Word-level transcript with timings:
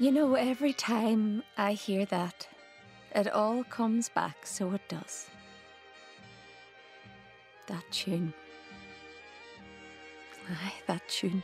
You 0.00 0.10
know, 0.10 0.34
every 0.34 0.72
time 0.72 1.42
I 1.58 1.74
hear 1.74 2.06
that, 2.06 2.48
it 3.14 3.30
all 3.30 3.62
comes 3.64 4.08
back, 4.08 4.46
so 4.46 4.72
it 4.72 4.80
does. 4.88 5.28
That 7.66 7.84
tune. 7.90 8.32
Aye, 10.48 10.72
that 10.86 11.06
tune. 11.06 11.42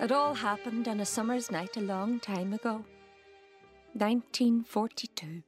It 0.00 0.10
all 0.10 0.34
happened 0.34 0.88
on 0.88 0.98
a 0.98 1.06
summer's 1.06 1.48
night 1.52 1.76
a 1.76 1.80
long 1.80 2.18
time 2.18 2.52
ago. 2.54 2.84
1942. 3.92 5.44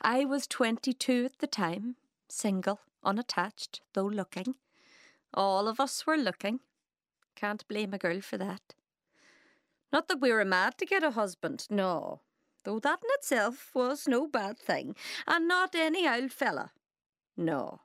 I 0.00 0.24
was 0.24 0.46
22 0.46 1.26
at 1.26 1.38
the 1.38 1.46
time, 1.46 1.96
single, 2.28 2.80
unattached, 3.04 3.80
though 3.94 4.06
looking. 4.06 4.54
All 5.34 5.68
of 5.68 5.80
us 5.80 6.06
were 6.06 6.16
looking. 6.16 6.60
Can't 7.36 7.66
blame 7.68 7.94
a 7.94 7.98
girl 7.98 8.20
for 8.20 8.38
that. 8.38 8.74
Not 9.92 10.08
that 10.08 10.20
we 10.20 10.32
were 10.32 10.44
mad 10.44 10.78
to 10.78 10.86
get 10.86 11.02
a 11.02 11.10
husband, 11.10 11.66
no, 11.70 12.20
though 12.64 12.78
that 12.78 13.00
in 13.02 13.10
itself 13.12 13.70
was 13.74 14.08
no 14.08 14.26
bad 14.26 14.58
thing, 14.58 14.94
and 15.26 15.46
not 15.46 15.74
any 15.74 16.08
old 16.08 16.32
fella. 16.32 16.72
No. 17.36 17.80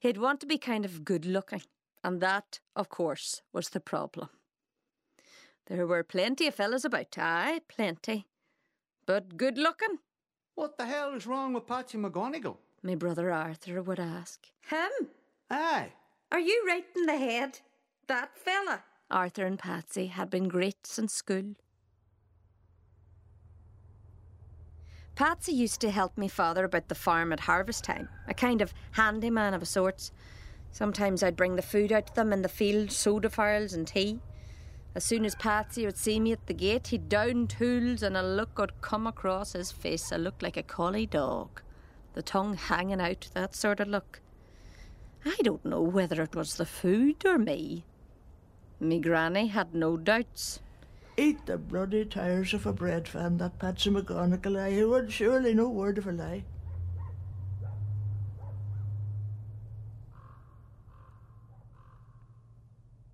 He'd 0.00 0.18
want 0.18 0.40
to 0.40 0.46
be 0.46 0.58
kind 0.58 0.84
of 0.84 1.04
good 1.04 1.24
looking, 1.24 1.62
and 2.02 2.20
that, 2.20 2.60
of 2.74 2.88
course, 2.88 3.42
was 3.52 3.68
the 3.68 3.80
problem. 3.80 4.28
There 5.66 5.86
were 5.86 6.02
plenty 6.02 6.46
of 6.46 6.54
fellas 6.54 6.84
about, 6.84 7.16
aye, 7.18 7.60
plenty. 7.68 8.26
But 9.06 9.36
good 9.36 9.58
looking? 9.58 9.98
What 10.58 10.76
the 10.76 10.86
hell 10.86 11.14
is 11.14 11.24
wrong 11.24 11.52
with 11.52 11.68
Patsy 11.68 11.98
McGonigal? 11.98 12.56
My 12.82 12.96
brother 12.96 13.30
Arthur 13.30 13.80
would 13.80 14.00
ask. 14.00 14.44
Him? 14.68 15.06
Aye. 15.48 15.92
Are 16.32 16.40
you 16.40 16.64
right 16.66 16.84
in 16.96 17.06
the 17.06 17.16
head? 17.16 17.60
That 18.08 18.36
fella? 18.36 18.82
Arthur 19.08 19.46
and 19.46 19.56
Patsy 19.56 20.06
had 20.06 20.30
been 20.30 20.48
great 20.48 20.84
since 20.84 21.14
school. 21.14 21.54
Patsy 25.14 25.52
used 25.52 25.80
to 25.82 25.92
help 25.92 26.18
me 26.18 26.26
father 26.26 26.64
about 26.64 26.88
the 26.88 26.96
farm 26.96 27.32
at 27.32 27.38
harvest 27.38 27.84
time, 27.84 28.08
a 28.26 28.34
kind 28.34 28.60
of 28.60 28.74
handyman 28.90 29.54
of 29.54 29.62
a 29.62 29.66
sort. 29.66 30.10
Sometimes 30.72 31.22
I'd 31.22 31.36
bring 31.36 31.54
the 31.54 31.62
food 31.62 31.92
out 31.92 32.08
to 32.08 32.14
them 32.16 32.32
in 32.32 32.42
the 32.42 32.48
field, 32.48 32.90
soda 32.90 33.30
farls 33.30 33.74
and 33.74 33.86
tea. 33.86 34.18
As 34.98 35.04
soon 35.04 35.24
as 35.24 35.36
Patsy 35.36 35.86
would 35.86 35.96
see 35.96 36.18
me 36.18 36.32
at 36.32 36.44
the 36.48 36.52
gate, 36.52 36.88
he'd 36.88 37.08
down 37.08 37.46
tools 37.46 38.02
and 38.02 38.16
a 38.16 38.22
look 38.22 38.58
would 38.58 38.80
come 38.80 39.06
across 39.06 39.52
his 39.52 39.70
face, 39.70 40.10
a 40.10 40.18
look 40.18 40.42
like 40.42 40.56
a 40.56 40.62
collie 40.64 41.06
dog. 41.06 41.62
The 42.14 42.22
tongue 42.22 42.54
hanging 42.54 43.00
out, 43.00 43.28
that 43.32 43.54
sort 43.54 43.78
of 43.78 43.86
look. 43.86 44.20
I 45.24 45.36
don't 45.44 45.64
know 45.64 45.82
whether 45.82 46.20
it 46.20 46.34
was 46.34 46.56
the 46.56 46.66
food 46.66 47.24
or 47.24 47.38
me. 47.38 47.84
Me 48.80 48.98
granny 48.98 49.46
had 49.46 49.72
no 49.72 49.96
doubts. 49.96 50.58
Eat 51.16 51.46
the 51.46 51.58
bloody 51.58 52.04
tires 52.04 52.52
of 52.52 52.66
a 52.66 52.72
bread 52.72 53.06
fan, 53.06 53.36
that 53.36 53.60
Patsy 53.60 53.90
McGonigal, 53.90 54.58
I 54.58 54.84
would 54.84 55.12
surely 55.12 55.54
no 55.54 55.68
word 55.68 55.98
of 55.98 56.08
a 56.08 56.12
lie. 56.12 56.42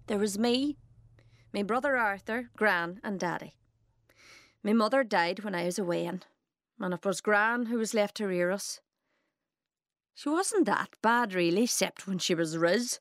There 0.06 0.18
was 0.18 0.38
me, 0.38 0.78
me 1.54 1.62
brother 1.62 1.96
Arthur, 1.96 2.50
Gran, 2.56 3.00
and 3.04 3.18
Daddy. 3.20 3.54
My 4.64 4.72
mother 4.72 5.04
died 5.04 5.44
when 5.44 5.54
I 5.54 5.64
was 5.64 5.78
away, 5.78 6.04
and 6.04 6.26
it 6.80 7.04
was 7.06 7.20
Gran 7.20 7.66
who 7.66 7.78
was 7.78 7.94
left 7.94 8.16
to 8.16 8.26
rear 8.26 8.50
us. 8.50 8.80
She 10.14 10.28
wasn't 10.28 10.66
that 10.66 10.96
bad, 11.00 11.32
really, 11.32 11.62
except 11.62 12.08
when 12.08 12.18
she 12.18 12.34
was 12.34 12.58
riz. 12.58 12.98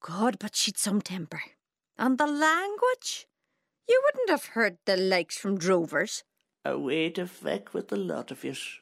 God, 0.00 0.38
but 0.38 0.56
she'd 0.56 0.78
some 0.78 1.02
temper. 1.02 1.42
And 1.98 2.16
the 2.16 2.26
language? 2.26 3.26
You 3.86 4.02
wouldn't 4.06 4.30
have 4.30 4.54
heard 4.54 4.78
the 4.86 4.96
likes 4.96 5.36
from 5.36 5.58
drovers. 5.58 6.24
Away 6.64 7.10
to 7.10 7.26
feck 7.26 7.74
with 7.74 7.88
the 7.88 7.96
lot 7.96 8.30
of 8.30 8.42
yous. 8.42 8.80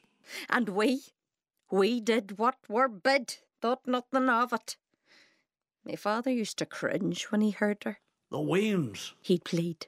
And 0.48 0.68
we, 0.68 1.02
we 1.70 2.00
did 2.00 2.38
what 2.38 2.58
were 2.68 2.88
bid, 2.88 3.38
thought 3.60 3.86
nothing 3.86 4.28
of 4.28 4.52
it. 4.52 4.76
My 5.84 5.96
father 5.96 6.30
used 6.30 6.58
to 6.58 6.66
cringe 6.66 7.24
when 7.24 7.40
he 7.40 7.50
heard 7.50 7.82
her. 7.84 7.98
The 8.34 8.40
Weems. 8.40 9.14
He'd 9.20 9.44
plead. 9.44 9.86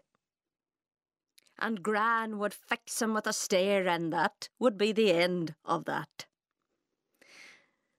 And 1.59 1.83
Gran 1.83 2.39
would 2.39 2.55
fix 2.55 3.03
him 3.03 3.13
with 3.13 3.27
a 3.27 3.33
stare, 3.33 3.89
and 3.89 4.13
that 4.13 4.51
would 4.61 4.79
be 4.79 4.93
the 4.93 5.11
end 5.11 5.57
of 5.65 5.85
that. 5.87 6.27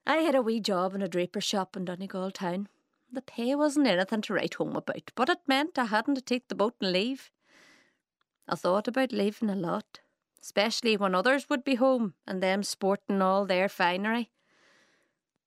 I 0.05 0.19
had 0.19 0.35
a 0.35 0.41
wee 0.41 0.61
job 0.61 0.95
in 0.95 1.01
a 1.01 1.09
draper's 1.09 1.43
shop 1.43 1.75
in 1.75 1.83
Donegal 1.83 2.31
town. 2.31 2.69
The 3.11 3.21
pay 3.21 3.55
wasn't 3.55 3.87
anything 3.87 4.21
to 4.21 4.33
write 4.35 4.53
home 4.53 4.77
about, 4.77 5.11
but 5.15 5.27
it 5.27 5.39
meant 5.47 5.77
I 5.77 5.83
hadn't 5.83 6.15
to 6.15 6.21
take 6.21 6.47
the 6.47 6.55
boat 6.55 6.75
and 6.79 6.93
leave. 6.93 7.29
I 8.47 8.55
thought 8.55 8.87
about 8.87 9.11
leaving 9.11 9.49
a 9.49 9.55
lot, 9.55 9.99
especially 10.41 10.95
when 10.95 11.13
others 11.13 11.49
would 11.49 11.65
be 11.65 11.75
home 11.75 12.13
and 12.25 12.41
them 12.41 12.63
sporting 12.63 13.21
all 13.21 13.45
their 13.45 13.67
finery. 13.67 14.31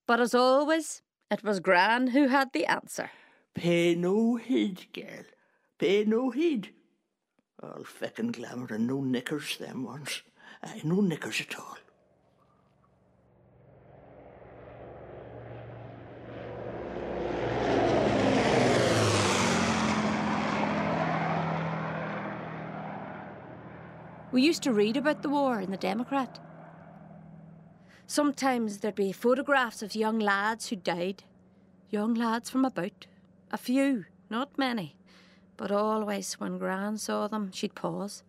But 0.06 0.20
as 0.20 0.34
always, 0.34 1.00
it 1.30 1.42
was 1.42 1.58
Gran 1.58 2.08
who 2.08 2.28
had 2.28 2.52
the 2.52 2.66
answer. 2.66 3.10
Pay 3.54 3.94
no 3.94 4.36
heed, 4.36 4.86
girl. 4.92 5.24
Pay 5.78 6.04
no 6.04 6.30
heed. 6.30 6.70
All 7.62 7.84
feck 7.84 8.18
and 8.18 8.32
glamour 8.32 8.68
and 8.70 8.86
no 8.86 9.00
knickers, 9.02 9.58
them 9.58 9.84
ones. 9.84 10.22
Aye, 10.62 10.80
no 10.84 11.00
knickers 11.00 11.40
at 11.40 11.58
all. 11.58 11.76
We 24.32 24.42
used 24.42 24.62
to 24.62 24.72
read 24.72 24.96
about 24.96 25.22
the 25.22 25.28
war 25.28 25.60
in 25.60 25.72
the 25.72 25.76
Democrat. 25.76 26.38
Sometimes 28.06 28.78
there'd 28.78 28.94
be 28.94 29.12
photographs 29.12 29.82
of 29.82 29.96
young 29.96 30.20
lads 30.20 30.68
who 30.68 30.76
died. 30.76 31.24
Young 31.90 32.14
lads 32.14 32.48
from 32.48 32.64
about. 32.64 33.06
A 33.50 33.58
few, 33.58 34.04
not 34.28 34.56
many. 34.58 34.96
But 35.56 35.72
always 35.72 36.34
when 36.34 36.58
Gran 36.58 36.96
saw 36.96 37.28
them, 37.28 37.50
she'd 37.52 37.74
pause. 37.74 38.22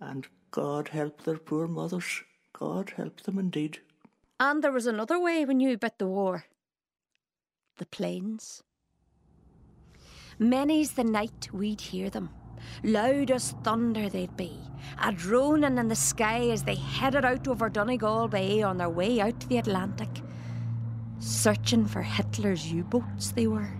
And 0.00 0.26
God 0.50 0.88
help 0.88 1.22
their 1.22 1.38
poor 1.38 1.66
mothers. 1.66 2.22
God 2.52 2.92
help 2.96 3.22
them 3.22 3.38
indeed. 3.38 3.80
And 4.40 4.62
there 4.62 4.72
was 4.72 4.86
another 4.86 5.18
way 5.18 5.44
we 5.44 5.54
knew 5.54 5.74
about 5.74 5.98
the 5.98 6.06
war. 6.06 6.46
The 7.78 7.86
planes. 7.86 8.62
Many's 10.38 10.92
the 10.92 11.04
night 11.04 11.48
we'd 11.52 11.80
hear 11.80 12.10
them. 12.10 12.30
Loud 12.82 13.30
as 13.30 13.52
thunder 13.64 14.08
they'd 14.08 14.36
be, 14.36 14.58
a 15.02 15.12
droning 15.12 15.78
in 15.78 15.88
the 15.88 15.96
sky 15.96 16.48
as 16.50 16.64
they 16.64 16.74
headed 16.74 17.24
out 17.24 17.48
over 17.48 17.68
Donegal 17.68 18.28
Bay 18.28 18.62
on 18.62 18.78
their 18.78 18.90
way 18.90 19.20
out 19.20 19.38
to 19.40 19.48
the 19.48 19.58
Atlantic. 19.58 20.08
Searching 21.18 21.86
for 21.86 22.02
Hitler's 22.02 22.70
U 22.70 22.84
boats, 22.84 23.30
they 23.32 23.46
were. 23.46 23.70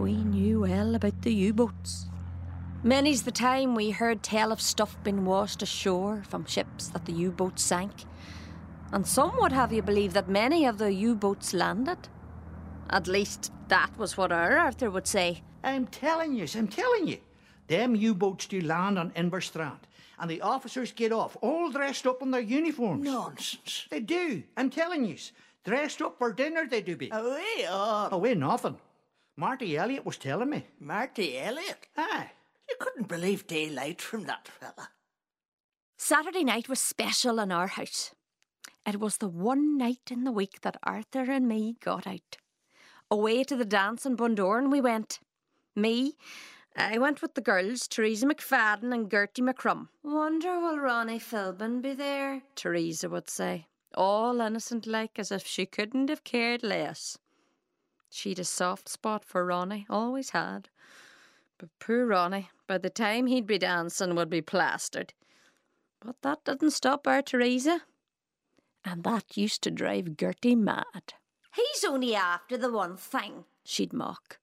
We 0.00 0.14
knew 0.14 0.60
well 0.60 0.94
about 0.94 1.20
the 1.20 1.34
U 1.34 1.52
boats. 1.52 2.06
Many's 2.82 3.24
the 3.24 3.30
time 3.30 3.74
we 3.74 3.90
heard 3.90 4.22
tell 4.22 4.50
of 4.50 4.58
stuff 4.58 4.96
being 5.04 5.26
washed 5.26 5.62
ashore 5.62 6.22
from 6.26 6.46
ships 6.46 6.88
that 6.88 7.04
the 7.04 7.12
U 7.12 7.30
boats 7.30 7.62
sank. 7.62 7.92
And 8.92 9.06
some 9.06 9.36
would 9.40 9.52
have 9.52 9.74
you 9.74 9.82
believe 9.82 10.14
that 10.14 10.26
many 10.26 10.64
of 10.64 10.78
the 10.78 10.90
U 10.90 11.14
boats 11.14 11.52
landed. 11.52 12.08
At 12.88 13.08
least 13.08 13.52
that 13.68 13.90
was 13.98 14.16
what 14.16 14.32
our 14.32 14.56
Arthur 14.56 14.90
would 14.90 15.06
say. 15.06 15.42
I'm 15.62 15.86
telling 15.86 16.32
you, 16.32 16.46
I'm 16.54 16.68
telling 16.68 17.06
you. 17.06 17.18
Them 17.66 17.94
U-boats 17.94 18.46
do 18.46 18.60
land 18.62 18.98
on 18.98 19.10
Inverstrand, 19.12 19.80
and 20.18 20.28
the 20.28 20.40
officers 20.40 20.90
get 20.90 21.12
off, 21.12 21.36
all 21.40 21.70
dressed 21.70 22.04
up 22.04 22.20
in 22.20 22.32
their 22.32 22.40
uniforms. 22.40 23.04
Nonsense. 23.04 23.86
They 23.90 24.00
do. 24.00 24.42
I'm 24.56 24.70
telling 24.70 25.04
you. 25.04 25.16
Dressed 25.62 26.02
up 26.02 26.18
for 26.18 26.32
dinner, 26.32 26.66
they 26.66 26.80
do 26.80 26.96
be. 26.96 27.10
Away 27.12 27.66
on. 27.70 28.12
Away 28.12 28.34
nothing. 28.34 28.76
Marty 29.40 29.74
Elliott 29.74 30.04
was 30.04 30.18
telling 30.18 30.50
me. 30.50 30.66
Marty 30.78 31.38
Elliott? 31.38 31.86
Aye. 31.96 32.30
You 32.68 32.76
couldn't 32.78 33.08
believe 33.08 33.46
daylight 33.46 34.02
from 34.02 34.24
that 34.24 34.46
fella. 34.46 34.90
Saturday 35.96 36.44
night 36.44 36.68
was 36.68 36.78
special 36.78 37.40
in 37.40 37.50
our 37.50 37.68
house. 37.68 38.14
It 38.84 39.00
was 39.00 39.16
the 39.16 39.30
one 39.30 39.78
night 39.78 40.10
in 40.10 40.24
the 40.24 40.30
week 40.30 40.60
that 40.60 40.76
Arthur 40.82 41.22
and 41.22 41.48
me 41.48 41.76
got 41.82 42.06
out. 42.06 42.36
Away 43.10 43.42
to 43.44 43.56
the 43.56 43.64
dance 43.64 44.04
in 44.04 44.14
Bundoran 44.14 44.70
we 44.70 44.82
went. 44.82 45.20
Me, 45.74 46.18
I 46.76 46.98
went 46.98 47.22
with 47.22 47.34
the 47.34 47.40
girls, 47.40 47.88
Teresa 47.88 48.26
McFadden 48.26 48.92
and 48.92 49.10
Gertie 49.10 49.40
McCrum. 49.40 49.88
Wonder 50.02 50.60
will 50.60 50.78
Ronnie 50.78 51.18
Philbin 51.18 51.80
be 51.80 51.94
there? 51.94 52.42
Teresa 52.56 53.08
would 53.08 53.30
say, 53.30 53.68
all 53.94 54.42
innocent 54.42 54.86
like 54.86 55.18
as 55.18 55.32
if 55.32 55.46
she 55.46 55.64
couldn't 55.64 56.10
have 56.10 56.24
cared 56.24 56.62
less. 56.62 57.16
She'd 58.10 58.38
a 58.38 58.44
soft 58.44 58.88
spot 58.88 59.24
for 59.24 59.46
Ronnie, 59.46 59.86
always 59.88 60.30
had. 60.30 60.68
But 61.58 61.70
poor 61.78 62.06
Ronnie, 62.06 62.50
by 62.66 62.78
the 62.78 62.90
time 62.90 63.26
he'd 63.26 63.46
be 63.46 63.58
dancing, 63.58 64.14
would 64.14 64.28
be 64.28 64.42
plastered. 64.42 65.14
But 66.00 66.16
that 66.22 66.44
didn't 66.44 66.72
stop 66.72 67.06
our 67.06 67.22
Teresa. 67.22 67.82
And 68.84 69.04
that 69.04 69.36
used 69.36 69.62
to 69.62 69.70
drive 69.70 70.16
Gertie 70.16 70.56
mad. 70.56 71.14
He's 71.54 71.84
only 71.84 72.14
after 72.14 72.56
the 72.56 72.72
one 72.72 72.96
thing. 72.96 73.44
She'd 73.64 73.92
mock. 73.92 74.38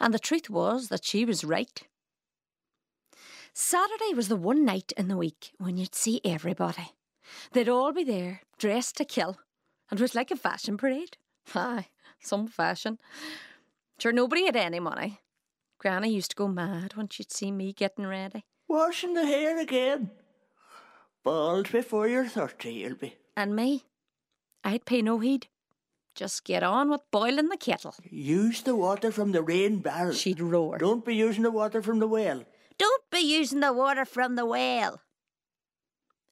And 0.00 0.12
the 0.12 0.18
truth 0.18 0.50
was 0.50 0.88
that 0.88 1.04
she 1.04 1.24
was 1.24 1.44
right. 1.44 1.82
Saturday 3.52 4.14
was 4.14 4.28
the 4.28 4.36
one 4.36 4.64
night 4.64 4.92
in 4.96 5.08
the 5.08 5.16
week 5.16 5.52
when 5.58 5.76
you'd 5.76 5.94
see 5.94 6.20
everybody. 6.24 6.92
They'd 7.52 7.68
all 7.68 7.92
be 7.92 8.04
there, 8.04 8.42
dressed 8.58 8.96
to 8.96 9.04
kill, 9.04 9.38
and 9.90 10.00
it 10.00 10.02
was 10.02 10.14
like 10.14 10.30
a 10.30 10.36
fashion 10.36 10.76
parade. 10.76 11.16
Aye, 11.54 11.88
some 12.20 12.46
fashion. 12.48 12.98
Sure, 13.98 14.12
nobody 14.12 14.46
had 14.46 14.56
any 14.56 14.80
money. 14.80 15.20
Granny 15.78 16.10
used 16.10 16.30
to 16.30 16.36
go 16.36 16.48
mad 16.48 16.94
when 16.94 17.08
she'd 17.08 17.32
see 17.32 17.50
me 17.50 17.72
getting 17.72 18.06
ready. 18.06 18.44
Washing 18.66 19.14
the 19.14 19.26
hair 19.26 19.58
again. 19.58 20.10
Bald 21.24 21.70
before 21.70 22.08
you're 22.08 22.26
30, 22.26 22.70
you'll 22.70 22.94
be. 22.94 23.16
And 23.36 23.54
me, 23.54 23.84
I'd 24.64 24.84
pay 24.84 25.02
no 25.02 25.18
heed. 25.18 25.46
Just 26.14 26.44
get 26.44 26.64
on 26.64 26.90
with 26.90 27.02
boiling 27.12 27.48
the 27.48 27.56
kettle. 27.56 27.94
Use 28.10 28.62
the 28.62 28.74
water 28.74 29.12
from 29.12 29.30
the 29.30 29.42
rain 29.42 29.78
barrel. 29.78 30.12
She'd 30.12 30.40
roar. 30.40 30.78
Don't 30.78 31.04
be 31.04 31.14
using 31.14 31.44
the 31.44 31.52
water 31.52 31.80
from 31.80 32.00
the 32.00 32.08
well. 32.08 32.42
Don't 32.76 33.10
be 33.10 33.20
using 33.20 33.60
the 33.60 33.72
water 33.72 34.04
from 34.04 34.34
the 34.34 34.44
well. 34.44 35.00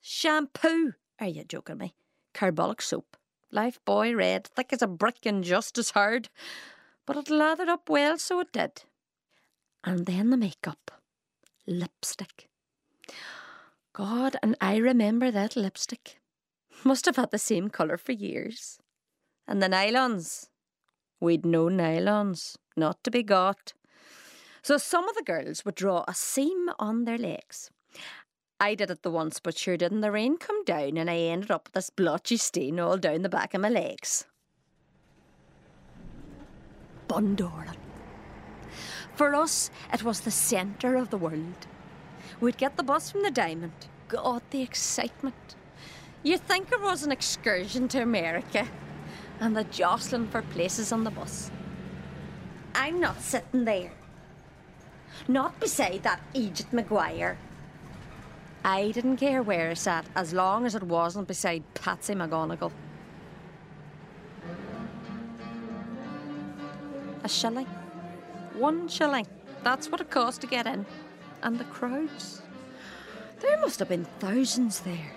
Shampoo! 0.00 0.94
Are 1.20 1.28
you 1.28 1.44
joking 1.44 1.78
me? 1.78 1.94
Carbolic 2.34 2.82
soap. 2.82 3.16
Lifebuoy 3.52 4.16
red, 4.16 4.46
thick 4.46 4.72
as 4.72 4.82
a 4.82 4.86
brick 4.86 5.24
and 5.24 5.44
just 5.44 5.78
as 5.78 5.90
hard. 5.90 6.28
But 7.06 7.16
it 7.16 7.30
lathered 7.30 7.68
up 7.68 7.88
well, 7.88 8.18
so 8.18 8.40
it 8.40 8.52
did. 8.52 8.82
And 9.84 10.06
then 10.06 10.30
the 10.30 10.36
makeup. 10.36 10.90
Lipstick. 11.66 12.48
God, 13.92 14.36
and 14.42 14.56
I 14.60 14.76
remember 14.76 15.30
that 15.30 15.56
lipstick. 15.56 16.18
Must 16.84 17.06
have 17.06 17.16
had 17.16 17.30
the 17.30 17.38
same 17.38 17.70
colour 17.70 17.96
for 17.96 18.12
years. 18.12 18.78
And 19.46 19.62
the 19.62 19.68
nylons. 19.68 20.48
We'd 21.20 21.46
no 21.46 21.66
nylons, 21.66 22.56
not 22.76 23.02
to 23.04 23.10
be 23.10 23.22
got. 23.22 23.72
So 24.62 24.76
some 24.76 25.08
of 25.08 25.14
the 25.14 25.22
girls 25.22 25.64
would 25.64 25.76
draw 25.76 26.04
a 26.06 26.14
seam 26.14 26.68
on 26.78 27.04
their 27.04 27.16
legs. 27.16 27.70
I 28.58 28.74
did 28.74 28.90
it 28.90 29.02
the 29.02 29.10
once, 29.10 29.38
but 29.38 29.58
sure 29.58 29.76
didn't 29.76 30.00
the 30.00 30.10
rain 30.10 30.38
come 30.38 30.64
down 30.64 30.96
and 30.96 31.10
I 31.10 31.16
ended 31.16 31.50
up 31.50 31.66
with 31.66 31.74
this 31.74 31.90
blotchy 31.90 32.38
stain 32.38 32.80
all 32.80 32.96
down 32.96 33.22
the 33.22 33.28
back 33.28 33.52
of 33.52 33.60
my 33.60 33.68
legs. 33.68 34.24
Bundoran. 37.06 37.76
For 39.14 39.34
us, 39.34 39.70
it 39.92 40.02
was 40.02 40.20
the 40.20 40.30
centre 40.30 40.96
of 40.96 41.10
the 41.10 41.18
world. 41.18 41.66
We'd 42.40 42.56
get 42.56 42.76
the 42.76 42.82
bus 42.82 43.10
from 43.10 43.22
the 43.22 43.30
Diamond. 43.30 43.88
God, 44.08 44.42
the 44.50 44.62
excitement. 44.62 45.54
You'd 46.22 46.46
think 46.46 46.72
it 46.72 46.80
was 46.80 47.02
an 47.02 47.12
excursion 47.12 47.88
to 47.88 48.02
America 48.02 48.66
and 49.38 49.56
the 49.56 49.64
jostling 49.64 50.28
for 50.28 50.42
places 50.42 50.92
on 50.92 51.04
the 51.04 51.10
bus. 51.10 51.50
I'm 52.74 53.00
not 53.00 53.20
sitting 53.20 53.64
there. 53.64 53.92
Not 55.28 55.60
beside 55.60 56.02
that 56.02 56.20
Egypt 56.34 56.72
Maguire. 56.72 57.38
I 58.66 58.90
didn't 58.90 59.18
care 59.18 59.44
where 59.44 59.70
I 59.70 59.74
sat 59.74 60.04
as 60.16 60.32
long 60.32 60.66
as 60.66 60.74
it 60.74 60.82
wasn't 60.82 61.28
beside 61.28 61.62
Patsy 61.74 62.14
McGonagall. 62.14 62.72
A 67.22 67.28
shilling. 67.28 67.68
One 68.54 68.88
shilling. 68.88 69.28
That's 69.62 69.88
what 69.88 70.00
it 70.00 70.10
cost 70.10 70.40
to 70.40 70.48
get 70.48 70.66
in. 70.66 70.84
And 71.44 71.60
the 71.60 71.64
crowds. 71.66 72.42
There 73.38 73.56
must 73.60 73.78
have 73.78 73.88
been 73.88 74.04
thousands 74.18 74.80
there. 74.80 75.12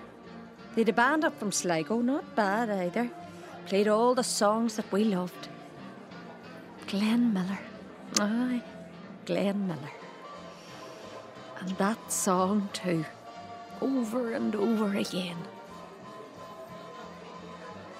They'd 0.75 0.89
a 0.89 0.93
band 0.93 1.25
up 1.25 1.39
from 1.39 1.51
Sligo, 1.51 2.01
not 2.01 2.35
bad 2.35 2.69
either. 2.69 3.09
Played 3.65 3.87
all 3.87 4.13
the 4.13 4.23
songs 4.23 4.75
that 4.75 4.91
we 4.91 5.05
loved. 5.05 5.47
Glenn 6.85 7.33
Miller. 7.33 7.59
Aye, 8.19 8.61
Glenn 9.25 9.67
Miller. 9.67 9.91
And 11.61 11.69
that 11.77 12.11
song 12.11 12.69
too, 12.73 13.05
over 13.81 14.33
and 14.33 14.55
over 14.55 14.95
again. 14.95 15.37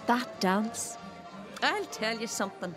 That 0.08 0.40
dance, 0.40 0.98
I'll 1.62 1.86
tell 1.86 2.18
you 2.18 2.28
something. 2.28 2.74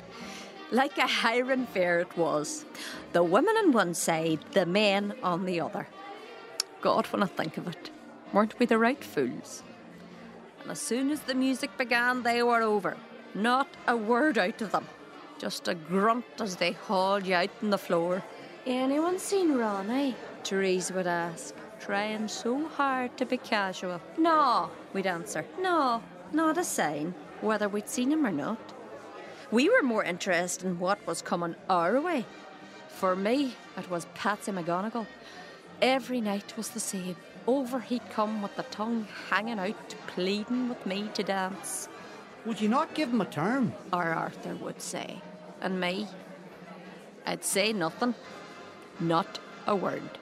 Like 0.70 0.98
a 0.98 1.06
hiring 1.06 1.66
fair 1.66 2.00
it 2.00 2.16
was. 2.16 2.64
The 3.12 3.22
women 3.22 3.56
on 3.56 3.72
one 3.72 3.94
side, 3.94 4.40
the 4.52 4.66
men 4.66 5.14
on 5.22 5.44
the 5.44 5.60
other. 5.60 5.86
God, 6.80 7.06
when 7.06 7.22
I 7.22 7.26
think 7.26 7.58
of 7.58 7.68
it, 7.68 7.90
weren't 8.32 8.58
we 8.58 8.66
the 8.66 8.78
right 8.78 9.02
fools? 9.02 9.62
And 10.62 10.70
as 10.70 10.80
soon 10.80 11.10
as 11.10 11.20
the 11.20 11.34
music 11.34 11.76
began, 11.76 12.22
they 12.22 12.42
were 12.42 12.62
over. 12.62 12.96
Not 13.34 13.68
a 13.86 13.96
word 13.96 14.38
out 14.38 14.60
of 14.62 14.72
them. 14.72 14.86
Just 15.38 15.68
a 15.68 15.74
grunt 15.74 16.24
as 16.40 16.56
they 16.56 16.72
hauled 16.72 17.26
you 17.26 17.34
out 17.34 17.50
on 17.62 17.70
the 17.70 17.78
floor. 17.78 18.22
Anyone 18.66 19.18
seen 19.18 19.54
Ronnie? 19.56 20.14
Therese 20.44 20.92
would 20.92 21.06
ask, 21.06 21.54
trying 21.86 22.28
so 22.28 22.66
hard 22.68 23.16
to 23.16 23.26
be 23.26 23.36
casual. 23.36 24.00
No. 24.16 24.70
We'd 24.92 25.06
answer, 25.06 25.44
No. 25.60 26.02
not 26.32 26.56
a 26.58 26.64
sign, 26.64 27.14
whether 27.40 27.68
we'd 27.68 27.88
seen 27.88 28.12
him 28.12 28.24
or 28.26 28.30
not. 28.30 28.58
We 29.50 29.68
were 29.68 29.82
more 29.82 30.04
interested 30.04 30.64
in 30.64 30.78
what 30.78 31.04
was 31.06 31.22
coming 31.22 31.56
our 31.68 32.00
way. 32.00 32.24
For 32.88 33.16
me, 33.16 33.54
it 33.76 33.90
was 33.90 34.06
Patsy 34.14 34.52
McGonagall. 34.52 35.06
Every 35.80 36.20
night 36.20 36.56
was 36.56 36.70
the 36.70 36.80
same. 36.80 37.16
Over 37.46 37.80
he'd 37.80 38.08
come 38.10 38.40
with 38.42 38.54
the 38.56 38.62
tongue 38.64 39.08
hanging 39.28 39.58
out, 39.58 39.94
pleading 40.06 40.68
with 40.68 40.86
me 40.86 41.10
to 41.14 41.22
dance. 41.24 41.88
Would 42.46 42.60
you 42.60 42.68
not 42.68 42.94
give 42.94 43.08
him 43.10 43.20
a 43.20 43.24
turn? 43.24 43.72
Our 43.92 44.12
Arthur 44.12 44.54
would 44.56 44.80
say. 44.80 45.20
And 45.60 45.80
me, 45.80 46.06
I'd 47.26 47.44
say 47.44 47.72
nothing. 47.72 48.14
Not 49.00 49.40
a 49.66 49.74
word. 49.74 50.18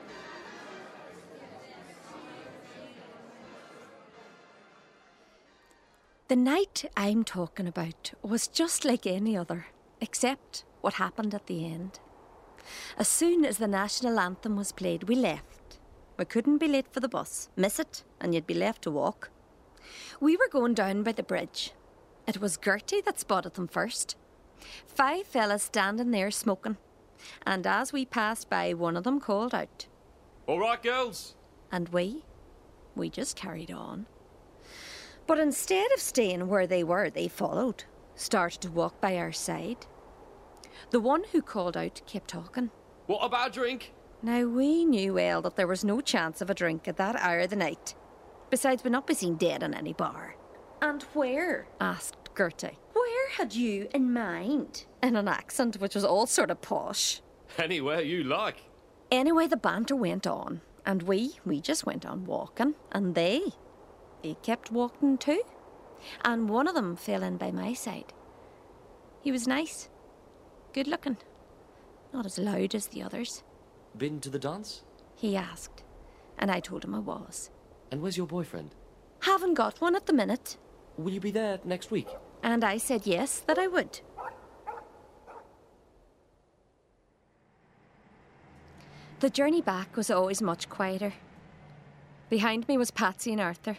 The 6.30 6.36
night 6.36 6.84
I'm 6.96 7.24
talking 7.24 7.66
about 7.66 8.12
was 8.22 8.46
just 8.46 8.84
like 8.84 9.04
any 9.04 9.36
other, 9.36 9.66
except 10.00 10.62
what 10.80 10.94
happened 10.94 11.34
at 11.34 11.48
the 11.48 11.66
end. 11.66 11.98
As 12.96 13.08
soon 13.08 13.44
as 13.44 13.58
the 13.58 13.66
national 13.66 14.20
anthem 14.20 14.54
was 14.54 14.70
played, 14.70 15.08
we 15.08 15.16
left. 15.16 15.80
We 16.16 16.24
couldn't 16.24 16.58
be 16.58 16.68
late 16.68 16.86
for 16.92 17.00
the 17.00 17.08
bus. 17.08 17.48
Miss 17.56 17.80
it, 17.80 18.04
and 18.20 18.32
you'd 18.32 18.46
be 18.46 18.54
left 18.54 18.82
to 18.82 18.92
walk. 18.92 19.30
We 20.20 20.36
were 20.36 20.48
going 20.48 20.74
down 20.74 21.02
by 21.02 21.10
the 21.10 21.24
bridge. 21.24 21.72
It 22.28 22.40
was 22.40 22.60
Gertie 22.64 23.00
that 23.00 23.18
spotted 23.18 23.54
them 23.54 23.66
first. 23.66 24.14
Five 24.86 25.26
fellas 25.26 25.64
standing 25.64 26.12
there 26.12 26.30
smoking. 26.30 26.76
And 27.44 27.66
as 27.66 27.92
we 27.92 28.04
passed 28.04 28.48
by, 28.48 28.72
one 28.72 28.96
of 28.96 29.02
them 29.02 29.18
called 29.18 29.52
out. 29.52 29.88
All 30.46 30.60
right, 30.60 30.80
girls. 30.80 31.34
And 31.72 31.88
we? 31.88 32.22
We 32.94 33.10
just 33.10 33.34
carried 33.34 33.72
on. 33.72 34.06
But 35.30 35.38
instead 35.38 35.92
of 35.92 36.00
staying 36.00 36.48
where 36.48 36.66
they 36.66 36.82
were, 36.82 37.08
they 37.08 37.28
followed, 37.28 37.84
started 38.16 38.62
to 38.62 38.70
walk 38.72 39.00
by 39.00 39.16
our 39.16 39.30
side. 39.30 39.86
The 40.90 40.98
one 40.98 41.22
who 41.30 41.40
called 41.40 41.76
out 41.76 42.02
kept 42.04 42.26
talking. 42.30 42.70
What 43.06 43.20
about 43.24 43.50
a 43.50 43.52
drink? 43.52 43.92
Now, 44.24 44.44
we 44.46 44.84
knew 44.84 45.14
well 45.14 45.40
that 45.42 45.54
there 45.54 45.68
was 45.68 45.84
no 45.84 46.00
chance 46.00 46.40
of 46.40 46.50
a 46.50 46.54
drink 46.54 46.88
at 46.88 46.96
that 46.96 47.14
hour 47.14 47.38
of 47.38 47.50
the 47.50 47.54
night. 47.54 47.94
Besides, 48.50 48.82
we'd 48.82 48.90
not 48.90 49.06
be 49.06 49.14
seen 49.14 49.36
dead 49.36 49.62
in 49.62 49.72
any 49.72 49.92
bar, 49.92 50.34
And 50.82 51.04
where? 51.14 51.68
asked 51.80 52.30
Gertie, 52.36 52.80
Where 52.92 53.28
had 53.30 53.54
you 53.54 53.88
in 53.94 54.12
mind? 54.12 54.84
in 55.00 55.14
an 55.14 55.28
accent 55.28 55.76
which 55.80 55.94
was 55.94 56.04
all 56.04 56.26
sort 56.26 56.50
of 56.50 56.60
posh. 56.60 57.20
Anywhere 57.56 58.00
you 58.00 58.24
like. 58.24 58.64
Anyway, 59.12 59.46
the 59.46 59.56
banter 59.56 59.94
went 59.94 60.26
on, 60.26 60.60
and 60.84 61.04
we, 61.04 61.34
we 61.46 61.60
just 61.60 61.86
went 61.86 62.04
on 62.04 62.24
walking, 62.26 62.74
and 62.90 63.14
they, 63.14 63.42
they 64.22 64.36
kept 64.42 64.70
walking 64.70 65.18
too. 65.18 65.42
And 66.24 66.48
one 66.48 66.66
of 66.66 66.74
them 66.74 66.96
fell 66.96 67.22
in 67.22 67.36
by 67.36 67.50
my 67.50 67.74
side. 67.74 68.12
He 69.22 69.30
was 69.30 69.46
nice, 69.46 69.88
good 70.72 70.86
looking, 70.86 71.18
not 72.12 72.24
as 72.24 72.38
loud 72.38 72.74
as 72.74 72.86
the 72.86 73.02
others. 73.02 73.42
Been 73.96 74.20
to 74.20 74.30
the 74.30 74.38
dance? 74.38 74.82
He 75.14 75.36
asked, 75.36 75.82
and 76.38 76.50
I 76.50 76.60
told 76.60 76.84
him 76.84 76.94
I 76.94 77.00
was. 77.00 77.50
And 77.90 78.00
where's 78.00 78.16
your 78.16 78.26
boyfriend? 78.26 78.74
Haven't 79.20 79.54
got 79.54 79.80
one 79.80 79.94
at 79.94 80.06
the 80.06 80.14
minute. 80.14 80.56
Will 80.96 81.12
you 81.12 81.20
be 81.20 81.30
there 81.30 81.60
next 81.64 81.90
week? 81.90 82.08
And 82.42 82.64
I 82.64 82.78
said 82.78 83.06
yes, 83.06 83.40
that 83.40 83.58
I 83.58 83.66
would. 83.66 84.00
The 89.20 89.28
journey 89.28 89.60
back 89.60 89.96
was 89.96 90.10
always 90.10 90.40
much 90.40 90.70
quieter. 90.70 91.12
Behind 92.30 92.66
me 92.68 92.78
was 92.78 92.90
Patsy 92.90 93.32
and 93.32 93.40
Arthur, 93.40 93.76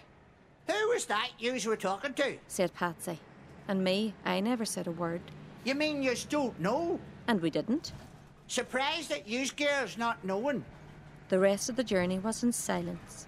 Who 0.71 0.89
was 0.89 1.05
that 1.05 1.31
you 1.37 1.59
were 1.67 1.75
talking 1.75 2.13
to? 2.13 2.37
said 2.47 2.73
Patsy. 2.73 3.19
And 3.67 3.83
me, 3.83 4.13
I 4.23 4.39
never 4.39 4.63
said 4.63 4.87
a 4.87 4.91
word. 4.91 5.21
You 5.63 5.75
mean 5.75 6.01
you 6.01 6.15
don't 6.29 6.59
know? 6.59 6.99
And 7.27 7.41
we 7.41 7.49
didn't. 7.49 7.91
Surprised 8.47 9.11
at 9.11 9.27
you 9.27 9.45
girls 9.49 9.97
not 9.97 10.23
knowing. 10.23 10.63
The 11.29 11.39
rest 11.39 11.69
of 11.69 11.75
the 11.75 11.83
journey 11.83 12.19
was 12.19 12.43
in 12.43 12.51
silence. 12.51 13.27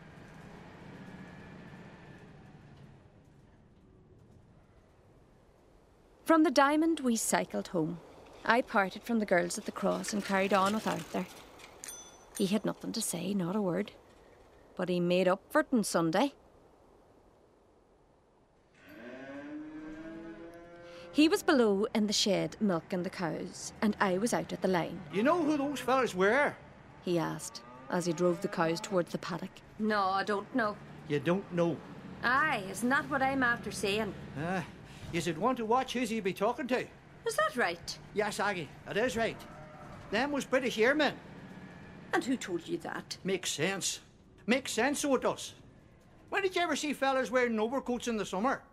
From 6.25 6.43
the 6.43 6.51
diamond, 6.51 7.01
we 7.01 7.17
cycled 7.17 7.69
home. 7.69 7.99
I 8.45 8.61
parted 8.61 9.03
from 9.03 9.19
the 9.19 9.25
girls 9.25 9.57
at 9.57 9.65
the 9.65 9.71
cross 9.71 10.13
and 10.13 10.23
carried 10.23 10.53
on 10.53 10.73
with 10.73 10.87
Arthur. 10.87 11.25
He 12.37 12.45
had 12.45 12.65
nothing 12.65 12.93
to 12.93 13.01
say, 13.01 13.33
not 13.33 13.55
a 13.55 13.61
word. 13.61 13.91
But 14.75 14.89
he 14.89 14.99
made 14.99 15.27
up 15.27 15.41
for 15.49 15.61
it 15.61 15.67
on 15.71 15.83
Sunday. 15.83 16.33
He 21.13 21.27
was 21.29 21.43
below 21.43 21.85
in 21.93 22.07
the 22.07 22.13
shed 22.13 22.57
milking 22.59 23.03
the 23.03 23.09
cows, 23.11 23.71
and 23.83 23.95
I 23.99 24.17
was 24.17 24.33
out 24.33 24.51
at 24.51 24.63
the 24.63 24.67
line. 24.67 24.99
You 25.13 25.21
know 25.21 25.43
who 25.43 25.57
those 25.57 25.79
fellas 25.79 26.15
were? 26.15 26.55
He 27.05 27.19
asked 27.19 27.61
as 27.91 28.07
he 28.07 28.13
drove 28.13 28.41
the 28.41 28.47
cows 28.47 28.79
towards 28.81 29.11
the 29.11 29.19
paddock. 29.19 29.51
No, 29.77 30.01
I 30.01 30.23
don't 30.23 30.53
know. 30.55 30.75
You 31.07 31.19
don't 31.19 31.53
know. 31.53 31.77
Aye, 32.23 32.63
isn't 32.71 32.89
that 32.89 33.07
what 33.11 33.21
I'm 33.21 33.43
after 33.43 33.69
saying? 33.69 34.11
Uh, 34.43 34.63
you 35.11 35.21
should 35.21 35.37
want 35.37 35.57
to 35.59 35.65
watch 35.65 35.93
who's 35.93 36.09
he 36.09 36.19
be 36.19 36.33
talking 36.33 36.67
to. 36.69 36.79
Is 37.27 37.35
that 37.35 37.55
right? 37.55 37.99
Yes, 38.15 38.39
Aggie, 38.39 38.69
it 38.89 38.97
is 38.97 39.15
right. 39.15 39.39
Them 40.09 40.31
was 40.31 40.45
British 40.45 40.79
airmen. 40.79 41.13
And 42.11 42.23
who 42.23 42.37
told 42.37 42.67
you 42.67 42.79
that? 42.79 43.17
Makes 43.23 43.51
sense. 43.51 43.99
Makes 44.47 44.71
sense, 44.71 45.01
so 45.01 45.13
it 45.13 45.21
does. 45.21 45.53
When 46.29 46.41
did 46.41 46.55
you 46.55 46.63
ever 46.63 46.75
see 46.75 46.93
fellas 46.93 47.29
wearing 47.29 47.59
overcoats 47.59 48.07
in 48.07 48.17
the 48.17 48.25
summer? 48.25 48.63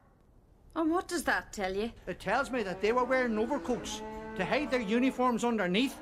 And 0.76 0.90
what 0.90 1.08
does 1.08 1.24
that 1.24 1.52
tell 1.52 1.74
you? 1.74 1.90
It 2.06 2.20
tells 2.20 2.50
me 2.50 2.62
that 2.62 2.80
they 2.80 2.92
were 2.92 3.04
wearing 3.04 3.38
overcoats 3.38 4.02
to 4.36 4.44
hide 4.44 4.70
their 4.70 4.80
uniforms 4.80 5.44
underneath. 5.44 5.96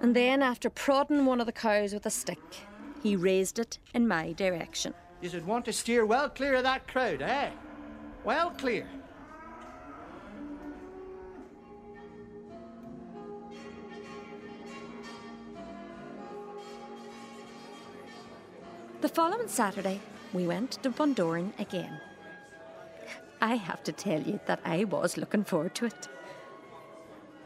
And 0.00 0.14
then, 0.14 0.42
after 0.42 0.70
prodding 0.70 1.26
one 1.26 1.40
of 1.40 1.46
the 1.46 1.52
cows 1.52 1.92
with 1.92 2.06
a 2.06 2.10
stick, 2.10 2.38
he 3.02 3.16
raised 3.16 3.58
it 3.58 3.78
in 3.94 4.06
my 4.06 4.32
direction. 4.32 4.94
You 5.20 5.28
should 5.28 5.46
want 5.46 5.64
to 5.64 5.72
steer 5.72 6.06
well 6.06 6.28
clear 6.28 6.54
of 6.54 6.62
that 6.62 6.86
crowd, 6.86 7.20
eh? 7.20 7.50
Well 8.24 8.50
clear. 8.50 8.86
The 19.00 19.08
following 19.08 19.48
Saturday, 19.48 20.00
we 20.32 20.46
went 20.46 20.72
to 20.82 20.90
Bundoran 20.90 21.52
again. 21.58 22.00
I 23.40 23.54
have 23.54 23.82
to 23.84 23.92
tell 23.92 24.20
you 24.20 24.40
that 24.46 24.60
I 24.64 24.84
was 24.84 25.16
looking 25.16 25.44
forward 25.44 25.74
to 25.76 25.86
it. 25.86 26.08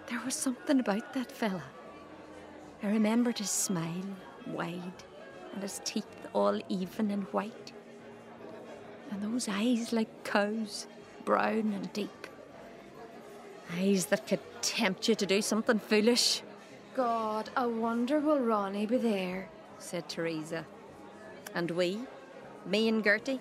There 0.07 0.21
was 0.25 0.35
something 0.35 0.81
about 0.81 1.13
that 1.15 1.31
fella. 1.31 1.65
I 2.83 2.89
remembered 2.89 3.39
his 3.39 3.51
smile, 3.51 4.17
wide, 4.47 5.05
and 5.53 5.63
his 5.63 5.81
teeth 5.85 6.27
all 6.33 6.61
even 6.69 7.11
and 7.11 7.25
white. 7.25 7.73
And 9.11 9.23
those 9.23 9.49
eyes 9.49 9.93
like 9.93 10.25
cows, 10.25 10.87
brown 11.25 11.73
and 11.75 11.93
deep. 11.93 12.27
Eyes 13.77 14.07
that 14.07 14.27
could 14.27 14.41
tempt 14.63 15.09
you 15.09 15.15
to 15.15 15.27
do 15.27 15.43
something 15.43 15.79
foolish. 15.79 16.43
God, 16.95 17.51
I 17.57 17.67
wonder 17.67 18.19
will 18.19 18.41
Ronnie 18.41 18.87
be 18.87 18.97
there, 18.97 19.49
said 19.79 20.09
Teresa. 20.09 20.65
And 21.55 21.71
we, 21.71 22.01
me 22.67 22.89
and 22.89 23.05
Gertie, 23.05 23.41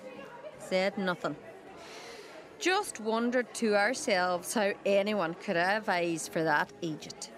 said 0.58 0.96
nothing. 0.98 1.36
Just 2.62 3.00
wondered 3.00 3.52
to 3.54 3.74
ourselves 3.74 4.54
how 4.54 4.72
anyone 4.86 5.34
could 5.34 5.56
have 5.56 5.88
eyes 5.88 6.28
for 6.28 6.44
that 6.44 6.70
agent. 6.80 7.32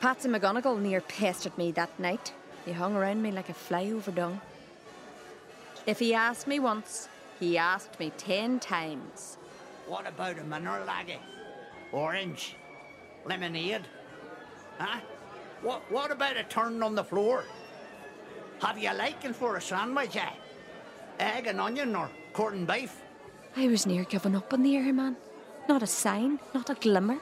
Patsy 0.00 0.28
McGonagall 0.28 0.80
near 0.80 1.00
pestered 1.00 1.56
me 1.56 1.70
that 1.70 2.00
night. 2.00 2.32
He 2.64 2.72
hung 2.72 2.96
around 2.96 3.22
me 3.22 3.30
like 3.30 3.48
a 3.48 3.54
fly 3.54 3.92
over 3.92 4.10
dung. 4.10 4.40
If 5.86 6.00
he 6.00 6.14
asked 6.14 6.48
me 6.48 6.58
once, 6.58 7.08
he 7.38 7.56
asked 7.56 8.00
me 8.00 8.10
ten 8.18 8.58
times. 8.58 9.38
What 9.86 10.08
about 10.08 10.40
a 10.40 10.42
mineral 10.42 10.90
aggie? 10.90 11.20
Orange? 11.92 12.56
Lemonade? 13.24 13.86
Huh? 14.78 14.98
What, 15.62 15.82
what 15.92 16.10
about 16.10 16.36
a 16.36 16.42
turn 16.42 16.82
on 16.82 16.96
the 16.96 17.04
floor? 17.04 17.44
Have 18.62 18.78
you 18.78 18.90
a 18.90 18.94
liking 18.94 19.32
for 19.32 19.54
a 19.54 19.60
sandwich, 19.60 20.16
eh? 20.16 20.32
Egg 21.20 21.46
and 21.46 21.60
onion 21.60 21.94
or 21.94 22.10
corned 22.32 22.66
beef? 22.66 23.04
I 23.58 23.68
was 23.68 23.86
near 23.86 24.04
giving 24.04 24.36
up 24.36 24.52
on 24.52 24.62
the 24.62 24.76
airman. 24.76 25.16
Not 25.66 25.82
a 25.82 25.86
sign, 25.86 26.38
not 26.54 26.68
a 26.68 26.74
glimmer. 26.74 27.18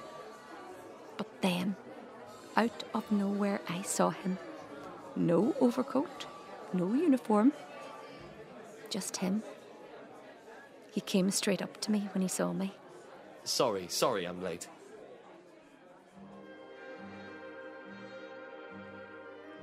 But 1.16 1.28
then, 1.40 1.76
out 2.56 2.82
of 2.92 3.10
nowhere, 3.12 3.60
I 3.68 3.82
saw 3.82 4.10
him. 4.10 4.38
No 5.14 5.54
overcoat, 5.60 6.26
no 6.72 6.92
uniform, 6.92 7.52
just 8.90 9.18
him. 9.18 9.44
He 10.92 11.00
came 11.00 11.30
straight 11.30 11.62
up 11.62 11.80
to 11.82 11.92
me 11.92 12.08
when 12.12 12.22
he 12.22 12.28
saw 12.28 12.52
me. 12.52 12.72
Sorry, 13.44 13.86
sorry 13.88 14.26
I'm 14.26 14.42
late. 14.42 14.68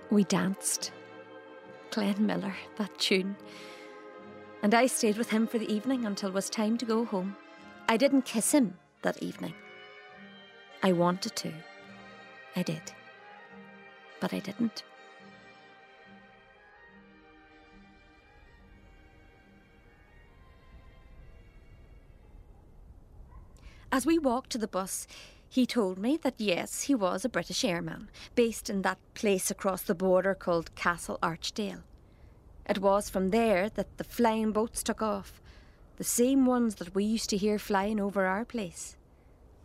We 0.10 0.24
danced. 0.24 0.92
Glenn 1.90 2.26
Miller, 2.26 2.56
that 2.78 2.98
tune. 2.98 3.36
And 4.64 4.74
I 4.76 4.86
stayed 4.86 5.18
with 5.18 5.32
him 5.32 5.48
for 5.48 5.58
the 5.58 5.72
evening 5.72 6.06
until 6.06 6.30
it 6.30 6.36
was 6.36 6.50
time 6.50 6.78
to 6.78 6.86
go 6.86 7.04
home. 7.04 7.36
I 7.90 7.98
didn't 7.98 8.26
kiss 8.26 8.52
him 8.52 8.78
that 9.02 9.22
evening. 9.24 9.54
I 10.84 10.92
wanted 10.92 11.36
to. 11.38 11.52
I 12.56 12.62
did. 12.62 12.82
But 14.20 14.34
I 14.34 14.40
didn't. 14.40 14.84
As 23.92 24.06
we 24.06 24.18
walked 24.18 24.52
to 24.52 24.58
the 24.58 24.68
bus, 24.68 25.06
he 25.50 25.66
told 25.66 25.98
me 25.98 26.18
that 26.24 26.36
yes, 26.38 26.84
he 26.84 26.96
was 26.96 27.26
a 27.26 27.30
British 27.30 27.66
airman, 27.66 28.10
based 28.36 28.70
in 28.70 28.84
that 28.84 29.00
place 29.16 29.52
across 29.52 29.82
the 29.82 29.94
border 29.94 30.34
called 30.34 30.74
Castle 30.76 31.20
Archdale. 31.22 31.84
It 32.68 32.80
was 32.80 33.10
from 33.10 33.30
there 33.30 33.70
that 33.70 33.98
the 33.98 34.04
flying 34.04 34.52
boats 34.52 34.84
took 34.84 35.02
off, 35.02 35.42
the 35.98 36.04
same 36.04 36.46
ones 36.46 36.76
that 36.76 36.96
we 36.96 37.04
used 37.04 37.30
to 37.32 37.38
hear 37.38 37.60
flying 37.60 38.00
over 38.00 38.26
our 38.26 38.46
place. 38.46 38.96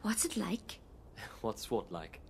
What's 0.02 0.24
it 0.24 0.36
like? 0.36 0.80
What's 1.40 1.70
what 1.70 1.90
like? 1.92 2.20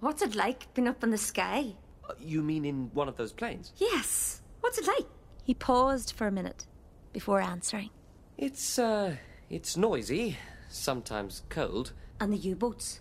What's 0.00 0.22
it 0.22 0.34
like 0.34 0.72
being 0.74 0.88
up 0.88 1.04
in 1.04 1.10
the 1.10 1.18
sky? 1.18 1.74
Uh, 2.08 2.14
you 2.20 2.42
mean 2.42 2.64
in 2.64 2.90
one 2.92 3.08
of 3.08 3.16
those 3.16 3.32
planes? 3.32 3.72
Yes. 3.76 4.42
What's 4.60 4.78
it 4.78 4.86
like? 4.86 5.06
He 5.44 5.54
paused 5.54 6.12
for 6.12 6.26
a 6.26 6.32
minute 6.32 6.66
before 7.12 7.40
answering. 7.40 7.90
It's, 8.36 8.78
uh, 8.78 9.16
it's 9.50 9.76
noisy, 9.76 10.38
sometimes 10.68 11.42
cold. 11.48 11.92
And 12.20 12.32
the 12.32 12.36
U 12.38 12.56
boats? 12.56 13.00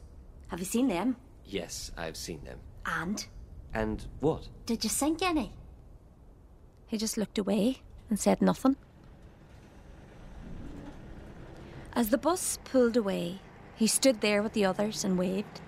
Have 0.49 0.59
you 0.59 0.65
seen 0.65 0.87
them? 0.87 1.15
Yes, 1.45 1.91
I've 1.97 2.17
seen 2.17 2.43
them. 2.43 2.59
And? 2.85 3.25
And 3.73 4.05
what? 4.19 4.47
Did 4.65 4.83
you 4.83 4.89
sink 4.89 5.21
any? 5.21 5.53
He 6.91 6.97
just 6.97 7.15
looked 7.15 7.37
away 7.37 7.77
and 8.09 8.19
said 8.19 8.41
nothing. 8.41 8.75
As 11.93 12.09
the 12.09 12.17
bus 12.17 12.59
pulled 12.65 12.97
away, 12.97 13.39
he 13.77 13.87
stood 13.87 14.19
there 14.19 14.43
with 14.43 14.51
the 14.51 14.65
others 14.65 15.05
and 15.05 15.17
waved. 15.17 15.61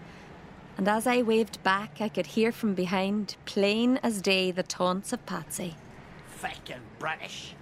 And 0.75 0.85
as 0.89 1.07
I 1.07 1.21
waved 1.21 1.63
back, 1.63 2.01
I 2.01 2.09
could 2.09 2.25
hear 2.25 2.51
from 2.51 2.73
behind, 2.73 3.37
plain 3.45 4.01
as 4.03 4.21
day, 4.21 4.51
the 4.51 4.63
taunts 4.63 5.13
of 5.13 5.25
Patsy. 5.25 5.75
Feckin' 6.41 6.81
British. 6.99 7.55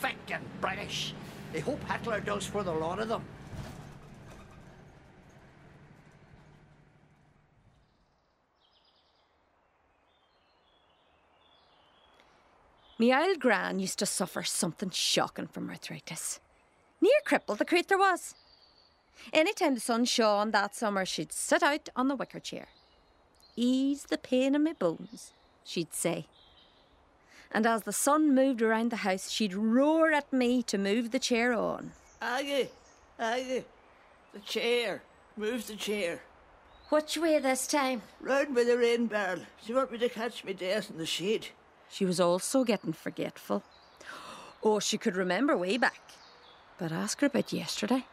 Feckin' 0.00 0.42
British. 0.60 1.14
They 1.52 1.60
hope 1.60 1.82
Hitler 1.90 2.20
does 2.20 2.46
for 2.46 2.62
the 2.62 2.70
lot 2.70 3.00
of 3.00 3.08
them. 3.08 3.24
Me 12.98 13.14
old 13.14 13.40
gran 13.40 13.80
used 13.80 13.98
to 13.98 14.06
suffer 14.06 14.42
something 14.42 14.90
shocking 14.90 15.48
from 15.48 15.68
arthritis. 15.68 16.40
Near 17.00 17.12
crippled 17.24 17.58
the 17.58 17.64
creature 17.64 17.98
was. 17.98 18.34
Any 19.32 19.52
time 19.52 19.74
the 19.74 19.80
sun 19.80 20.04
shone 20.04 20.52
that 20.52 20.74
summer, 20.74 21.04
she'd 21.04 21.32
sit 21.32 21.62
out 21.62 21.88
on 21.96 22.08
the 22.08 22.16
wicker 22.16 22.40
chair. 22.40 22.68
Ease 23.56 24.04
the 24.04 24.18
pain 24.18 24.54
in 24.54 24.64
my 24.64 24.72
bones, 24.72 25.32
she'd 25.64 25.92
say. 25.92 26.26
And 27.50 27.66
as 27.66 27.82
the 27.82 27.92
sun 27.92 28.34
moved 28.34 28.62
around 28.62 28.90
the 28.90 28.96
house, 28.96 29.30
she'd 29.30 29.54
roar 29.54 30.12
at 30.12 30.32
me 30.32 30.62
to 30.64 30.78
move 30.78 31.10
the 31.10 31.18
chair 31.18 31.52
on. 31.52 31.92
Aggie, 32.20 32.68
Aggie, 33.18 33.64
the 34.32 34.40
chair. 34.40 35.02
Move 35.36 35.66
the 35.66 35.76
chair. 35.76 36.20
Which 36.90 37.16
way 37.16 37.38
this 37.40 37.66
time? 37.66 38.02
Round 38.20 38.54
by 38.54 38.64
the 38.64 38.78
rain 38.78 39.06
barrel. 39.06 39.40
You 39.64 39.76
want 39.76 39.90
me 39.90 39.98
to 39.98 40.08
catch 40.08 40.44
me 40.44 40.52
death 40.52 40.90
in 40.90 40.98
the 40.98 41.06
shade? 41.06 41.48
She 41.90 42.04
was 42.04 42.20
also 42.20 42.64
getting 42.64 42.92
forgetful. 42.92 43.62
Oh, 44.62 44.80
she 44.80 44.98
could 44.98 45.16
remember 45.16 45.56
way 45.56 45.76
back. 45.76 46.00
But 46.78 46.90
ask 46.92 47.20
her 47.20 47.26
about 47.26 47.52
yesterday, 47.52 48.06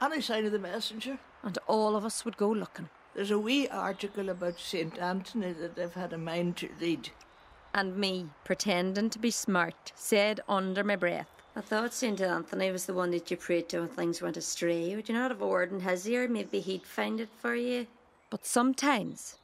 Any 0.00 0.20
sign 0.20 0.44
of 0.46 0.52
the 0.52 0.58
messenger? 0.58 1.18
and 1.42 1.58
all 1.66 1.94
of 1.96 2.04
us 2.04 2.24
would 2.24 2.36
go 2.36 2.50
looking. 2.50 2.88
There's 3.14 3.30
a 3.30 3.38
wee 3.38 3.68
article 3.68 4.28
about 4.30 4.58
St. 4.58 4.98
Anthony 4.98 5.52
that 5.52 5.78
I've 5.78 5.94
had 5.94 6.12
a 6.12 6.18
mind 6.18 6.56
to 6.58 6.68
read. 6.80 7.10
And 7.74 7.96
me, 7.96 8.28
pretending 8.44 9.10
to 9.10 9.18
be 9.18 9.30
smart, 9.30 9.92
said 9.94 10.40
under 10.48 10.82
my 10.84 10.96
breath, 10.96 11.28
I 11.56 11.60
thought 11.60 11.92
St. 11.94 12.20
Anthony 12.20 12.70
was 12.72 12.86
the 12.86 12.94
one 12.94 13.10
that 13.12 13.30
you 13.30 13.36
prayed 13.36 13.68
to 13.68 13.80
when 13.80 13.88
things 13.88 14.20
went 14.22 14.36
astray. 14.36 14.94
Would 14.96 15.08
you 15.08 15.14
not 15.14 15.30
have 15.30 15.42
a 15.42 15.46
word 15.46 15.70
in 15.72 15.80
his 15.80 16.08
ear? 16.08 16.26
Maybe 16.28 16.60
he'd 16.60 16.86
find 16.86 17.20
it 17.20 17.28
for 17.40 17.54
you. 17.54 17.86
But 18.30 18.44
sometimes 18.46 19.36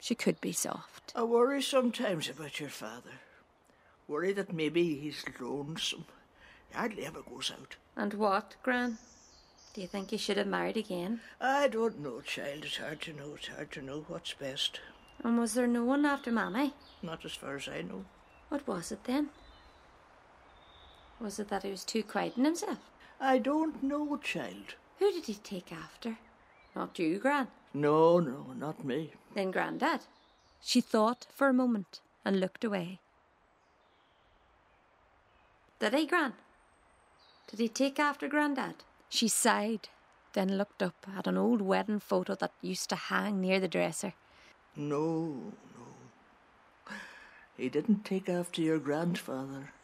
she 0.00 0.14
could 0.14 0.40
be 0.40 0.52
soft. 0.52 1.12
I 1.14 1.22
worry 1.22 1.62
sometimes 1.62 2.28
about 2.28 2.60
your 2.60 2.68
father. 2.68 3.20
Worry 4.08 4.32
that 4.34 4.52
maybe 4.52 4.94
he's 4.96 5.24
lonesome. 5.40 6.04
He 6.70 6.76
hardly 6.76 7.04
ever 7.06 7.22
goes 7.22 7.50
out. 7.50 7.76
And 7.96 8.14
what, 8.14 8.56
Gran? 8.62 8.98
Do 9.74 9.80
you 9.80 9.86
think 9.86 10.10
he 10.10 10.16
should 10.16 10.36
have 10.36 10.46
married 10.46 10.76
again? 10.76 11.20
I 11.40 11.68
don't 11.68 12.00
know, 12.00 12.20
child. 12.20 12.64
It's 12.64 12.78
hard 12.78 13.00
to 13.02 13.12
know. 13.12 13.34
It's 13.36 13.48
hard 13.48 13.70
to 13.72 13.82
know 13.82 14.04
what's 14.08 14.32
best. 14.32 14.80
And 15.22 15.38
was 15.38 15.54
there 15.54 15.66
no 15.66 15.84
one 15.84 16.04
after 16.06 16.30
Mammy? 16.30 16.74
Not 17.02 17.24
as 17.24 17.32
far 17.32 17.56
as 17.56 17.68
I 17.68 17.82
know. 17.82 18.04
What 18.48 18.66
was 18.66 18.92
it 18.92 19.04
then? 19.04 19.30
Was 21.20 21.38
it 21.38 21.48
that 21.48 21.62
he 21.62 21.70
was 21.70 21.84
too 21.84 22.02
quiet 22.02 22.36
in 22.36 22.44
himself? 22.44 22.78
I 23.20 23.38
don't 23.38 23.82
know, 23.82 24.16
child. 24.18 24.76
Who 24.98 25.10
did 25.12 25.24
he 25.24 25.34
take 25.34 25.72
after? 25.72 26.18
Not 26.74 26.98
you, 26.98 27.18
Gran. 27.18 27.48
No, 27.76 28.20
no, 28.20 28.54
not 28.56 28.86
me. 28.86 29.12
Then 29.34 29.50
Grandad. 29.50 30.00
She 30.62 30.80
thought 30.80 31.26
for 31.30 31.48
a 31.48 31.52
moment 31.52 32.00
and 32.24 32.40
looked 32.40 32.64
away. 32.64 33.00
Did 35.78 35.92
he, 35.92 36.06
Gran? 36.06 36.32
Did 37.48 37.60
he 37.60 37.68
take 37.68 38.00
after 38.00 38.28
Grandad? 38.28 38.76
She 39.10 39.28
sighed, 39.28 39.90
then 40.32 40.56
looked 40.56 40.82
up 40.82 41.06
at 41.18 41.26
an 41.26 41.36
old 41.36 41.60
wedding 41.60 42.00
photo 42.00 42.34
that 42.36 42.52
used 42.62 42.88
to 42.88 42.96
hang 42.96 43.42
near 43.42 43.60
the 43.60 43.68
dresser. 43.68 44.14
No, 44.74 45.52
no. 45.76 46.94
He 47.58 47.68
didn't 47.68 48.06
take 48.06 48.30
after 48.30 48.62
your 48.62 48.78
grandfather. 48.78 49.74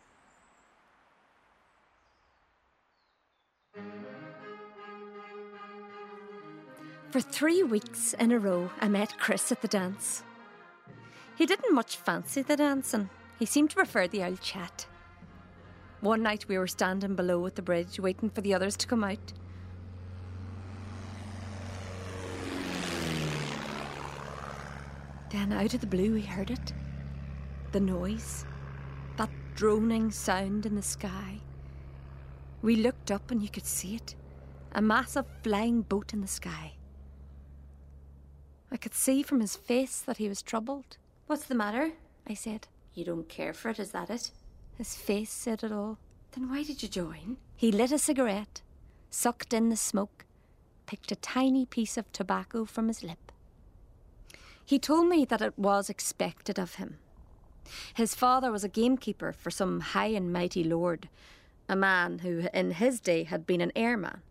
For 7.13 7.21
three 7.21 7.63
weeks 7.63 8.15
in 8.15 8.33
a 8.33 8.39
row, 8.39 8.71
I 8.81 8.89
met 8.89 9.19
Chris 9.19 9.53
at 9.53 9.61
the 9.61 9.69
dance. 9.69 10.23
He 11.37 11.45
didn't 11.45 11.75
much 11.75 11.99
fancy 11.99 12.41
the 12.41 12.57
dancing. 12.57 13.11
He 13.39 13.45
seemed 13.45 13.69
to 13.69 13.77
prefer 13.77 14.09
the 14.09 14.25
old 14.25 14.41
chat. 14.41 14.87
One 16.01 16.23
night 16.23 16.49
we 16.49 16.57
were 16.57 16.67
standing 16.67 17.15
below 17.15 17.45
at 17.45 17.55
the 17.55 17.61
bridge, 17.61 18.01
waiting 18.01 18.31
for 18.31 18.41
the 18.41 18.55
others 18.55 18.79
to 18.79 18.87
come 18.87 19.05
out. 19.05 19.35
Then 25.29 25.53
out 25.53 25.75
of 25.75 25.83
the 25.83 25.87
blue, 25.87 26.15
we 26.15 26.23
heard 26.23 26.51
it. 26.51 26.73
The 27.73 27.81
noise. 27.81 28.47
That 29.19 29.29
droning 29.55 30.13
sound 30.13 30.65
in 30.65 30.77
the 30.77 30.81
sky. 30.81 31.41
We 32.63 32.77
looked 32.77 33.11
up 33.11 33.31
and 33.31 33.43
you 33.43 33.51
could 33.51 33.67
see 33.67 33.97
it. 33.97 34.15
A 34.73 34.81
massive 34.81 35.27
flying 35.43 35.83
boat 35.83 36.15
in 36.15 36.23
the 36.23 36.27
sky. 36.27 36.73
I 38.73 38.79
could 38.79 38.95
see 38.95 39.23
from 39.23 39.41
his 39.41 39.55
face 39.55 40.01
that 40.01 40.17
he 40.17 40.31
was 40.31 40.41
troubled. 40.41 40.97
What's 41.27 41.45
the 41.45 41.55
matter? 41.55 41.93
I 42.27 42.33
said. 42.33 42.69
You 42.95 43.05
don't 43.05 43.29
care 43.29 43.53
for 43.53 43.69
it, 43.69 43.79
is 43.79 43.91
that 43.91 44.09
it? 44.09 44.31
His 44.79 44.97
face 44.97 45.31
said 45.31 45.63
it 45.63 45.71
all. 45.71 45.99
Then 46.33 46.49
why 46.49 46.63
did 46.63 46.83
you 46.83 46.89
join? 46.89 47.37
He 47.55 47.71
lit 47.71 47.93
a 47.93 47.99
cigarette, 47.99 48.63
sucked 49.11 49.53
in 49.53 49.69
the 49.69 49.77
smoke, 49.77 50.25
picked 50.87 51.13
a 51.13 51.17
tiny 51.17 51.67
piece 51.67 51.99
of 51.99 52.11
tobacco 52.13 52.65
from 52.65 52.89
his 52.89 53.03
lip. 53.03 53.31
He 54.65 54.79
told 54.79 55.07
me 55.07 55.27
that 55.27 55.43
it 55.43 55.59
was 55.59 55.91
expected 55.91 56.59
of 56.59 56.77
him. 56.77 56.97
His 57.93 58.15
father 58.15 58.51
was 58.51 58.65
a 58.65 58.69
gamekeeper 58.69 59.33
for 59.33 59.51
some 59.51 59.81
high 59.81 60.07
and 60.07 60.33
mighty 60.33 60.65
lord, 60.65 61.11
a 61.69 61.77
man 61.77 62.21
who 62.21 62.47
in 62.55 62.71
his 62.73 63.01
day 63.01 63.25
had 63.25 63.47
been 63.47 63.61
an 63.61 63.73
airman. 63.77 64.23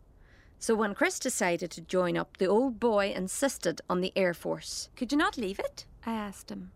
So 0.61 0.75
when 0.75 0.93
Chris 0.93 1.17
decided 1.17 1.71
to 1.71 1.81
join 1.81 2.15
up, 2.15 2.37
the 2.37 2.45
old 2.45 2.79
boy 2.79 3.11
insisted 3.15 3.81
on 3.89 3.99
the 3.99 4.13
Air 4.15 4.35
Force. 4.35 4.89
Could 4.95 5.11
you 5.11 5.17
not 5.17 5.35
leave 5.35 5.57
it? 5.57 5.87
I 6.05 6.13
asked 6.13 6.51
him. 6.51 6.71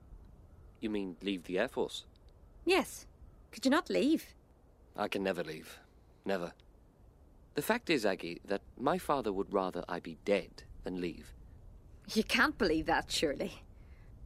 You 0.82 0.90
mean 0.90 1.18
leave 1.22 1.44
the 1.44 1.60
Air 1.60 1.68
Force? 1.68 2.06
Yes. 2.66 3.06
Could 3.52 3.64
you 3.64 3.70
not 3.70 3.92
leave? 3.92 4.34
I 4.98 5.08
can 5.08 5.22
never 5.22 5.44
leave. 5.44 5.78
Never. 6.26 6.52
The 7.54 7.62
fact 7.62 7.92
is, 7.92 8.08
Aggie, 8.08 8.42
that 8.46 8.64
my 8.76 8.98
father 8.98 9.32
would 9.32 9.54
rather 9.54 9.86
I 9.88 10.00
be 10.00 10.18
dead 10.26 10.64
than 10.84 11.00
leave. 11.00 11.32
You 12.12 12.24
can't 12.24 12.58
believe 12.58 12.88
that, 12.88 13.12
surely. 13.12 13.62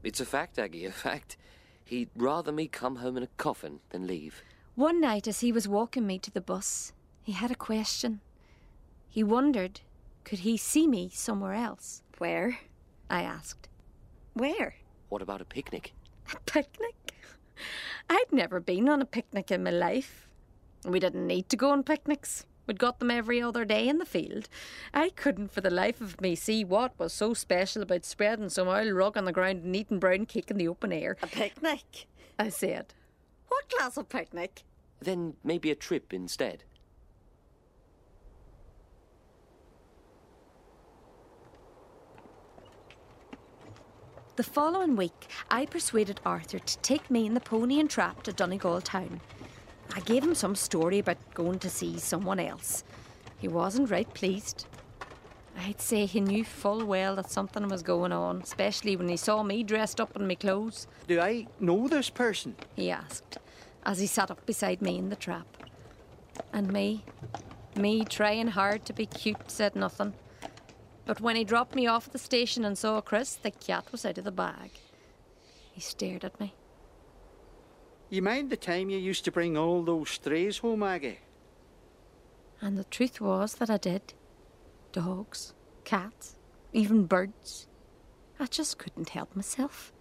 It's 0.04 0.22
a 0.22 0.26
fact, 0.26 0.58
Aggie, 0.58 0.86
a 0.86 0.92
fact. 0.94 1.36
He'd 1.84 2.10
rather 2.16 2.54
me 2.54 2.70
come 2.70 2.96
home 2.96 3.18
in 3.18 3.24
a 3.24 3.36
coffin 3.36 3.82
than 3.90 4.08
leave. 4.08 4.42
One 4.76 5.02
night, 5.02 5.28
as 5.28 5.42
he 5.42 5.52
was 5.52 5.68
walking 5.68 6.08
me 6.08 6.18
to 6.20 6.32
the 6.32 6.40
bus, 6.40 6.94
he 7.22 7.34
had 7.34 7.52
a 7.52 7.56
question. 7.56 8.22
He 9.10 9.24
wondered, 9.24 9.82
could 10.24 10.40
he 10.40 10.56
see 10.56 10.88
me 10.88 11.10
somewhere 11.12 11.54
else? 11.54 12.04
Where? 12.20 12.60
I 13.10 13.24
asked. 13.24 13.68
Where? 14.34 14.76
What 15.10 15.24
about 15.24 15.42
a 15.42 15.46
picnic? 15.46 15.94
A 16.32 16.40
picnic? 16.46 16.96
I'd 18.10 18.32
never 18.32 18.60
been 18.60 18.88
on 18.88 19.02
a 19.02 19.06
picnic 19.06 19.50
in 19.52 19.64
my 19.64 19.72
life. 19.72 20.28
We 20.86 21.00
didn't 21.00 21.28
need 21.28 21.50
to 21.50 21.58
go 21.58 21.72
on 21.72 21.84
picnics. 21.84 22.46
We'd 22.68 22.78
got 22.78 23.00
them 23.00 23.10
every 23.10 23.42
other 23.42 23.66
day 23.66 23.88
in 23.88 23.98
the 23.98 24.06
field. 24.06 24.48
I 24.94 25.10
couldn't 25.10 25.52
for 25.52 25.62
the 25.62 25.72
life 25.72 26.00
of 26.02 26.22
me 26.22 26.36
see 26.36 26.64
what 26.64 26.98
was 27.00 27.12
so 27.12 27.34
special 27.34 27.82
about 27.82 28.06
spreading 28.06 28.50
some 28.50 28.68
oil 28.68 28.92
rug 28.92 29.18
on 29.18 29.26
the 29.26 29.32
ground 29.32 29.64
and 29.64 29.76
eating 29.76 29.98
brown 29.98 30.28
cake 30.28 30.52
in 30.52 30.58
the 30.58 30.68
open 30.68 30.94
air. 30.94 31.18
A 31.24 31.28
picnic? 31.28 32.06
I 32.38 32.50
said. 32.50 32.94
What 33.48 33.70
class 33.70 33.98
of 33.98 34.08
picnic? 34.08 34.62
Then 35.00 35.34
maybe 35.44 35.72
a 35.72 35.76
trip 35.76 36.14
instead. 36.14 36.64
The 44.40 44.44
following 44.44 44.96
week, 44.96 45.28
I 45.52 45.66
persuaded 45.66 46.22
Arthur 46.26 46.60
to 46.60 46.78
take 46.78 47.12
me 47.12 47.28
and 47.28 47.36
the 47.36 47.42
pony 47.42 47.78
and 47.78 47.90
trap 47.90 48.24
to 48.24 48.32
Donegal 48.32 48.80
town. 48.80 49.20
I 49.94 50.00
gave 50.00 50.24
him 50.24 50.34
some 50.34 50.56
story 50.56 51.00
about 51.00 51.18
going 51.34 51.60
to 51.60 51.70
see 51.70 52.00
someone 52.00 52.40
else. 52.40 52.86
He 53.38 53.50
wasn't 53.50 53.92
right 53.92 54.08
pleased. 54.14 54.66
I'd 55.58 55.82
say 55.82 56.06
he 56.06 56.22
knew 56.22 56.46
full 56.46 56.86
well 56.86 57.18
that 57.18 57.30
something 57.30 57.68
was 57.68 57.84
going 57.84 58.14
on, 58.14 58.42
especially 58.42 58.96
when 58.96 59.10
he 59.10 59.18
saw 59.18 59.44
me 59.44 59.62
dressed 59.62 60.00
up 60.00 60.16
in 60.16 60.26
my 60.26 60.36
clothes. 60.36 60.88
Do 61.06 61.20
I 61.20 61.48
know 61.60 61.90
this 61.90 62.10
person? 62.10 62.56
He 62.78 62.90
asked, 62.90 63.40
as 63.84 64.00
he 64.00 64.08
sat 64.08 64.32
up 64.32 64.46
beside 64.46 64.82
me 64.82 64.98
in 64.98 65.10
the 65.10 65.18
trap. 65.18 65.48
And 66.54 66.72
me, 66.72 67.04
me 67.76 68.06
trying 68.06 68.48
hard 68.48 68.86
to 68.86 68.94
be 68.94 69.06
cute, 69.06 69.52
said 69.52 69.76
nothing. 69.76 70.14
But 71.10 71.22
when 71.22 71.36
he 71.36 71.44
dropped 71.44 71.74
me 71.74 71.88
off 71.88 72.06
at 72.06 72.14
the 72.14 72.20
station 72.20 72.64
and 72.64 72.78
saw 72.78 73.02
Chris, 73.02 73.34
the 73.34 73.50
cat 73.50 73.92
was 73.92 74.06
out 74.06 74.20
of 74.20 74.26
the 74.26 74.32
bag. 74.32 74.70
He 75.72 75.82
stared 75.82 76.24
at 76.24 76.40
me. 76.40 76.54
You 78.12 78.22
mind 78.22 78.52
the 78.52 78.56
time 78.56 78.92
you 78.92 79.00
used 79.00 79.26
to 79.26 79.32
bring 79.32 79.58
all 79.58 79.82
those 79.82 80.12
strays 80.12 80.60
home, 80.60 80.84
Aggie? 80.84 81.18
And 82.62 82.78
the 82.78 82.84
truth 82.84 83.20
was 83.20 83.56
that 83.56 83.72
I 83.72 83.78
did. 83.78 84.14
Dogs, 84.92 85.56
cats, 85.84 86.36
even 86.74 87.08
birds. 87.08 87.66
I 88.40 88.46
just 88.46 88.78
couldn't 88.78 89.10
help 89.10 89.36
myself. 89.36 89.92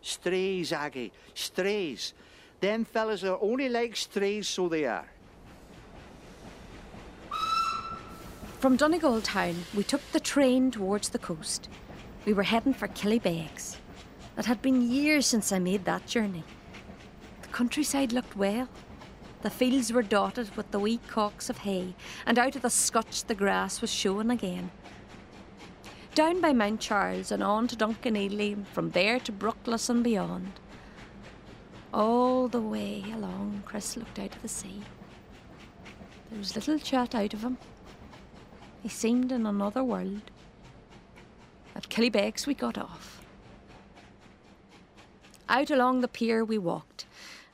Strays, 0.00 0.72
Aggie, 0.72 1.12
strays. 1.34 2.14
Them 2.60 2.86
fellas 2.86 3.24
are 3.24 3.38
only 3.42 3.68
like 3.68 3.94
strays, 3.94 4.48
so 4.48 4.70
they 4.70 4.86
are. 4.86 5.10
From 8.60 8.76
Donegal 8.76 9.22
town, 9.22 9.64
we 9.74 9.82
took 9.82 10.02
the 10.12 10.20
train 10.20 10.70
towards 10.70 11.08
the 11.08 11.18
coast. 11.18 11.70
We 12.26 12.34
were 12.34 12.42
heading 12.42 12.74
for 12.74 12.88
Killybegs. 12.88 13.78
It 14.36 14.44
had 14.44 14.60
been 14.60 14.92
years 14.92 15.26
since 15.26 15.50
I 15.50 15.58
made 15.58 15.86
that 15.86 16.06
journey. 16.06 16.44
The 17.40 17.48
countryside 17.48 18.12
looked 18.12 18.36
well. 18.36 18.68
The 19.40 19.48
fields 19.48 19.94
were 19.94 20.02
dotted 20.02 20.54
with 20.58 20.70
the 20.72 20.78
wee 20.78 21.00
cocks 21.08 21.48
of 21.48 21.56
hay, 21.56 21.94
and 22.26 22.38
out 22.38 22.54
of 22.54 22.60
the 22.60 22.68
scotch 22.68 23.24
the 23.24 23.34
grass 23.34 23.80
was 23.80 23.90
showing 23.90 24.28
again. 24.28 24.70
Down 26.14 26.42
by 26.42 26.52
Mount 26.52 26.80
Charles 26.80 27.32
and 27.32 27.42
on 27.42 27.66
to 27.68 27.76
Dunkineely, 27.76 28.52
and 28.52 28.68
from 28.68 28.90
there 28.90 29.20
to 29.20 29.32
Bruckless 29.32 29.88
and 29.88 30.04
beyond. 30.04 30.60
All 31.94 32.46
the 32.46 32.60
way 32.60 33.06
along, 33.14 33.62
Chris 33.64 33.96
looked 33.96 34.18
out 34.18 34.36
of 34.36 34.42
the 34.42 34.48
sea. 34.48 34.82
There 36.28 36.38
was 36.38 36.54
little 36.54 36.78
chat 36.78 37.14
out 37.14 37.32
of 37.32 37.40
him. 37.40 37.56
He 38.82 38.88
seemed 38.88 39.30
in 39.30 39.46
another 39.46 39.84
world. 39.84 40.22
At 41.74 41.88
Killybegs 41.88 42.46
we 42.46 42.54
got 42.54 42.78
off. 42.78 43.22
Out 45.48 45.70
along 45.70 46.00
the 46.00 46.08
pier 46.08 46.44
we 46.44 46.58
walked, 46.58 47.06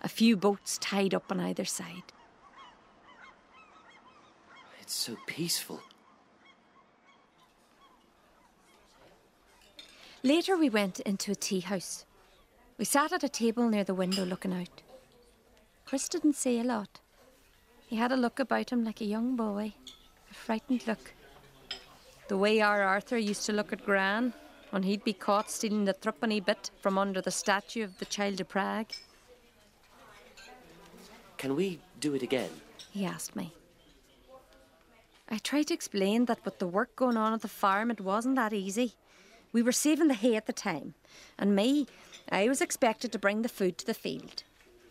a 0.03 0.09
few 0.09 0.37
boats 0.37 0.79
tied 0.79 1.15
up 1.15 1.33
on 1.33 1.41
either 1.41 1.65
side. 1.65 2.13
It's 4.81 4.95
so 4.95 5.17
peaceful. 5.27 5.81
Later 10.23 10.57
we 10.57 10.69
went 10.69 11.01
into 11.01 11.33
a 11.33 11.35
tea 11.35 11.61
house. 11.61 12.05
We 12.79 12.85
sat 12.85 13.13
at 13.13 13.25
a 13.25 13.29
table 13.29 13.69
near 13.69 13.85
the 13.85 13.95
window 13.95 14.25
looking 14.25 14.53
out. 14.53 14.83
Chris 15.85 16.09
didn't 16.09 16.35
say 16.35 16.61
a 16.61 16.65
lot. 16.65 17.01
He 17.87 17.97
had 17.97 18.13
a 18.13 18.17
look 18.17 18.39
about 18.39 18.71
him 18.71 18.85
like 18.85 19.01
a 19.01 19.05
young 19.07 19.37
boy, 19.37 19.73
a 20.31 20.35
frightened 20.35 20.87
look. 20.87 21.15
The 22.29 22.37
way 22.37 22.61
our 22.61 22.83
Arthur 22.83 23.19
used 23.19 23.47
to 23.47 23.53
look 23.53 23.73
at 23.73 23.85
Gran 23.85 24.33
when 24.71 24.83
he'd 24.83 25.05
be 25.05 25.13
caught 25.13 25.51
stealing 25.51 25.85
the 25.85 25.93
threepenny 25.93 26.41
bit 26.41 26.71
from 26.81 26.99
under 26.99 27.21
the 27.21 27.31
statue 27.31 27.85
of 27.85 27.99
the 27.99 28.05
Child 28.05 28.41
of 28.41 28.49
Prague. 28.49 28.93
Can 31.39 31.55
we 31.55 31.79
do 32.01 32.15
it 32.15 32.23
again? 32.23 32.51
He 32.91 33.05
asked 33.05 33.37
me. 33.37 33.53
I 35.29 35.39
tried 35.39 35.69
to 35.69 35.75
explain 35.75 36.25
that 36.27 36.45
with 36.45 36.59
the 36.59 36.67
work 36.67 36.95
going 36.97 37.17
on 37.17 37.33
at 37.33 37.43
the 37.43 37.49
farm, 37.49 37.91
it 37.91 38.01
wasn't 38.01 38.37
that 38.37 38.53
easy. 38.53 38.95
We 39.53 39.63
were 39.63 39.73
saving 39.73 40.09
the 40.09 40.15
hay 40.15 40.37
at 40.37 40.47
the 40.47 40.53
time, 40.53 40.95
and 41.39 41.55
me, 41.55 41.87
I 42.31 42.49
was 42.49 42.61
expected 42.61 43.13
to 43.13 43.19
bring 43.19 43.43
the 43.43 43.49
food 43.49 43.79
to 43.79 43.87
the 43.87 43.95
field. 43.95 44.43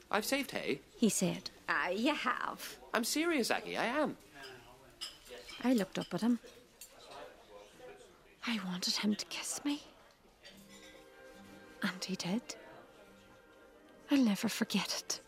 I've 0.09 0.25
saved 0.25 0.51
hay. 0.51 0.79
He 0.97 1.09
said, 1.09 1.49
Ah, 1.67 1.89
you 1.89 2.13
have. 2.13 2.77
I'm 2.93 3.03
serious, 3.03 3.51
Aggie, 3.51 3.77
I 3.77 3.85
am. 3.85 4.17
I 5.63 5.73
looked 5.73 5.99
up 5.99 6.13
at 6.13 6.21
him. 6.21 6.39
I 8.47 8.59
wanted 8.65 8.95
him 8.95 9.15
to 9.15 9.25
kiss 9.25 9.61
me. 9.65 9.81
And 11.81 12.03
he 12.03 12.15
did. 12.15 12.55
I'll 14.11 14.17
never 14.19 14.47
forget 14.49 14.95
it. 14.99 15.19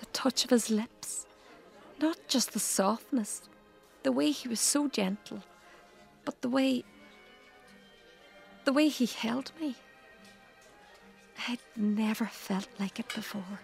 The 0.00 0.06
touch 0.06 0.44
of 0.44 0.50
his 0.50 0.70
lips. 0.70 1.26
Not 2.00 2.18
just 2.28 2.52
the 2.52 2.58
softness, 2.58 3.42
the 4.02 4.12
way 4.12 4.30
he 4.30 4.48
was 4.48 4.60
so 4.60 4.88
gentle, 4.88 5.42
but 6.24 6.42
the 6.42 6.48
way. 6.50 6.84
the 8.66 8.72
way 8.72 8.88
he 8.88 9.06
held 9.06 9.52
me. 9.60 9.74
I'd 11.48 11.60
never 11.76 12.26
felt 12.26 12.68
like 12.78 12.98
it 12.98 13.14
before. 13.14 13.60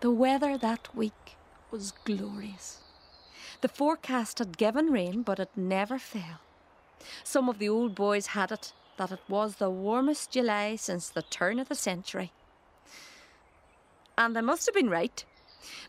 The 0.00 0.10
weather 0.10 0.56
that 0.56 0.94
week 0.96 1.36
was 1.70 1.92
glorious. 2.04 2.78
The 3.60 3.68
forecast 3.68 4.38
had 4.38 4.56
given 4.56 4.90
rain, 4.90 5.22
but 5.22 5.38
it 5.38 5.50
never 5.54 5.98
fell. 5.98 6.40
Some 7.22 7.48
of 7.50 7.58
the 7.58 7.68
old 7.68 7.94
boys 7.94 8.28
had 8.28 8.50
it 8.50 8.72
that 8.96 9.12
it 9.12 9.20
was 9.28 9.56
the 9.56 9.70
warmest 9.70 10.30
July 10.30 10.76
since 10.76 11.08
the 11.08 11.22
turn 11.22 11.58
of 11.58 11.68
the 11.68 11.74
century. 11.74 12.32
And 14.16 14.34
they 14.34 14.40
must 14.40 14.66
have 14.66 14.74
been 14.74 14.90
right, 14.90 15.24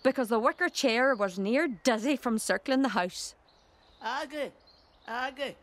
because 0.04 0.30
the 0.30 0.40
wicker 0.40 0.70
chair 0.70 1.16
was 1.16 1.40
near 1.40 1.68
dizzy 1.68 2.16
from 2.16 2.38
circling 2.38 2.82
the 2.82 2.90
house. 2.90 3.36
Aggie, 4.02 4.52
Aggie, 5.08 5.56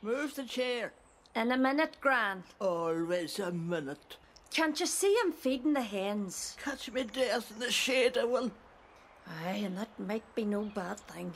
move 0.00 0.34
the 0.34 0.44
chair. 0.44 0.92
In 1.34 1.52
a 1.52 1.56
minute, 1.56 1.96
Gran. 2.00 2.44
Always 2.60 3.38
a 3.38 3.52
minute. 3.52 4.16
Can't 4.52 4.78
you 4.78 4.86
see 4.86 5.14
him 5.14 5.32
feeding 5.32 5.72
the 5.72 5.82
hens? 5.82 6.56
Catch 6.62 6.90
me 6.92 7.04
death 7.04 7.50
in 7.50 7.58
the 7.58 7.70
shade, 7.70 8.18
I 8.18 8.24
will. 8.24 8.50
Aye, 9.26 9.62
and 9.64 9.78
that 9.78 9.98
might 9.98 10.34
be 10.34 10.44
no 10.44 10.62
bad 10.62 11.00
thing. 11.00 11.32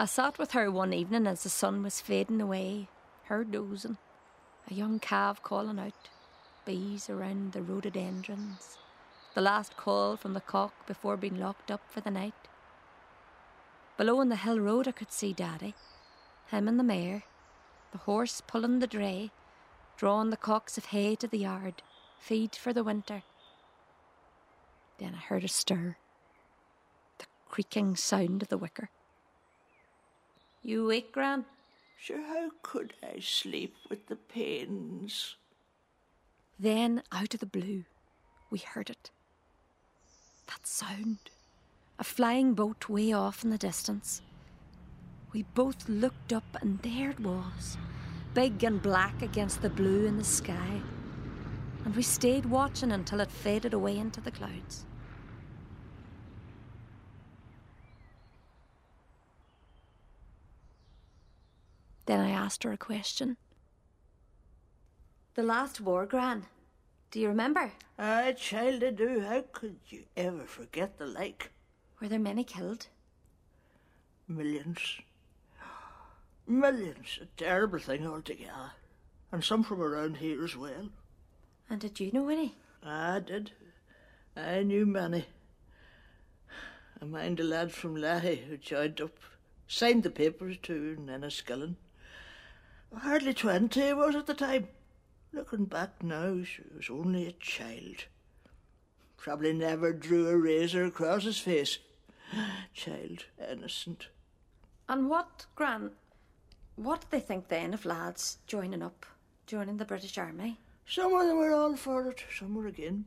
I 0.00 0.06
sat 0.06 0.38
with 0.38 0.52
her 0.52 0.70
one 0.70 0.94
evening 0.94 1.26
as 1.26 1.42
the 1.42 1.50
sun 1.50 1.82
was 1.82 2.00
fading 2.00 2.40
away, 2.40 2.88
her 3.24 3.44
dozing, 3.44 3.98
a 4.70 4.74
young 4.74 4.98
calf 4.98 5.42
calling 5.42 5.78
out, 5.78 6.08
bees 6.64 7.10
around 7.10 7.52
the 7.52 7.62
rhododendrons, 7.62 8.78
the 9.34 9.42
last 9.42 9.76
call 9.76 10.16
from 10.16 10.32
the 10.32 10.40
cock 10.40 10.86
before 10.86 11.16
being 11.16 11.38
locked 11.38 11.70
up 11.70 11.82
for 11.90 12.00
the 12.00 12.10
night. 12.10 12.34
Below 13.98 14.20
on 14.20 14.30
the 14.30 14.36
hill 14.36 14.60
road, 14.60 14.88
I 14.88 14.92
could 14.92 15.12
see 15.12 15.32
Daddy, 15.32 15.74
him 16.48 16.68
and 16.68 16.78
the 16.78 16.84
mare, 16.84 17.24
the 17.92 17.98
horse 17.98 18.42
pulling 18.46 18.78
the 18.78 18.86
dray, 18.86 19.30
drawing 19.96 20.30
the 20.30 20.36
cocks 20.36 20.76
of 20.76 20.86
hay 20.86 21.14
to 21.16 21.26
the 21.26 21.38
yard, 21.38 21.82
feed 22.18 22.54
for 22.54 22.72
the 22.72 22.84
winter. 22.84 23.22
Then 24.98 25.14
I 25.14 25.18
heard 25.18 25.44
a 25.44 25.48
stir, 25.48 25.96
the 27.18 27.26
creaking 27.48 27.96
sound 27.96 28.42
of 28.42 28.48
the 28.48 28.58
wicker. 28.58 28.90
You 30.62 30.84
awake, 30.84 31.12
Gran? 31.12 31.44
Sure, 31.98 32.22
how 32.22 32.50
could 32.62 32.94
I 33.02 33.20
sleep 33.20 33.74
with 33.88 34.06
the 34.06 34.16
pains? 34.16 35.36
Then, 36.58 37.02
out 37.12 37.34
of 37.34 37.40
the 37.40 37.46
blue, 37.46 37.84
we 38.50 38.58
heard 38.58 38.90
it. 38.90 39.10
That 40.46 40.66
sound. 40.66 41.18
A 41.98 42.04
flying 42.04 42.54
boat 42.54 42.88
way 42.88 43.12
off 43.12 43.44
in 43.44 43.50
the 43.50 43.58
distance. 43.58 44.22
We 45.32 45.42
both 45.54 45.88
looked 45.88 46.32
up, 46.32 46.56
and 46.60 46.78
there 46.80 47.10
it 47.10 47.20
was, 47.20 47.76
big 48.36 48.64
and 48.64 48.82
black 48.82 49.22
against 49.22 49.62
the 49.62 49.70
blue 49.70 50.04
in 50.04 50.18
the 50.18 50.24
sky. 50.24 50.82
And 51.86 51.96
we 51.96 52.02
stayed 52.02 52.44
watching 52.44 52.92
until 52.92 53.20
it 53.20 53.30
faded 53.30 53.72
away 53.72 53.96
into 53.96 54.20
the 54.20 54.30
clouds. 54.30 54.84
Then 62.04 62.20
I 62.20 62.28
asked 62.28 62.62
her 62.64 62.72
a 62.72 62.76
question. 62.76 63.38
The 65.34 65.42
last 65.42 65.80
war, 65.80 66.04
Gran. 66.04 66.44
Do 67.10 67.20
you 67.20 67.28
remember? 67.28 67.72
Aye, 67.98 68.34
child, 68.36 68.84
I 68.84 68.90
do. 68.90 69.20
How 69.20 69.44
could 69.50 69.78
you 69.88 70.02
ever 70.14 70.44
forget 70.44 70.98
the 70.98 71.06
like? 71.06 71.52
Were 72.02 72.08
there 72.08 72.18
many 72.18 72.44
killed? 72.44 72.88
Millions. 74.28 75.00
Millions. 76.46 77.18
A 77.20 77.26
terrible 77.36 77.78
thing 77.78 78.06
altogether. 78.06 78.72
And 79.32 79.42
some 79.42 79.64
from 79.64 79.82
around 79.82 80.18
here 80.18 80.44
as 80.44 80.56
well. 80.56 80.90
And 81.68 81.80
did 81.80 81.98
you 81.98 82.12
know 82.12 82.28
any? 82.28 82.54
I 82.82 83.20
did. 83.20 83.50
I 84.36 84.62
knew 84.62 84.86
many. 84.86 85.26
I 87.00 87.04
mind 87.04 87.38
the 87.38 87.44
lad 87.44 87.72
from 87.72 87.96
Laghey 87.96 88.46
who 88.46 88.56
joined 88.56 89.00
up, 89.00 89.18
signed 89.66 90.04
the 90.04 90.10
papers 90.10 90.56
too, 90.62 90.96
in 90.98 91.06
Enniskillen. 91.06 91.76
Hardly 92.94 93.34
twenty 93.34 93.86
he 93.86 93.92
was 93.92 94.14
at 94.14 94.26
the 94.26 94.34
time. 94.34 94.68
Looking 95.32 95.64
back 95.64 96.02
now, 96.02 96.42
she 96.44 96.62
was 96.74 96.88
only 96.88 97.26
a 97.26 97.32
child. 97.32 98.04
Probably 99.16 99.52
never 99.52 99.92
drew 99.92 100.28
a 100.28 100.36
razor 100.36 100.84
across 100.84 101.24
his 101.24 101.38
face. 101.38 101.78
Child, 102.74 103.24
innocent. 103.50 104.06
And 104.88 105.10
what, 105.10 105.46
Gran, 105.56 105.90
what 106.76 107.00
did 107.00 107.10
they 107.10 107.20
think 107.20 107.48
then 107.48 107.74
of 107.74 107.84
lads 107.84 108.38
joining 108.46 108.82
up, 108.82 109.04
joining 109.46 109.78
the 109.78 109.84
British 109.84 110.16
Army? 110.18 110.58
Some 110.86 111.14
of 111.14 111.26
them 111.26 111.38
were 111.38 111.52
all 111.52 111.76
for 111.76 112.08
it, 112.08 112.22
some 112.38 112.54
were 112.54 112.66
again. 112.66 113.06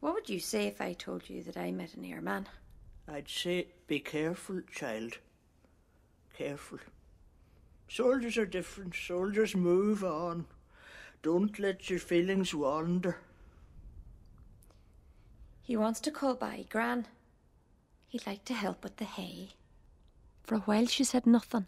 What 0.00 0.14
would 0.14 0.28
you 0.28 0.40
say 0.40 0.66
if 0.66 0.80
I 0.80 0.94
told 0.94 1.28
you 1.28 1.42
that 1.44 1.56
I 1.56 1.70
met 1.70 1.94
an 1.94 2.04
airman? 2.04 2.48
I'd 3.06 3.28
say, 3.28 3.66
be 3.86 4.00
careful, 4.00 4.62
child. 4.70 5.18
Careful. 6.36 6.78
Soldiers 7.88 8.38
are 8.38 8.46
different. 8.46 8.94
Soldiers 8.94 9.54
move 9.54 10.02
on. 10.02 10.46
Don't 11.22 11.58
let 11.58 11.90
your 11.90 11.98
feelings 11.98 12.54
wander. 12.54 13.18
He 15.60 15.76
wants 15.76 16.00
to 16.00 16.10
call 16.10 16.34
by, 16.34 16.66
Gran. 16.68 17.06
He'd 18.08 18.26
like 18.26 18.44
to 18.46 18.54
help 18.54 18.82
with 18.82 18.96
the 18.96 19.04
hay. 19.04 19.50
For 20.42 20.56
a 20.56 20.60
while 20.60 20.86
she 20.86 21.04
said 21.04 21.26
nothing. 21.26 21.66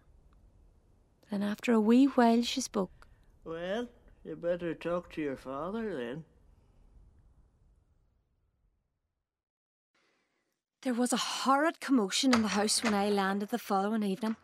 Then 1.30 1.42
after 1.42 1.72
a 1.72 1.80
wee 1.80 2.06
while 2.06 2.42
she 2.42 2.60
spoke. 2.60 3.06
Well, 3.44 3.88
you 4.24 4.36
better 4.36 4.74
talk 4.74 5.12
to 5.12 5.22
your 5.22 5.36
father 5.36 5.96
then. 5.96 6.24
There 10.82 10.94
was 10.94 11.12
a 11.12 11.16
horrid 11.16 11.80
commotion 11.80 12.34
in 12.34 12.42
the 12.42 12.48
house 12.48 12.84
when 12.84 12.92
I 12.92 13.08
landed 13.08 13.48
the 13.48 13.58
following 13.58 14.02
evening. 14.02 14.36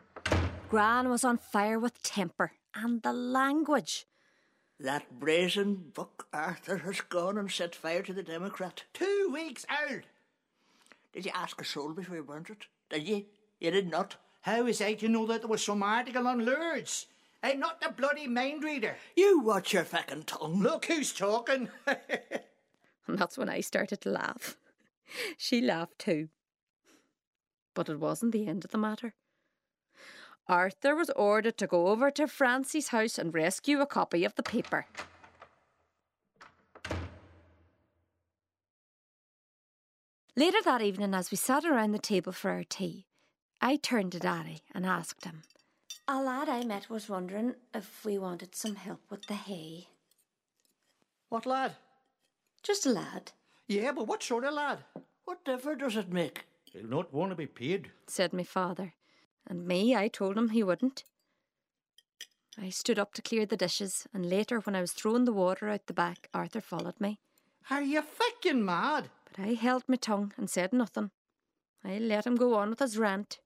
Gran 0.71 1.11
was 1.11 1.23
on 1.23 1.37
fire 1.37 1.79
with 1.79 2.03
temper 2.03 2.53
and 2.75 3.03
the 3.03 3.12
language. 3.12 4.07
That 4.79 5.21
brazen 5.21 5.90
buck 5.93 6.29
Arthur 6.33 6.79
has 6.79 7.03
gone 7.03 7.37
and 7.37 7.51
set 7.51 7.75
fire 7.75 8.03
to 8.03 8.14
the 8.14 8.23
Democrat. 8.23 8.85
Two 8.95 9.31
weeks 9.31 9.66
old. 9.90 10.03
Did 11.12 11.27
you 11.27 11.33
ask 11.35 11.61
a 11.61 11.64
soul 11.64 11.93
before 11.93 12.16
you 12.16 12.23
burnt 12.23 12.49
it? 12.49 12.64
Did 12.88 13.07
you? 13.07 13.27
He 13.61 13.70
did 13.70 13.90
not. 13.90 14.16
How 14.40 14.66
is 14.66 14.81
I 14.81 14.94
to 14.94 15.09
know 15.09 15.27
that 15.27 15.42
there 15.42 15.49
was 15.49 15.62
some 15.62 15.83
article 15.83 16.27
on 16.27 16.44
Lourdes? 16.44 17.07
I'm 17.42 17.61
not 17.61 17.81
the 17.81 17.90
bloody 17.90 18.27
mind 18.27 18.64
reader. 18.64 18.96
You 19.14 19.40
watch 19.40 19.75
your 19.75 19.85
fucking 19.85 20.25
tongue. 20.25 20.62
Look 20.62 20.87
who's 20.87 21.12
talking. 21.12 21.68
and 21.87 21.99
that's 23.18 23.37
when 23.37 23.51
I 23.51 23.61
started 23.61 24.01
to 24.03 24.11
laugh. 24.11 24.57
she 25.37 25.61
laughed 25.61 25.99
too. 25.99 26.29
But 27.75 27.88
it 27.88 28.01
wasn't 28.01 28.33
the 28.33 28.46
end 28.46 28.64
of 28.64 28.70
the 28.70 28.79
matter. 28.79 29.14
Arthur 30.49 30.96
was 30.96 31.11
ordered 31.11 31.59
to 31.59 31.66
go 31.66 31.88
over 31.88 32.11
to 32.11 32.27
Francie's 32.27 32.88
house 32.88 33.18
and 33.18 33.33
rescue 33.33 33.81
a 33.81 33.87
copy 33.87 34.25
of 34.25 34.35
the 34.35 34.42
paper. 34.42 34.87
Later 40.35 40.59
that 40.64 40.81
evening, 40.81 41.14
as 41.14 41.31
we 41.31 41.37
sat 41.37 41.64
around 41.64 41.92
the 41.92 41.99
table 41.99 42.33
for 42.33 42.51
our 42.51 42.64
tea, 42.64 43.07
I 43.62 43.77
turned 43.77 44.12
to 44.12 44.18
Daddy 44.18 44.62
and 44.75 44.87
asked 44.87 45.25
him, 45.25 45.42
A 46.09 46.20
lad 46.23 46.49
I 46.49 46.64
met 46.64 46.88
was 46.88 47.09
wondering 47.09 47.55
if 47.75 48.05
we 48.05 48.18
wanted 48.18 48.55
some 48.55 48.77
help 48.77 49.01
with 49.11 49.27
the 49.27 49.35
hay. 49.35 49.88
What 51.29 51.46
lad? 51.46 51.77
Just 52.62 52.87
a 52.87 52.90
lad. 52.90 53.33
Yeah, 53.68 53.92
but 53.92 54.07
what 54.07 54.23
sort 54.23 54.44
of 54.44 54.55
lad? 54.55 54.79
What 55.25 55.44
difference 55.44 55.81
does 55.81 55.96
it 55.96 56.12
make? 56.12 56.46
He'll 56.73 56.87
not 56.88 57.12
want 57.12 57.31
to 57.31 57.37
be 57.37 57.46
paid. 57.46 57.90
said 58.07 58.33
my 58.33 58.44
father. 58.44 58.94
And 59.46 59.66
me, 59.66 59.94
I 59.94 60.09
told 60.09 60.38
him 60.38 60.51
he 60.51 60.62
wouldn't. 60.62 61.05
I 62.59 62.70
stood 62.70 62.99
up 62.99 63.14
to 63.14 63.23
clear 63.23 63.46
the 63.46 63.57
dishes, 63.57 64.07
and 64.12 64.29
later, 64.29 64.61
when 64.61 64.75
I 64.75 64.81
was 64.81 64.92
throwing 64.92 65.25
the 65.25 65.33
water 65.33 65.68
out 65.68 65.87
the 65.87 65.92
back, 65.92 66.29
Arthur 66.35 66.61
followed 66.61 67.01
me. 67.01 67.20
Are 67.70 67.83
you 67.83 68.03
fucking 68.03 68.64
mad? 68.64 69.11
But 69.25 69.44
I 69.44 69.55
held 69.55 69.85
my 69.87 69.96
tongue 69.96 70.33
and 70.37 70.51
said 70.51 70.73
nothing. 70.73 71.11
I 71.85 71.99
let 71.99 72.27
him 72.27 72.37
go 72.37 72.55
on 72.55 72.70
with 72.70 72.81
his 72.81 72.99
rant. 72.99 73.38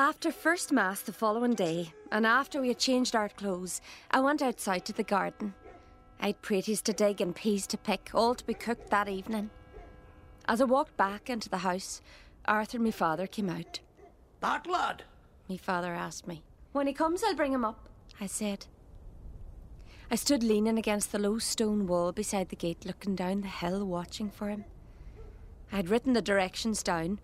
After 0.00 0.30
first 0.30 0.70
mass 0.70 1.00
the 1.00 1.12
following 1.12 1.54
day, 1.54 1.92
and 2.12 2.24
after 2.24 2.60
we 2.60 2.68
had 2.68 2.78
changed 2.78 3.16
our 3.16 3.28
clothes, 3.28 3.80
I 4.12 4.20
went 4.20 4.42
outside 4.42 4.84
to 4.84 4.92
the 4.92 5.02
garden. 5.02 5.54
I'd 6.20 6.40
praties 6.40 6.80
to 6.84 6.92
dig 6.92 7.20
and 7.20 7.34
peas 7.34 7.66
to 7.66 7.76
pick, 7.76 8.10
all 8.14 8.36
to 8.36 8.46
be 8.46 8.54
cooked 8.54 8.90
that 8.90 9.08
evening. 9.08 9.50
As 10.46 10.60
I 10.60 10.66
walked 10.66 10.96
back 10.96 11.28
into 11.28 11.48
the 11.48 11.58
house, 11.58 12.00
Arthur 12.44 12.78
my 12.78 12.92
father 12.92 13.26
came 13.26 13.50
out. 13.50 13.80
That 14.38 14.68
lad? 14.68 15.02
Me 15.48 15.56
father 15.56 15.92
asked 15.92 16.28
me. 16.28 16.44
When 16.70 16.86
he 16.86 16.92
comes, 16.92 17.24
I'll 17.24 17.34
bring 17.34 17.52
him 17.52 17.64
up, 17.64 17.88
I 18.20 18.26
said. 18.26 18.66
I 20.12 20.14
stood 20.14 20.44
leaning 20.44 20.78
against 20.78 21.10
the 21.10 21.18
low 21.18 21.38
stone 21.38 21.88
wall 21.88 22.12
beside 22.12 22.50
the 22.50 22.56
gate, 22.56 22.86
looking 22.86 23.16
down 23.16 23.40
the 23.40 23.48
hill, 23.48 23.84
watching 23.84 24.30
for 24.30 24.48
him. 24.48 24.64
I 25.72 25.76
had 25.76 25.88
written 25.88 26.12
the 26.12 26.22
directions 26.22 26.84
down. 26.84 27.18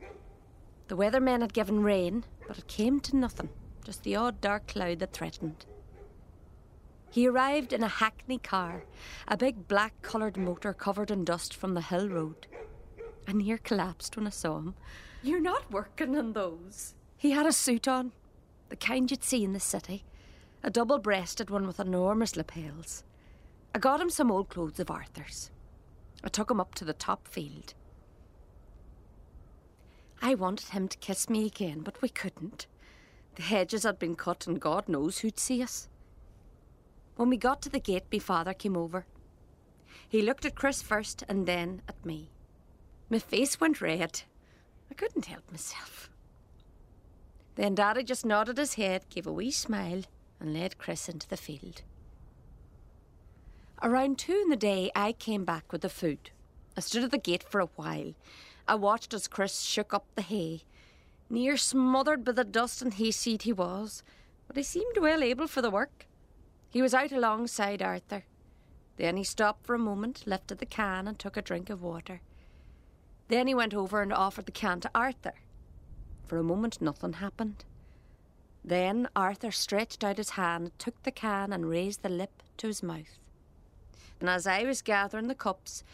The 0.89 0.97
weathermen 0.97 1.41
had 1.41 1.55
given 1.55 1.83
rain, 1.83 2.25
but 2.47 2.59
it 2.59 2.67
came 2.67 3.01
to 3.01 3.17
nothing, 3.17 3.49
just 3.85 4.03
the 4.03 4.17
odd 4.17 4.41
dark 4.41 4.69
cloud 4.69 4.99
that 5.01 5.13
threatened. 5.13 5.67
He 7.11 7.29
arrived 7.29 7.73
in 7.73 7.83
a 7.83 7.89
hackney 7.89 8.39
car, 8.39 8.85
a 9.29 9.37
big 9.37 9.69
black 9.69 10.03
coloured 10.03 10.37
motor 10.37 10.73
covered 10.73 11.11
in 11.11 11.25
dust 11.25 11.55
from 11.55 11.75
the 11.75 11.81
hill 11.81 12.09
road. 12.09 12.47
I 13.29 13.33
near 13.33 13.59
collapsed 13.59 14.17
when 14.17 14.27
I 14.27 14.31
saw 14.31 14.59
him. 14.59 14.75
You're 15.23 15.41
not 15.41 15.71
working 15.71 16.17
on 16.17 16.33
those. 16.33 16.95
He 17.17 17.31
had 17.31 17.47
a 17.47 17.53
suit 17.53 17.87
on, 17.87 18.13
the 18.69 18.77
kind 18.77 19.11
you'd 19.11 19.25
see 19.25 19.45
in 19.45 19.53
the 19.53 19.61
city, 19.61 20.05
a 20.63 20.71
double 20.71 20.99
breasted 20.99 21.51
one 21.51 21.67
with 21.67 21.79
enormous 21.79 22.37
lapels. 22.37 23.05
I 23.75 23.79
got 23.79 24.01
him 24.01 24.11
some 24.11 24.31
old 24.31 24.49
clothes 24.49 24.81
of 24.81 24.91
Arthur's. 24.91 25.51
I 26.23 26.29
took 26.29 26.51
him 26.51 26.61
up 26.61 26.75
to 26.77 26.85
the 26.85 26.93
top 26.93 27.29
field. 27.29 27.75
I 30.25 30.35
wanted 30.35 30.69
him 30.69 30.89
to 30.89 30.97
kiss 30.97 31.29
me 31.29 31.45
again, 31.45 31.81
but 31.81 32.01
we 32.01 32.09
couldn't. 32.09 32.67
The 33.35 33.43
hedges 33.43 33.83
had 33.83 33.99
been 33.99 34.17
cut, 34.17 34.47
and 34.47 34.59
God 34.59 34.89
knows 34.89 35.19
who'd 35.19 35.39
see 35.39 35.63
us. 35.63 35.87
When 37.17 37.29
we 37.29 37.37
got 37.37 37.61
to 37.61 37.69
the 37.69 37.79
gate, 37.79 38.05
my 38.11 38.21
father 38.21 38.55
came 38.55 38.75
over. 38.75 39.05
He 40.09 40.23
looked 40.23 40.47
at 40.47 40.55
Chris 40.55 40.81
first 40.81 41.25
and 41.29 41.47
then 41.47 41.83
at 41.87 42.07
me. 42.07 42.31
My 43.11 43.19
face 43.19 43.61
went 43.61 43.83
red. 43.83 44.23
I 44.91 44.95
couldn't 44.95 45.27
help 45.27 45.43
myself. 45.51 46.09
Then 47.57 47.75
Daddy 47.75 48.03
just 48.03 48.25
nodded 48.25 48.57
his 48.57 48.75
head, 48.75 49.05
gave 49.11 49.27
a 49.27 49.33
wee 49.33 49.51
smile, 49.51 50.05
and 50.41 50.55
led 50.55 50.79
Chris 50.79 51.07
into 51.07 51.29
the 51.29 51.37
field. 51.37 51.83
Around 53.83 54.19
two 54.19 54.41
in 54.43 54.49
the 54.49 54.57
day, 54.57 54.91
I 54.97 55.13
came 55.13 55.45
back 55.45 55.71
with 55.71 55.83
the 55.83 55.91
food. 55.91 56.31
I 56.79 56.81
stood 56.81 57.05
at 57.05 57.11
the 57.11 57.19
gate 57.19 57.43
for 57.43 57.61
a 57.61 57.69
while. 57.77 58.15
I 58.67 58.75
watched 58.77 59.13
as 59.13 59.29
Chris 59.29 59.61
shook 59.61 59.93
up 59.93 60.07
the 60.15 60.23
hay. 60.23 60.63
Near 61.29 61.57
smothered 61.57 62.25
by 62.25 62.33
the 62.33 62.45
dust 62.45 62.81
and 62.81 62.95
hayseed 62.95 63.43
he 63.43 63.53
was, 63.53 64.03
but 64.47 64.57
he 64.57 64.63
seemed 64.63 64.97
well 64.99 65.23
able 65.23 65.47
for 65.47 65.61
the 65.61 65.71
work. 65.71 66.07
He 66.71 66.81
was 66.81 66.95
out 66.95 67.13
alongside 67.13 67.83
Arthur. 67.83 68.25
Then 68.97 69.17
he 69.17 69.25
stopped 69.25 69.67
for 69.67 69.75
a 69.75 69.79
moment, 69.79 70.27
lifted 70.27 70.59
the 70.59 70.67
can, 70.67 71.07
and 71.07 71.19
took 71.19 71.37
a 71.37 71.43
drink 71.43 71.69
of 71.69 71.83
water. 71.83 72.21
Then 73.29 73.47
he 73.47 73.55
went 73.55 73.75
over 73.75 74.01
and 74.01 74.13
offered 74.13 74.47
the 74.47 74.53
can 74.53 74.81
to 74.81 74.91
Arthur. 74.95 75.35
For 76.27 76.39
a 76.39 76.45
moment, 76.45 76.81
nothing 76.81 77.15
happened. 77.15 77.65
Then 78.65 79.09
Arthur 79.15 79.51
stretched 79.51 80.03
out 80.03 80.17
his 80.17 80.31
hand, 80.31 80.73
took 80.79 81.03
the 81.03 81.11
can, 81.11 81.53
and 81.53 81.69
raised 81.69 82.03
the 82.03 82.09
lip 82.09 82.43
to 82.59 82.69
his 82.69 82.83
mouth. 82.83 83.19
And 84.21 84.31
as 84.31 84.47
I 84.47 84.63
was 84.65 84.81
gathering 84.81 85.29
the 85.29 85.35
cups, 85.35 85.85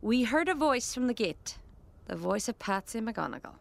we 0.00 0.24
heard 0.24 0.48
a 0.48 0.54
voice 0.54 0.94
from 0.94 1.06
the 1.06 1.14
gate 1.14 1.58
the 2.06 2.16
voice 2.16 2.48
of 2.48 2.58
Patsy 2.58 3.00
McGonagall. 3.00 3.54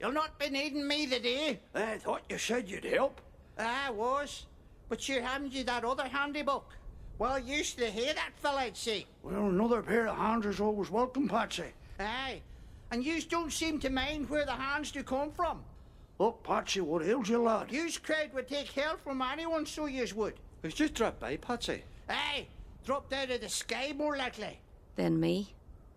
You'll 0.00 0.12
not 0.12 0.38
be 0.38 0.50
needing 0.50 0.86
me 0.86 1.06
today. 1.06 1.60
I 1.74 1.98
thought 1.98 2.22
you 2.28 2.38
said 2.38 2.68
you'd 2.68 2.84
help. 2.84 3.20
I 3.58 3.90
was. 3.90 4.46
But 4.88 5.00
sure 5.00 5.22
haven't 5.22 5.52
you 5.52 5.64
that 5.64 5.84
other 5.84 6.06
handy 6.06 6.42
book? 6.42 6.72
Well 7.18 7.38
used 7.38 7.78
to 7.78 7.90
hear 7.90 8.12
that 8.12 8.32
fella, 8.36 8.60
I'd 8.60 8.76
say. 8.76 9.06
Well, 9.22 9.48
another 9.48 9.82
pair 9.82 10.06
of 10.06 10.16
hands 10.16 10.46
is 10.46 10.60
always 10.60 10.90
welcome, 10.90 11.28
Patsy. 11.28 11.72
Aye. 11.98 12.42
And 12.90 13.04
yous 13.04 13.24
don't 13.24 13.52
seem 13.52 13.80
to 13.80 13.90
mind 13.90 14.28
where 14.28 14.44
the 14.44 14.52
hands 14.52 14.92
do 14.92 15.02
come 15.02 15.32
from. 15.32 15.64
Look, 16.18 16.42
Patsy, 16.44 16.80
what 16.80 17.02
ails 17.02 17.28
you, 17.28 17.42
lad? 17.42 17.72
Yous 17.72 17.98
crowd 17.98 18.32
would 18.34 18.48
take 18.48 18.68
help 18.68 19.02
from 19.02 19.22
anyone, 19.22 19.66
so 19.66 19.86
yous 19.86 20.14
would. 20.14 20.34
Who's 20.62 20.74
just 20.74 20.94
dropped 20.94 21.20
by, 21.20 21.36
Patsy? 21.36 21.82
Aye. 22.08 22.46
Dropped 22.84 23.12
out 23.12 23.30
of 23.30 23.40
the 23.40 23.48
sky 23.48 23.92
more 23.96 24.16
likely. 24.16 24.60
Then 24.94 25.18
me, 25.18 25.54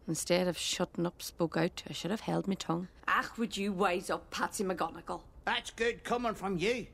instead 0.09 0.47
of 0.47 0.57
shutting 0.57 1.05
up, 1.05 1.21
spoke 1.21 1.55
out. 1.55 1.83
I 1.89 1.93
should 1.93 2.11
have 2.11 2.21
held 2.21 2.47
my 2.47 2.55
tongue. 2.55 2.89
Ach, 3.07 3.37
would 3.37 3.55
you 3.55 3.71
wise 3.71 4.09
up, 4.09 4.29
Patsy 4.31 4.63
McGonagall? 4.65 5.21
That's 5.45 5.71
good 5.71 6.03
coming 6.03 6.33
from 6.33 6.57
you. 6.57 6.87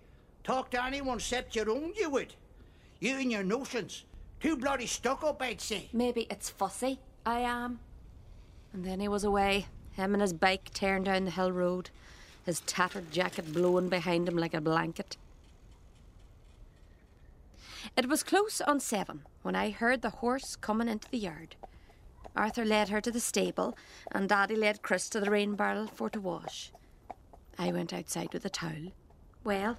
Talk 0.43 0.69
to 0.71 0.85
anyone 0.85 1.17
except 1.17 1.55
your 1.55 1.71
own, 1.71 1.93
you 1.97 2.09
would. 2.11 2.35
You 2.99 3.17
and 3.17 3.31
your 3.31 3.43
notions. 3.43 4.03
Too 4.39 4.57
bloody 4.57 4.85
stuck 4.85 5.23
up, 5.23 5.41
I'd 5.41 5.61
say. 5.61 5.89
Maybe 5.91 6.27
it's 6.29 6.49
fussy. 6.49 6.99
I 7.25 7.39
am. 7.39 7.79
And 8.73 8.85
then 8.85 8.99
he 8.99 9.07
was 9.07 9.23
away, 9.23 9.65
him 9.93 10.13
and 10.13 10.21
his 10.21 10.33
bike 10.33 10.69
tearing 10.73 11.05
down 11.05 11.25
the 11.25 11.31
hill 11.31 11.51
road, 11.51 11.89
his 12.45 12.59
tattered 12.61 13.11
jacket 13.11 13.51
blowing 13.53 13.89
behind 13.89 14.27
him 14.27 14.37
like 14.37 14.53
a 14.53 14.61
blanket. 14.61 15.17
It 17.95 18.09
was 18.09 18.23
close 18.23 18.61
on 18.61 18.79
seven 18.79 19.21
when 19.41 19.55
I 19.55 19.69
heard 19.69 20.01
the 20.01 20.09
horse 20.09 20.55
coming 20.55 20.89
into 20.89 21.09
the 21.09 21.17
yard. 21.17 21.55
Arthur 22.35 22.65
led 22.65 22.89
her 22.89 22.99
to 23.01 23.11
the 23.11 23.19
stable, 23.19 23.77
and 24.11 24.27
Daddy 24.29 24.55
led 24.55 24.81
Chris 24.81 25.07
to 25.09 25.19
the 25.19 25.31
rain 25.31 25.55
barrel 25.55 25.87
for 25.87 26.09
to 26.09 26.19
wash. 26.19 26.71
I 27.57 27.71
went 27.71 27.93
outside 27.93 28.33
with 28.33 28.43
a 28.45 28.49
towel. 28.49 28.91
Well, 29.43 29.77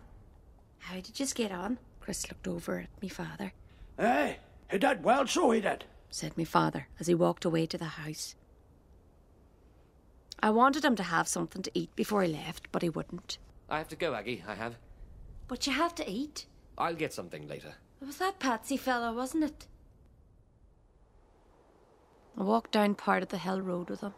how 0.79 0.97
did 1.01 1.19
you 1.21 1.27
get 1.27 1.53
on? 1.53 1.79
Chris 2.01 2.29
looked 2.31 2.49
over 2.49 2.79
at 2.79 3.03
me 3.03 3.09
father, 3.09 3.53
Aye, 3.99 4.39
he 4.71 4.79
did 4.79 5.03
well, 5.03 5.27
so 5.27 5.51
he 5.51 5.61
did. 5.61 5.85
said 6.11 6.37
me 6.37 6.45
father 6.45 6.87
as 7.01 7.07
he 7.09 7.15
walked 7.15 7.45
away 7.45 7.67
to 7.67 7.77
the 7.79 7.85
house. 7.85 8.35
I 10.41 10.51
wanted 10.51 10.85
him 10.85 10.97
to 10.97 11.03
have 11.03 11.27
something 11.29 11.63
to 11.63 11.71
eat 11.75 11.95
before 11.97 12.23
he 12.23 12.33
left, 12.33 12.69
but 12.71 12.83
he 12.83 12.89
wouldn't. 12.89 13.39
I 13.69 13.79
have 13.79 13.89
to 13.89 13.97
go, 13.97 14.15
Aggie. 14.15 14.45
I 14.47 14.55
have. 14.55 14.77
But 15.49 15.67
you 15.67 15.73
have 15.73 15.95
to 15.97 16.09
eat. 16.09 16.47
I'll 16.79 16.95
get 16.95 17.13
something 17.13 17.49
later. 17.49 17.75
It 18.01 18.07
was 18.07 18.19
that 18.19 18.39
Patsy 18.39 18.77
fella, 18.77 19.13
wasn't 19.13 19.45
it? 19.45 19.67
I 22.39 22.43
walked 22.43 22.73
down 22.73 22.95
part 22.95 23.23
of 23.23 23.31
the 23.31 23.39
hill 23.39 23.61
road 23.61 23.89
with 23.89 24.01
him. 24.03 24.15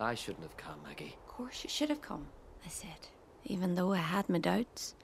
I 0.00 0.14
shouldn't 0.14 0.42
have 0.42 0.56
come, 0.56 0.80
Aggie. 0.90 1.16
Of 1.26 1.28
course, 1.28 1.62
you 1.62 1.70
should 1.70 1.88
have 1.88 2.02
come, 2.02 2.26
I 2.64 2.68
said, 2.68 3.08
even 3.44 3.74
though 3.74 3.92
I 3.92 3.98
had 3.98 4.28
my 4.28 4.38
doubts. 4.38 4.94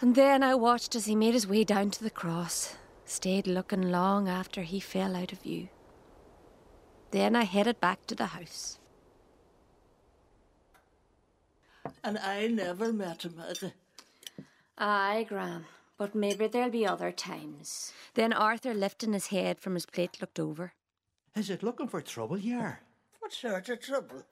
And 0.00 0.14
then 0.14 0.42
I 0.42 0.54
watched 0.54 0.94
as 0.94 1.06
he 1.06 1.16
made 1.16 1.34
his 1.34 1.46
way 1.46 1.64
down 1.64 1.90
to 1.92 2.04
the 2.04 2.10
cross, 2.10 2.76
stayed 3.04 3.46
looking 3.46 3.90
long 3.90 4.28
after 4.28 4.62
he 4.62 4.78
fell 4.78 5.16
out 5.16 5.32
of 5.32 5.40
view. 5.40 5.68
Then 7.10 7.34
I 7.34 7.44
headed 7.44 7.80
back 7.80 8.06
to 8.06 8.14
the 8.14 8.26
house. 8.26 8.78
And 12.04 12.18
I 12.18 12.46
never 12.48 12.92
met 12.92 13.24
him, 13.24 13.40
either. 13.48 13.72
Aye, 14.76 15.24
Gran. 15.28 15.64
But 15.98 16.14
maybe 16.14 16.46
there'll 16.46 16.70
be 16.70 16.86
other 16.86 17.10
times. 17.10 17.92
Then 18.14 18.32
Arthur, 18.32 18.74
lifting 18.74 19.12
his 19.12 19.28
head 19.28 19.60
from 19.60 19.74
his 19.74 19.86
plate, 19.86 20.18
looked 20.20 20.38
over. 20.38 20.74
Is 21.34 21.50
it 21.50 21.62
looking 21.62 21.88
for 21.88 22.00
trouble 22.02 22.38
you 22.38 22.58
are? 22.58 22.80
What 23.20 23.32
sort 23.32 23.68
of 23.68 23.80
trouble? 23.80 24.22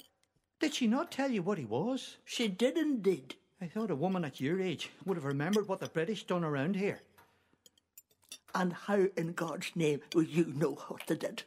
Did 0.60 0.74
she 0.74 0.86
not 0.86 1.10
tell 1.10 1.30
you 1.30 1.42
what 1.42 1.58
he 1.58 1.64
was? 1.64 2.16
She 2.24 2.48
did 2.48 2.76
indeed. 2.76 3.34
I 3.60 3.66
thought 3.66 3.90
a 3.90 3.96
woman 3.96 4.24
at 4.24 4.40
your 4.40 4.60
age 4.60 4.90
would 5.04 5.16
have 5.16 5.24
remembered 5.24 5.68
what 5.68 5.80
the 5.80 5.88
British 5.88 6.24
done 6.24 6.44
around 6.44 6.76
here. 6.76 7.00
And 8.54 8.72
how 8.72 9.06
in 9.16 9.32
God's 9.32 9.72
name 9.74 10.00
will 10.14 10.22
you 10.22 10.52
know 10.54 10.72
what 10.88 11.06
they 11.06 11.16
did? 11.16 11.42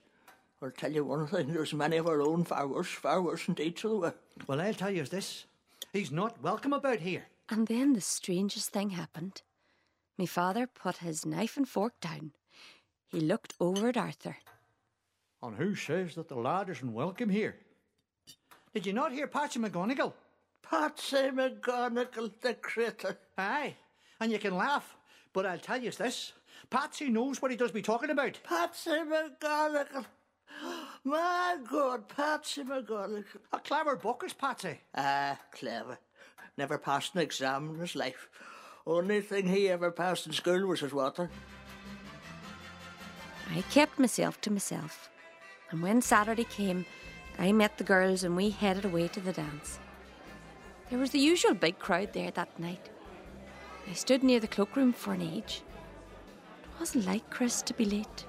I'll 0.62 0.72
tell 0.72 0.92
you 0.92 1.06
one 1.06 1.28
thing, 1.28 1.54
there's 1.54 1.74
many 1.74 1.98
of 1.98 2.08
our 2.08 2.22
own 2.22 2.44
far 2.44 2.68
worse, 2.68 2.88
far 2.88 3.22
worse 3.22 3.48
indeed, 3.48 3.78
so 3.78 3.90
there 3.90 3.98
were. 3.98 4.16
Well, 4.48 4.60
I'll 4.60 4.74
tell 4.74 4.92
you 4.92 5.04
this. 5.04 5.46
He's 5.94 6.12
not 6.12 6.42
welcome 6.42 6.74
about 6.74 7.00
here. 7.00 7.28
And 7.50 7.68
then 7.68 7.94
the 7.94 8.02
strangest 8.02 8.72
thing 8.72 8.90
happened. 8.90 9.42
Me 10.18 10.26
father 10.26 10.66
put 10.68 10.98
his 10.98 11.26
knife 11.26 11.58
and 11.58 11.68
fork 11.68 12.00
down. 12.02 12.32
He 13.08 13.20
looked 13.20 13.54
over 13.60 13.90
at 13.90 13.98
Arthur. 13.98 14.38
And 15.44 15.56
who 15.56 15.76
says 15.76 16.16
that 16.16 16.28
the 16.28 16.36
lad 16.36 16.70
isn't 16.70 16.94
welcome 16.94 17.30
here? 17.30 17.56
Did 18.74 18.86
you 18.86 18.94
not 18.94 19.12
hear 19.12 19.28
Patsy 19.28 19.60
McGonagall? 19.60 20.14
Patsy 20.64 21.30
McGonagall, 21.30 22.32
the 22.42 22.56
critter. 22.56 23.18
Aye, 23.38 23.76
and 24.20 24.32
you 24.32 24.40
can 24.40 24.58
laugh, 24.58 24.98
but 25.34 25.46
I'll 25.46 25.60
tell 25.60 25.82
you 25.82 25.92
this. 25.92 26.34
Patsy 26.70 27.10
knows 27.10 27.42
what 27.42 27.52
he 27.52 27.58
does 27.58 27.72
be 27.72 27.82
talking 27.84 28.10
about. 28.10 28.40
Patsy 28.44 28.90
McGonagall. 28.90 30.06
My 31.04 31.58
God, 31.70 32.10
Patsy 32.10 32.64
McGonagall. 32.64 33.24
A 33.54 33.60
clever 33.60 33.96
book 33.96 34.24
is 34.26 34.34
Patsy. 34.34 34.82
Ah, 34.96 35.40
clever. 35.52 36.00
Never 36.58 36.80
passed 36.80 37.14
an 37.14 37.22
exam 37.22 37.76
in 37.76 37.80
his 37.80 37.96
life. 37.96 38.28
Only 38.88 39.20
thing 39.20 39.48
he 39.48 39.68
ever 39.68 39.92
passed 39.92 40.28
in 40.28 40.32
school 40.32 40.66
was 40.66 40.80
his 40.80 40.94
water. 40.94 41.30
I 43.54 43.62
kept 43.64 44.00
myself 44.00 44.40
to 44.42 44.52
myself, 44.52 45.10
and 45.70 45.82
when 45.82 46.02
Saturday 46.02 46.46
came, 46.46 46.86
I 47.38 47.52
met 47.52 47.78
the 47.78 47.84
girls 47.84 48.24
and 48.24 48.36
we 48.36 48.50
headed 48.50 48.86
away 48.86 49.10
to 49.10 49.20
the 49.20 49.34
dance. 49.34 49.80
There 50.90 51.00
was 51.00 51.12
the 51.12 51.20
usual 51.20 51.54
big 51.54 51.80
crowd 51.80 52.14
there 52.14 52.32
that 52.32 52.58
night. 52.58 52.90
I 53.90 53.94
stood 53.94 54.24
near 54.24 54.40
the 54.40 54.48
cloakroom 54.48 54.94
for 54.94 55.14
an 55.14 55.22
age. 55.22 55.64
It 56.64 56.80
wasn't 56.80 57.06
like 57.06 57.30
Chris 57.30 57.62
to 57.64 57.74
be 57.74 57.84
late. 57.84 58.26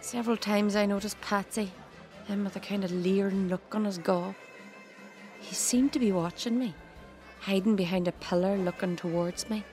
Several 0.00 0.36
times 0.36 0.74
I 0.74 0.84
noticed 0.84 1.20
Patsy, 1.20 1.70
him 2.26 2.42
with 2.42 2.56
a 2.56 2.60
kind 2.60 2.82
of 2.82 2.90
leering 2.90 3.48
look 3.48 3.72
on 3.72 3.84
his 3.84 3.98
gob. 3.98 4.34
He 5.40 5.54
seemed 5.54 5.92
to 5.92 6.00
be 6.00 6.10
watching 6.10 6.58
me, 6.58 6.74
hiding 7.40 7.76
behind 7.76 8.08
a 8.08 8.12
pillar 8.12 8.56
looking 8.56 8.96
towards 8.96 9.48
me. 9.50 9.64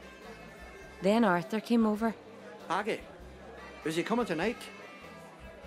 Then 1.01 1.23
Arthur 1.23 1.59
came 1.59 1.85
over. 1.85 2.15
Aggie, 2.69 3.01
is 3.83 3.95
he 3.95 4.03
coming 4.03 4.25
tonight? 4.25 4.57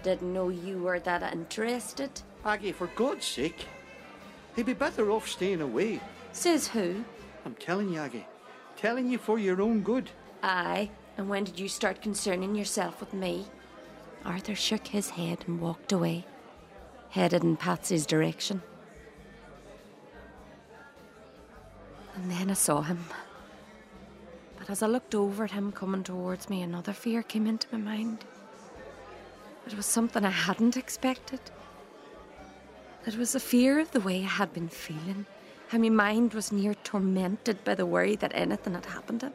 Didn't 0.02 0.32
know 0.32 0.48
you 0.48 0.78
were 0.78 1.00
that 1.00 1.32
interested. 1.32 2.11
Aggie, 2.44 2.72
for 2.72 2.88
God's 2.88 3.26
sake. 3.26 3.66
He'd 4.56 4.66
be 4.66 4.74
better 4.74 5.11
off 5.11 5.28
staying 5.28 5.61
away. 5.61 6.00
Says 6.32 6.68
who? 6.68 7.04
I'm 7.44 7.54
telling 7.54 7.92
you, 7.92 8.00
Aggie. 8.00 8.26
Telling 8.76 9.11
you 9.11 9.18
for 9.18 9.38
your 9.38 9.61
own 9.62 9.80
good. 9.80 10.11
Aye, 10.42 10.90
and 11.16 11.28
when 11.28 11.44
did 11.44 11.58
you 11.58 11.68
start 11.68 12.02
concerning 12.02 12.54
yourself 12.54 13.00
with 13.00 13.12
me? 13.12 13.46
Arthur 14.24 14.54
shook 14.54 14.87
his 14.87 15.11
head 15.11 15.44
and 15.46 15.61
walked 15.61 15.92
away, 15.92 16.24
headed 17.11 17.42
in 17.42 17.56
Patsy's 17.56 18.06
direction. 18.06 18.62
And 22.18 22.33
then 22.33 22.50
I 22.50 22.54
saw 22.54 22.83
him. 22.83 22.98
But 24.59 24.68
as 24.70 24.83
I 24.83 24.88
looked 24.88 25.14
over 25.14 25.44
at 25.44 25.52
him 25.52 25.70
coming 25.70 26.02
towards 26.02 26.50
me, 26.50 26.62
another 26.62 26.92
fear 26.92 27.22
came 27.22 27.46
into 27.46 27.68
my 27.70 27.78
mind. 27.78 28.24
It 29.68 29.76
was 29.76 29.87
something 29.87 30.24
I 30.24 30.31
hadn't 30.31 30.76
expected. 30.76 31.40
It 33.07 33.16
was 33.16 33.37
a 33.37 33.40
fear 33.40 33.78
of 33.78 33.92
the 33.92 34.00
way 34.00 34.24
I 34.24 34.26
had 34.26 34.52
been 34.52 34.68
feeling, 34.68 35.26
how 35.68 35.78
my 35.78 35.90
mind 35.90 36.35
was 36.35 36.50
near 36.50 36.74
tormented 36.74 37.62
by 37.62 37.76
the 37.76 37.87
worry 37.87 38.16
that 38.16 38.33
anything 38.35 38.74
had 38.74 38.87
happened 38.87 39.20
to 39.20 39.26
him. 39.26 39.35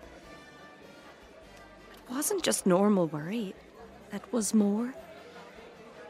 It 1.94 2.14
wasn't 2.14 2.44
just 2.44 2.66
normal 2.66 3.08
worry, 3.08 3.56
it 4.12 4.24
was 4.34 4.54
more. 4.54 4.94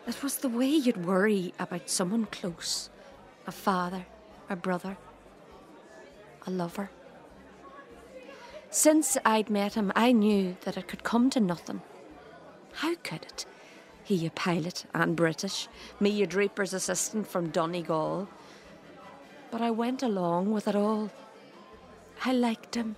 It 0.07 0.23
was 0.23 0.37
the 0.37 0.49
way 0.49 0.69
you'd 0.69 1.05
worry 1.05 1.53
about 1.59 1.89
someone 1.89 2.25
close 2.25 2.89
a 3.45 3.51
father, 3.51 4.05
a 4.49 4.55
brother, 4.55 4.97
a 6.45 6.51
lover. 6.51 6.89
Since 8.69 9.17
I'd 9.23 9.49
met 9.49 9.75
him, 9.75 9.91
I 9.95 10.11
knew 10.11 10.57
that 10.61 10.77
it 10.77 10.87
could 10.87 11.03
come 11.03 11.29
to 11.31 11.39
nothing. 11.39 11.81
How 12.73 12.95
could 12.95 13.23
it? 13.23 13.45
He 14.03 14.25
a 14.25 14.31
pilot 14.31 14.85
and 14.93 15.15
British, 15.15 15.67
me 15.99 16.21
a 16.23 16.27
draper's 16.27 16.73
assistant 16.73 17.27
from 17.27 17.49
Donegal. 17.49 18.27
But 19.51 19.61
I 19.61 19.71
went 19.71 20.03
along 20.03 20.51
with 20.51 20.67
it 20.67 20.75
all. 20.75 21.11
I 22.25 22.33
liked 22.33 22.75
him. 22.75 22.95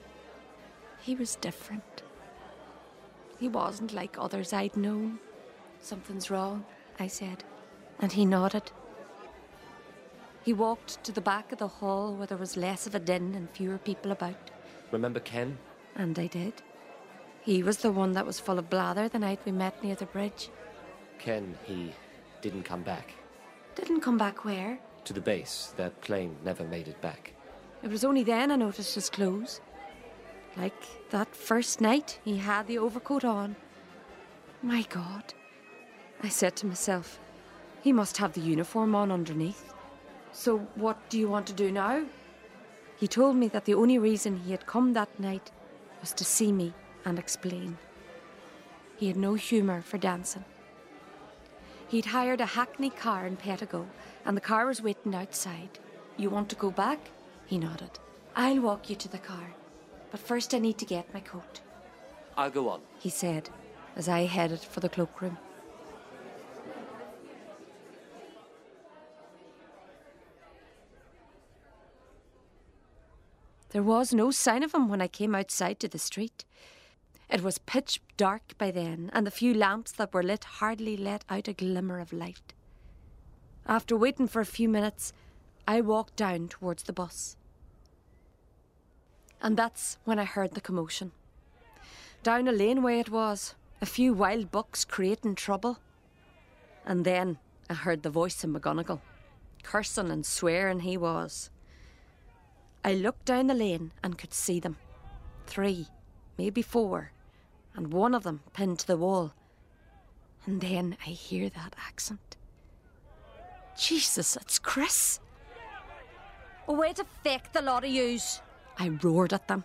He 1.02 1.14
was 1.14 1.36
different. 1.36 2.02
He 3.40 3.48
wasn't 3.48 3.94
like 3.94 4.18
others 4.18 4.54
I'd 4.54 4.78
known. 4.78 5.20
Something's 5.82 6.32
wrong, 6.32 6.66
I 7.00 7.08
said, 7.08 7.44
and 8.00 8.14
he 8.14 8.26
nodded. 8.26 8.72
He 10.46 10.54
walked 10.54 11.04
to 11.04 11.12
the 11.12 11.22
back 11.22 11.52
of 11.52 11.58
the 11.58 11.68
hall 11.68 12.14
where 12.14 12.28
there 12.28 12.38
was 12.38 12.56
less 12.56 12.86
of 12.86 12.94
a 12.94 13.00
din 13.00 13.34
and 13.34 13.50
fewer 13.50 13.80
people 13.80 14.12
about, 14.12 14.36
Remember 14.92 15.20
Ken? 15.20 15.58
and 15.96 16.18
I 16.20 16.28
did. 16.28 16.54
He 17.42 17.64
was 17.64 17.78
the 17.78 17.92
one 17.92 18.12
that 18.14 18.26
was 18.28 18.40
full 18.40 18.60
of 18.60 18.70
blather 18.70 19.10
the 19.10 19.18
night 19.20 19.40
we 19.46 19.52
met 19.52 19.84
near 19.84 19.96
the 19.96 20.06
bridge. 20.06 20.50
Ken, 21.18 21.58
he 21.64 21.92
didn't 22.42 22.64
come 22.64 22.84
back. 22.84 23.14
Didn't 23.76 24.02
come 24.02 24.18
back 24.20 24.46
where? 24.46 24.78
To 25.06 25.14
the 25.14 25.22
base. 25.22 25.74
That 25.78 26.00
plane 26.02 26.36
never 26.44 26.64
made 26.64 26.88
it 26.88 27.02
back. 27.02 27.34
It 27.82 27.90
was 27.90 28.04
only 28.06 28.24
then 28.24 28.52
I 28.52 28.56
noticed 28.56 28.94
his 28.96 29.10
clothes. 29.10 29.62
Like 30.58 31.10
that 31.10 31.36
first 31.36 31.82
night 31.82 32.20
he 32.24 32.38
had 32.38 32.68
the 32.68 32.78
overcoat 32.78 33.26
on. 33.26 33.56
My 34.62 34.84
God. 34.90 35.34
I 36.22 36.30
said 36.30 36.56
to 36.58 36.68
myself, 36.68 37.20
he 37.82 37.92
must 37.92 38.18
have 38.18 38.34
the 38.34 38.42
uniform 38.42 38.96
on 38.96 39.12
underneath. 39.12 39.74
So 40.36 40.58
what 40.76 40.98
do 41.10 41.18
you 41.18 41.30
want 41.30 41.48
to 41.48 41.54
do 41.54 41.72
now? 41.72 42.06
He 42.98 43.08
told 43.08 43.38
me 43.38 43.48
that 43.48 43.64
the 43.64 43.74
only 43.74 43.98
reason 43.98 44.38
he 44.38 44.52
had 44.52 44.66
come 44.66 44.92
that 44.92 45.18
night 45.18 45.50
was 46.02 46.12
to 46.12 46.26
see 46.26 46.52
me 46.52 46.74
and 47.06 47.18
explain. 47.18 47.78
He 48.98 49.08
had 49.08 49.16
no 49.16 49.36
humour 49.36 49.82
for 49.82 49.98
dancing. 49.98 50.44
He'd 51.88 52.08
hired 52.08 52.42
a 52.42 52.46
hackney 52.58 52.90
car 52.90 53.26
in 53.26 53.38
Pettigo, 53.38 53.88
and 54.26 54.36
the 54.36 54.42
car 54.42 54.66
was 54.66 54.82
waiting 54.82 55.16
outside. 55.16 55.80
You 56.18 56.30
want 56.30 56.50
to 56.50 56.56
go 56.58 56.70
back? 56.70 57.00
He 57.46 57.58
nodded. 57.58 57.98
I'll 58.36 58.60
walk 58.60 58.90
you 58.90 58.98
to 58.98 59.08
the 59.08 59.18
car, 59.18 59.54
but 60.12 60.20
first 60.20 60.54
I 60.54 60.60
need 60.60 60.78
to 60.80 60.86
get 60.86 61.14
my 61.14 61.22
coat, 61.22 61.62
I'll 62.36 62.52
go 62.52 62.68
on. 62.68 62.82
he 63.00 63.10
said 63.10 63.50
as 63.96 64.10
I 64.10 64.24
headed 64.26 64.60
for 64.60 64.82
the 64.82 64.90
cloakroom. 64.90 65.38
There 73.76 73.84
was 73.84 74.14
no 74.14 74.32
sign 74.32 74.64
of 74.64 74.74
him 74.74 74.88
when 74.88 75.02
I 75.02 75.10
came 75.10 75.36
outside 75.36 75.82
to 75.82 75.90
the 75.90 76.00
street. 76.00 76.46
It 77.30 77.44
was 77.44 77.58
pitch 77.58 78.00
dark 78.16 78.58
by 78.58 78.72
then, 78.72 79.10
and 79.12 79.28
the 79.28 79.32
few 79.32 79.54
lamps 79.54 79.92
that 79.92 80.14
were 80.14 80.24
lit 80.24 80.46
hardly 80.46 80.96
let 80.96 81.26
out 81.30 81.50
a 81.50 81.54
glimmer 81.54 82.00
of 82.00 82.14
light. 82.14 82.54
After 83.68 83.98
waiting 83.98 84.30
for 84.30 84.40
a 84.40 84.46
few 84.46 84.70
minutes, 84.70 85.12
I 85.68 85.82
walked 85.82 86.16
down 86.16 86.48
towards 86.48 86.84
the 86.84 86.94
bus. 86.94 87.36
And 89.42 89.58
that's 89.58 89.98
when 90.06 90.20
I 90.20 90.24
heard 90.24 90.54
the 90.54 90.62
commotion. 90.62 91.12
Down 92.24 92.48
a 92.48 92.54
laneway 92.54 93.00
it 93.00 93.10
was, 93.10 93.56
a 93.82 93.86
few 93.86 94.14
wild 94.14 94.54
bucks 94.54 94.86
creating 94.86 95.36
trouble. 95.36 95.80
And 96.86 97.04
then 97.04 97.40
I 97.70 97.74
heard 97.74 98.04
the 98.04 98.10
voice 98.10 98.42
of 98.42 98.52
McGonagall. 98.52 99.02
Cursing 99.64 100.12
and 100.12 100.26
swearing 100.26 100.80
he 100.80 100.96
was. 100.96 101.50
I 102.86 102.94
looked 102.94 103.26
down 103.26 103.48
the 103.48 103.56
lane 103.56 103.92
and 104.04 104.16
could 104.16 104.32
see 104.32 104.60
them. 104.60 104.78
Three, 105.48 105.88
maybe 106.38 106.62
four, 106.62 107.12
and 107.76 107.92
one 107.92 108.14
of 108.14 108.22
them 108.22 108.42
pinned 108.54 108.78
to 108.78 108.86
the 108.86 108.96
wall. 108.96 109.34
And 110.46 110.62
then 110.62 110.96
I 111.04 111.10
hear 111.10 111.50
that 111.50 111.76
accent. 111.88 112.38
Jesus, 113.76 114.36
it's 114.36 114.60
Chris. 114.60 115.20
Oh, 116.68 116.76
way 116.76 116.94
to 116.94 117.04
fake 117.24 117.52
the 117.54 117.64
lot 117.64 117.84
of 117.84 117.90
yous. 117.90 118.40
I 118.78 118.90
roared 119.02 119.34
at 119.34 119.48
them. 119.48 119.64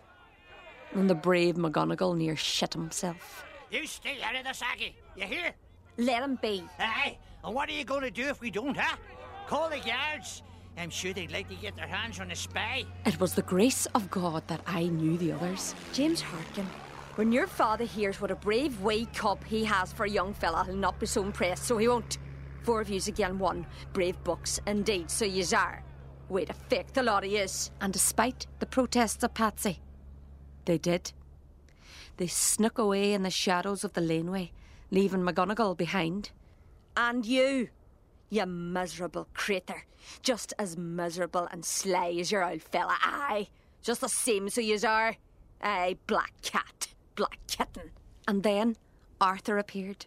And 0.95 1.09
the 1.09 1.14
brave 1.14 1.57
McGonagall 1.57 2.16
near 2.16 2.36
shit 2.36 2.72
himself. 2.72 3.45
You 3.70 3.86
stay 3.86 4.22
out 4.22 4.34
of 4.34 4.45
this, 4.45 4.62
Aggie. 4.62 4.97
You 5.14 5.26
hear? 5.26 5.55
Let 5.99 6.22
him 6.22 6.38
be. 6.40 6.64
Aye. 6.78 7.18
And 7.45 7.55
what 7.55 7.68
are 7.68 7.72
you 7.72 7.84
going 7.84 8.01
to 8.01 8.11
do 8.11 8.28
if 8.28 8.40
we 8.40 8.51
don't, 8.51 8.78
huh? 8.78 8.97
Call 9.47 9.68
the 9.68 9.80
guards. 9.80 10.42
I'm 10.77 10.91
sure 10.91 11.12
they'd 11.12 11.33
like 11.33 11.49
to 11.49 11.55
get 11.55 11.77
their 11.77 11.87
hands 11.87 12.21
on 12.21 12.31
a 12.31 12.37
spy. 12.37 12.85
It 13.05 13.21
was 13.21 13.35
the 13.35 13.43
grace 13.43 13.87
of 13.95 14.11
God 14.11 14.47
that 14.49 14.62
I 14.66 14.85
knew 14.85 15.18
the 15.18 15.33
others. 15.33 15.75
James 15.93 16.21
Harkin, 16.21 16.66
when 17.16 17.33
your 17.33 17.47
father 17.47 17.85
hears 17.85 18.21
what 18.21 18.31
a 18.31 18.37
brave 18.37 18.81
wee 18.81 19.07
cub 19.14 19.45
he 19.45 19.64
has 19.64 19.93
for 19.93 20.05
a 20.05 20.11
young 20.11 20.33
fella, 20.33 20.64
he'll 20.64 20.75
not 20.75 20.99
be 20.99 21.07
so 21.07 21.23
impressed, 21.23 21.64
so 21.64 21.77
he 21.77 21.89
won't. 21.89 22.18
Four 22.62 22.81
of 22.81 22.89
yous 22.89 23.09
again 23.09 23.39
one. 23.39 23.66
Brave 23.93 24.23
bucks, 24.25 24.61
indeed, 24.66 25.11
so 25.11 25.25
yous 25.25 25.53
are. 25.53 25.83
Way 26.29 26.45
to 26.45 26.53
fake 26.53 26.93
the 26.93 27.03
lot 27.03 27.25
of 27.25 27.31
yous. 27.31 27.71
And 27.81 27.93
despite 27.93 28.47
the 28.59 28.66
protests 28.66 29.23
of 29.23 29.35
Patsy, 29.35 29.81
they 30.64 30.79
did. 30.79 31.12
They 32.16 32.27
snuck 32.27 32.79
away 32.79 33.12
in 33.12 33.23
the 33.23 33.31
shadows 33.31 33.83
of 33.83 33.95
the 33.95 34.01
laneway, 34.01 34.53
leaving 34.91 35.21
McGonagall 35.21 35.77
behind. 35.77 36.31
And 36.97 37.25
you, 37.25 37.68
you 38.31 38.47
miserable 38.47 39.28
creature. 39.35 39.85
Just 40.22 40.55
as 40.59 40.76
miserable 40.76 41.49
and 41.53 41.64
sly 41.64 42.16
as 42.18 42.33
your 42.33 42.49
old 42.49 42.62
fella, 42.62 42.97
aye. 43.03 43.49
Just 43.83 44.01
the 44.01 44.09
same 44.09 44.49
so 44.49 44.61
yous 44.61 44.85
are. 44.85 45.16
Aye, 45.61 45.97
black 46.07 46.33
cat, 46.43 46.89
black 47.16 47.39
kitten. 47.47 47.91
And 48.26 48.43
then, 48.43 48.76
Arthur 49.20 49.59
appeared. 49.59 50.07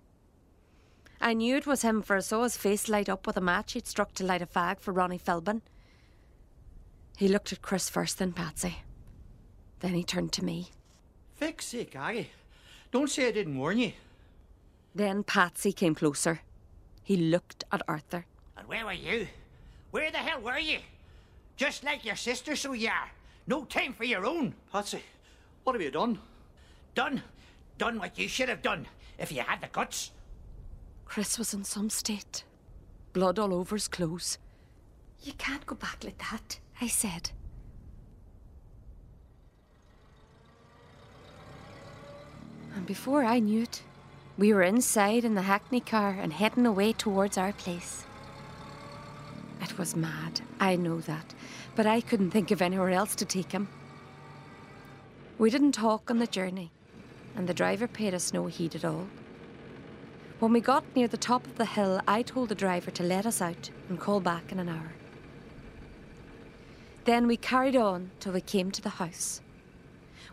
I 1.21 1.33
knew 1.33 1.55
it 1.55 1.67
was 1.67 1.83
him, 1.83 2.01
for 2.01 2.17
I 2.17 2.21
saw 2.21 2.43
his 2.43 2.57
face 2.57 2.89
light 2.89 3.09
up 3.09 3.27
with 3.27 3.37
a 3.37 3.41
match 3.41 3.73
he'd 3.73 3.87
struck 3.87 4.13
to 4.15 4.25
light 4.25 4.41
a 4.41 4.45
fag 4.45 4.79
for 4.79 4.91
Ronnie 4.91 5.19
Philbin. 5.19 5.61
He 7.17 7.27
looked 7.27 7.53
at 7.53 7.61
Chris 7.61 7.89
first, 7.89 8.17
then 8.17 8.33
Patsy. 8.33 8.77
Then 9.79 9.93
he 9.93 10.03
turned 10.03 10.31
to 10.33 10.45
me. 10.45 10.71
Fix 11.35 11.67
sake, 11.67 11.95
Aggie. 11.95 12.29
Don't 12.91 13.09
say 13.09 13.27
I 13.27 13.31
didn't 13.31 13.57
warn 13.57 13.79
you. 13.79 13.93
Then 14.95 15.23
Patsy 15.23 15.71
came 15.71 15.95
closer. 15.95 16.41
He 17.03 17.17
looked 17.17 17.63
at 17.71 17.81
Arthur. 17.87 18.25
And 18.57 18.67
where 18.67 18.85
were 18.85 18.93
you? 18.93 19.27
Where 19.91 20.09
the 20.09 20.17
hell 20.17 20.41
were 20.41 20.57
you? 20.57 20.79
Just 21.57 21.83
like 21.83 22.05
your 22.05 22.15
sister, 22.15 22.55
so 22.55 22.73
you 22.73 22.89
are. 22.89 23.11
No 23.45 23.65
time 23.65 23.93
for 23.93 24.05
your 24.05 24.25
own. 24.25 24.55
Patsy, 24.71 25.03
what 25.63 25.73
have 25.73 25.81
you 25.81 25.91
done? 25.91 26.19
Done. 26.95 27.21
Done 27.77 27.99
what 27.99 28.17
you 28.17 28.27
should 28.27 28.49
have 28.49 28.61
done 28.61 28.87
if 29.17 29.31
you 29.31 29.41
had 29.41 29.61
the 29.61 29.67
guts. 29.67 30.11
Chris 31.05 31.37
was 31.37 31.53
in 31.53 31.63
some 31.63 31.89
state. 31.89 32.43
Blood 33.11 33.37
all 33.37 33.53
over 33.53 33.75
his 33.75 33.87
clothes. 33.87 34.37
You 35.21 35.33
can't 35.33 35.65
go 35.65 35.75
back 35.75 36.03
like 36.03 36.17
that, 36.17 36.59
I 36.81 36.87
said. 36.87 37.31
And 42.75 42.85
before 42.85 43.23
I 43.23 43.39
knew 43.39 43.63
it, 43.63 43.83
we 44.37 44.53
were 44.53 44.63
inside 44.63 45.23
in 45.23 45.35
the 45.35 45.43
hackney 45.43 45.79
car 45.79 46.17
and 46.19 46.33
heading 46.33 46.65
away 46.65 46.93
towards 46.93 47.37
our 47.37 47.53
place. 47.53 48.05
It 49.61 49.77
was 49.77 49.95
mad, 49.95 50.41
I 50.59 50.75
know 50.75 50.99
that, 51.01 51.33
but 51.75 51.85
I 51.85 52.01
couldn't 52.01 52.31
think 52.31 52.51
of 52.51 52.61
anywhere 52.61 52.89
else 52.89 53.15
to 53.15 53.25
take 53.25 53.51
him. 53.51 53.67
We 55.37 55.49
didn't 55.49 55.73
talk 55.73 56.09
on 56.09 56.19
the 56.19 56.27
journey, 56.27 56.71
and 57.35 57.47
the 57.47 57.53
driver 57.53 57.87
paid 57.87 58.13
us 58.13 58.33
no 58.33 58.47
heed 58.47 58.75
at 58.75 58.85
all. 58.85 59.07
When 60.39 60.51
we 60.51 60.61
got 60.61 60.83
near 60.95 61.07
the 61.07 61.17
top 61.17 61.45
of 61.45 61.55
the 61.55 61.65
hill, 61.65 62.01
I 62.07 62.21
told 62.23 62.49
the 62.49 62.55
driver 62.55 62.91
to 62.91 63.03
let 63.03 63.25
us 63.25 63.41
out 63.41 63.69
and 63.87 63.99
call 63.99 64.19
back 64.19 64.51
in 64.51 64.59
an 64.59 64.67
hour. 64.67 64.93
Then 67.05 67.27
we 67.27 67.37
carried 67.37 67.75
on 67.75 68.11
till 68.19 68.33
we 68.33 68.41
came 68.41 68.71
to 68.71 68.81
the 68.81 68.89
house. 68.89 69.41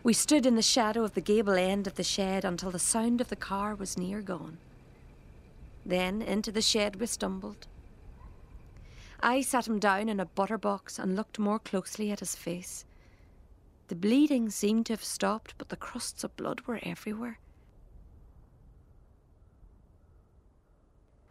We 0.03 0.13
stood 0.13 0.47
in 0.47 0.55
the 0.55 0.63
shadow 0.63 1.03
of 1.03 1.13
the 1.13 1.21
gable 1.21 1.53
end 1.53 1.85
of 1.85 1.93
the 1.93 2.03
shed 2.03 2.43
until 2.43 2.71
the 2.71 2.79
sound 2.79 3.21
of 3.21 3.27
the 3.27 3.35
car 3.35 3.75
was 3.75 3.99
near 3.99 4.21
gone. 4.21 4.57
Then 5.85 6.23
into 6.23 6.51
the 6.51 6.61
shed 6.61 6.95
we 6.95 7.05
stumbled. 7.05 7.67
I 9.19 9.41
sat 9.41 9.67
him 9.67 9.77
down 9.77 10.09
in 10.09 10.19
a 10.19 10.25
butter 10.25 10.57
box 10.57 10.97
and 10.97 11.15
looked 11.15 11.37
more 11.37 11.59
closely 11.59 12.09
at 12.11 12.19
his 12.19 12.35
face. 12.35 12.83
The 13.89 13.95
bleeding 13.95 14.49
seemed 14.49 14.87
to 14.87 14.93
have 14.93 15.03
stopped, 15.03 15.53
but 15.59 15.69
the 15.69 15.75
crusts 15.75 16.23
of 16.23 16.35
blood 16.35 16.61
were 16.61 16.79
everywhere. 16.81 17.37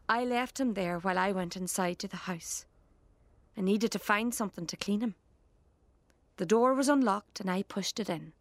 I 0.08 0.24
left 0.24 0.60
him 0.60 0.74
there 0.74 0.98
while 1.00 1.18
I 1.18 1.32
went 1.32 1.56
inside 1.56 1.98
to 2.00 2.08
the 2.08 2.16
house. 2.18 2.66
I 3.56 3.62
needed 3.62 3.90
to 3.92 3.98
find 3.98 4.32
something 4.32 4.66
to 4.66 4.76
clean 4.76 5.00
him. 5.00 5.16
The 6.36 6.46
door 6.46 6.74
was 6.74 6.88
unlocked 6.88 7.40
and 7.40 7.50
I 7.50 7.62
pushed 7.62 7.98
it 7.98 8.08
in. 8.08 8.32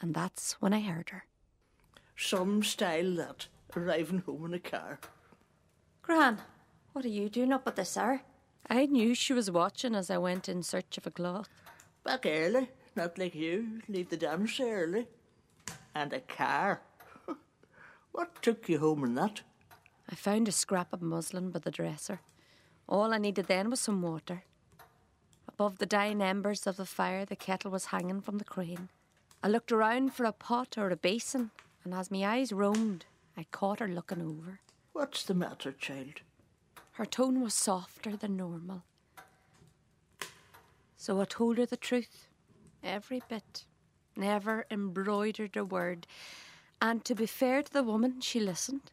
And 0.00 0.14
that's 0.14 0.54
when 0.54 0.72
I 0.72 0.80
heard 0.80 1.10
her. 1.10 1.24
Some 2.16 2.62
style 2.62 3.14
that, 3.16 3.46
arriving 3.76 4.22
home 4.26 4.46
in 4.46 4.54
a 4.54 4.58
car. 4.58 4.98
Gran, 6.02 6.38
what 6.92 7.04
are 7.04 7.08
you 7.08 7.28
doing 7.28 7.52
up 7.52 7.66
at 7.66 7.76
this 7.76 7.96
hour? 7.96 8.22
I 8.68 8.86
knew 8.86 9.14
she 9.14 9.32
was 9.32 9.50
watching 9.50 9.94
as 9.94 10.10
I 10.10 10.18
went 10.18 10.48
in 10.48 10.62
search 10.62 10.98
of 10.98 11.06
a 11.06 11.10
cloth. 11.10 11.48
Back 12.04 12.26
early, 12.26 12.68
not 12.96 13.18
like 13.18 13.34
you. 13.34 13.80
Leave 13.88 14.10
the 14.10 14.16
dance 14.16 14.60
early. 14.60 15.06
And 15.94 16.12
a 16.12 16.20
car. 16.20 16.82
what 18.12 18.42
took 18.42 18.68
you 18.68 18.78
home 18.78 19.04
in 19.04 19.14
that? 19.14 19.42
I 20.10 20.14
found 20.14 20.48
a 20.48 20.52
scrap 20.52 20.92
of 20.92 21.02
muslin 21.02 21.50
by 21.50 21.60
the 21.60 21.70
dresser. 21.70 22.20
All 22.88 23.14
I 23.14 23.18
needed 23.18 23.46
then 23.46 23.70
was 23.70 23.80
some 23.80 24.02
water. 24.02 24.44
Above 25.48 25.78
the 25.78 25.86
dying 25.86 26.20
embers 26.20 26.66
of 26.66 26.76
the 26.76 26.86
fire, 26.86 27.24
the 27.24 27.36
kettle 27.36 27.70
was 27.70 27.86
hanging 27.86 28.20
from 28.20 28.38
the 28.38 28.44
crane. 28.44 28.88
I 29.42 29.48
looked 29.48 29.72
around 29.72 30.14
for 30.14 30.24
a 30.24 30.32
pot 30.32 30.78
or 30.78 30.90
a 30.90 30.96
basin, 30.96 31.50
and 31.84 31.92
as 31.92 32.10
my 32.10 32.24
eyes 32.24 32.52
roamed, 32.52 33.06
I 33.36 33.44
caught 33.50 33.80
her 33.80 33.88
looking 33.88 34.22
over. 34.22 34.60
What's 34.92 35.24
the 35.24 35.34
matter, 35.34 35.72
child? 35.72 36.20
Her 36.92 37.06
tone 37.06 37.40
was 37.40 37.54
softer 37.54 38.16
than 38.16 38.36
normal. 38.36 38.84
So 40.96 41.20
I 41.20 41.24
told 41.24 41.58
her 41.58 41.66
the 41.66 41.76
truth, 41.76 42.28
every 42.84 43.20
bit, 43.28 43.64
never 44.14 44.64
embroidered 44.70 45.56
a 45.56 45.64
word. 45.64 46.06
And 46.80 47.04
to 47.04 47.14
be 47.14 47.26
fair 47.26 47.62
to 47.62 47.72
the 47.72 47.82
woman, 47.82 48.20
she 48.20 48.38
listened. 48.38 48.92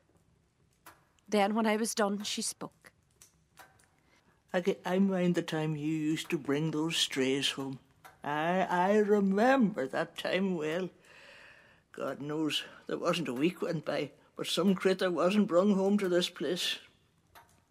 Then, 1.28 1.54
when 1.54 1.68
I 1.68 1.76
was 1.76 1.94
done, 1.94 2.24
she 2.24 2.42
spoke. 2.42 2.92
I, 4.52 4.62
ge- 4.62 4.78
I 4.84 4.98
mind 4.98 5.36
the 5.36 5.44
time 5.44 5.76
you 5.76 5.94
used 5.94 6.32
to 6.32 6.40
bring 6.40 6.72
those 6.72 6.98
strays 6.98 7.52
home. 7.52 7.78
I, 8.24 8.68
I 8.70 8.98
remember 8.98 9.88
that 9.88 10.18
time 10.18 10.58
well. 10.58 10.90
God 11.92 12.22
knows 12.22 12.64
there 12.88 12.98
wasn't 12.98 13.28
a 13.28 13.34
week 13.34 13.62
went 13.62 13.86
by, 13.86 14.12
but 14.36 14.48
some 14.48 14.76
critter 14.76 15.12
wasn't 15.12 15.48
brung 15.48 15.76
home 15.76 15.98
to 15.98 16.10
this 16.10 16.30
place. 16.30 16.80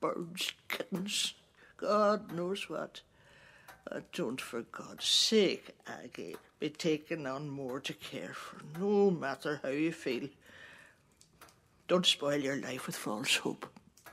Birds, 0.00 0.52
kittens, 0.68 1.34
God 1.76 2.32
knows 2.32 2.68
what. 2.68 3.00
Don't, 4.12 4.40
for 4.40 4.62
God's 4.62 5.06
sake, 5.06 5.70
Aggie, 5.86 6.36
be 6.60 6.68
taking 6.68 7.26
on 7.26 7.48
more 7.48 7.80
to 7.80 7.94
care 7.94 8.34
for, 8.34 8.58
no 8.78 9.10
matter 9.10 9.60
how 9.62 9.70
you 9.70 9.92
feel. 9.92 10.28
Don't 11.86 12.04
spoil 12.04 12.36
your 12.36 12.60
life 12.60 12.86
with 12.86 12.96
false 12.96 13.36
hope. 13.36 13.66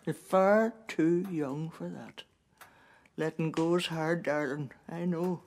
You're 0.06 0.14
far 0.14 0.74
too 0.88 1.28
young 1.30 1.70
for 1.72 1.90
that. 1.90 2.24
Letting 3.18 3.52
go's 3.52 3.88
hard, 3.88 4.24
darling. 4.24 4.72
I 4.88 5.04
know. 5.06 5.42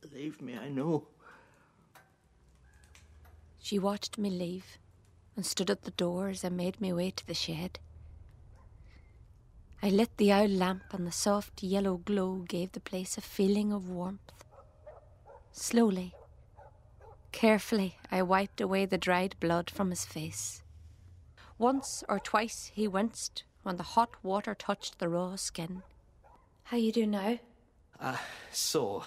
Believe 0.00 0.40
me, 0.40 0.56
I 0.56 0.68
know. 0.68 1.06
She 3.58 3.78
watched 3.78 4.18
me 4.18 4.30
leave 4.30 4.78
and 5.36 5.44
stood 5.44 5.70
at 5.70 5.82
the 5.82 5.90
door 5.90 6.28
as 6.28 6.44
I 6.44 6.48
made 6.48 6.80
my 6.80 6.92
way 6.92 7.10
to 7.10 7.26
the 7.26 7.34
shed. 7.34 7.78
I 9.82 9.88
lit 9.90 10.16
the 10.16 10.32
owl 10.32 10.48
lamp, 10.48 10.82
and 10.92 11.06
the 11.06 11.12
soft 11.12 11.62
yellow 11.62 11.96
glow 11.98 12.44
gave 12.48 12.72
the 12.72 12.80
place 12.80 13.18
a 13.18 13.20
feeling 13.20 13.72
of 13.72 13.88
warmth. 13.88 14.32
Slowly, 15.52 16.14
carefully, 17.32 17.98
I 18.10 18.22
wiped 18.22 18.60
away 18.60 18.86
the 18.86 18.98
dried 18.98 19.36
blood 19.40 19.70
from 19.70 19.90
his 19.90 20.04
face. 20.04 20.62
Once 21.58 22.02
or 22.08 22.18
twice 22.18 22.70
he 22.74 22.88
winced 22.88 23.44
when 23.62 23.76
the 23.76 23.82
hot 23.82 24.10
water 24.22 24.54
touched 24.54 24.98
the 24.98 25.08
raw 25.08 25.36
skin. 25.36 25.82
How 26.64 26.76
you 26.76 26.92
doing 26.92 27.10
now? 27.10 27.38
Ah 28.00 28.22
so, 28.52 29.04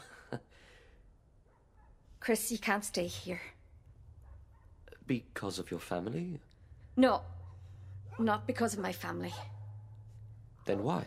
Chris, 2.28 2.52
you 2.52 2.58
can't 2.58 2.84
stay 2.84 3.08
here. 3.08 3.40
because 5.06 5.60
of 5.60 5.72
your 5.72 5.80
family? 5.80 6.42
No, 6.98 7.22
not 8.20 8.46
because 8.46 8.74
of 8.74 8.82
my 8.82 8.92
family. 8.92 9.34
Then 10.66 10.84
why? 10.84 11.06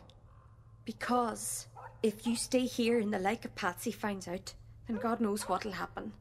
Because 0.87 1.66
if 2.03 2.27
you 2.27 2.37
stay 2.37 2.64
here 2.64 2.99
and 2.99 3.12
the 3.12 3.18
like 3.18 3.45
of 3.45 3.55
Patsy 3.55 3.93
finds 3.93 4.29
out, 4.29 4.55
then 4.87 4.97
God 4.97 5.21
knows 5.21 5.43
what'll 5.43 5.73
happen. 5.73 6.14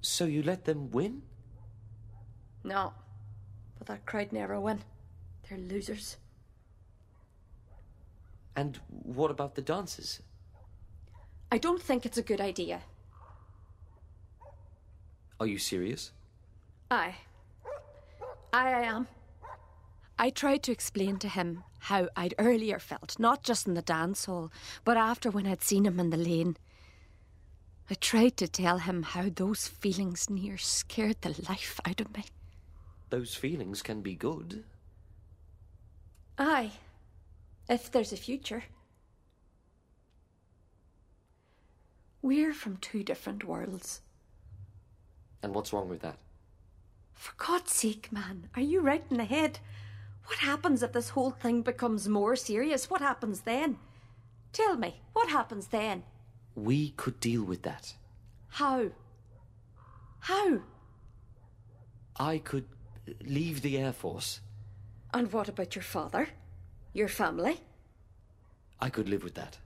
So 0.00 0.24
you 0.24 0.42
let 0.42 0.64
them 0.64 0.90
win? 0.90 1.22
No, 2.64 2.92
but 3.78 3.86
that 3.86 4.04
crowd 4.04 4.32
never 4.32 4.58
win. 4.58 4.80
They're 5.48 5.58
losers. 5.58 6.16
And 8.56 8.80
what 8.88 9.30
about 9.30 9.54
the 9.54 9.62
dances? 9.62 10.22
I 11.52 11.58
don't 11.58 11.82
think 11.82 12.06
it's 12.06 12.16
a 12.16 12.22
good 12.22 12.40
idea. 12.40 12.80
Are 15.38 15.46
you 15.46 15.58
serious? 15.58 16.10
Aye. 16.90 17.14
Aye, 18.54 18.72
I 18.72 18.82
am. 18.84 19.06
I 20.18 20.30
tried 20.30 20.62
to 20.62 20.72
explain 20.72 21.18
to 21.18 21.28
him 21.28 21.62
how 21.78 22.08
I'd 22.16 22.32
earlier 22.38 22.78
felt, 22.78 23.18
not 23.18 23.42
just 23.42 23.66
in 23.66 23.74
the 23.74 23.82
dance 23.82 24.24
hall, 24.24 24.50
but 24.82 24.96
after 24.96 25.30
when 25.30 25.46
I'd 25.46 25.62
seen 25.62 25.84
him 25.84 26.00
in 26.00 26.08
the 26.08 26.16
lane. 26.16 26.56
I 27.90 27.94
tried 28.00 28.38
to 28.38 28.48
tell 28.48 28.78
him 28.78 29.02
how 29.02 29.28
those 29.28 29.68
feelings 29.68 30.30
near 30.30 30.56
scared 30.56 31.20
the 31.20 31.36
life 31.50 31.78
out 31.84 32.00
of 32.00 32.16
me. 32.16 32.24
Those 33.10 33.34
feelings 33.34 33.82
can 33.82 34.00
be 34.00 34.14
good. 34.14 34.64
Aye. 36.38 36.70
If 37.68 37.92
there's 37.92 38.14
a 38.14 38.16
future. 38.16 38.64
We're 42.22 42.54
from 42.54 42.76
two 42.76 43.02
different 43.02 43.44
worlds. 43.44 44.00
And 45.42 45.54
what's 45.54 45.72
wrong 45.72 45.88
with 45.88 46.00
that? 46.02 46.18
For 47.14 47.32
God's 47.36 47.72
sake, 47.72 48.12
man, 48.12 48.48
are 48.54 48.62
you 48.62 48.80
right 48.80 49.04
in 49.10 49.16
the 49.16 49.24
head? 49.24 49.58
What 50.26 50.38
happens 50.38 50.82
if 50.82 50.92
this 50.92 51.10
whole 51.10 51.32
thing 51.32 51.62
becomes 51.62 52.08
more 52.08 52.36
serious? 52.36 52.88
What 52.88 53.00
happens 53.00 53.40
then? 53.40 53.78
Tell 54.52 54.76
me, 54.76 55.00
what 55.12 55.28
happens 55.28 55.66
then? 55.66 56.04
We 56.54 56.90
could 56.90 57.18
deal 57.18 57.42
with 57.42 57.62
that. 57.62 57.94
How? 58.48 58.90
How? 60.20 60.60
I 62.16 62.38
could 62.38 62.66
leave 63.24 63.62
the 63.62 63.78
Air 63.78 63.92
Force. 63.92 64.40
And 65.12 65.32
what 65.32 65.48
about 65.48 65.74
your 65.74 65.82
father? 65.82 66.28
Your 66.92 67.08
family? 67.08 67.60
I 68.80 68.90
could 68.90 69.08
live 69.08 69.24
with 69.24 69.34
that. 69.34 69.58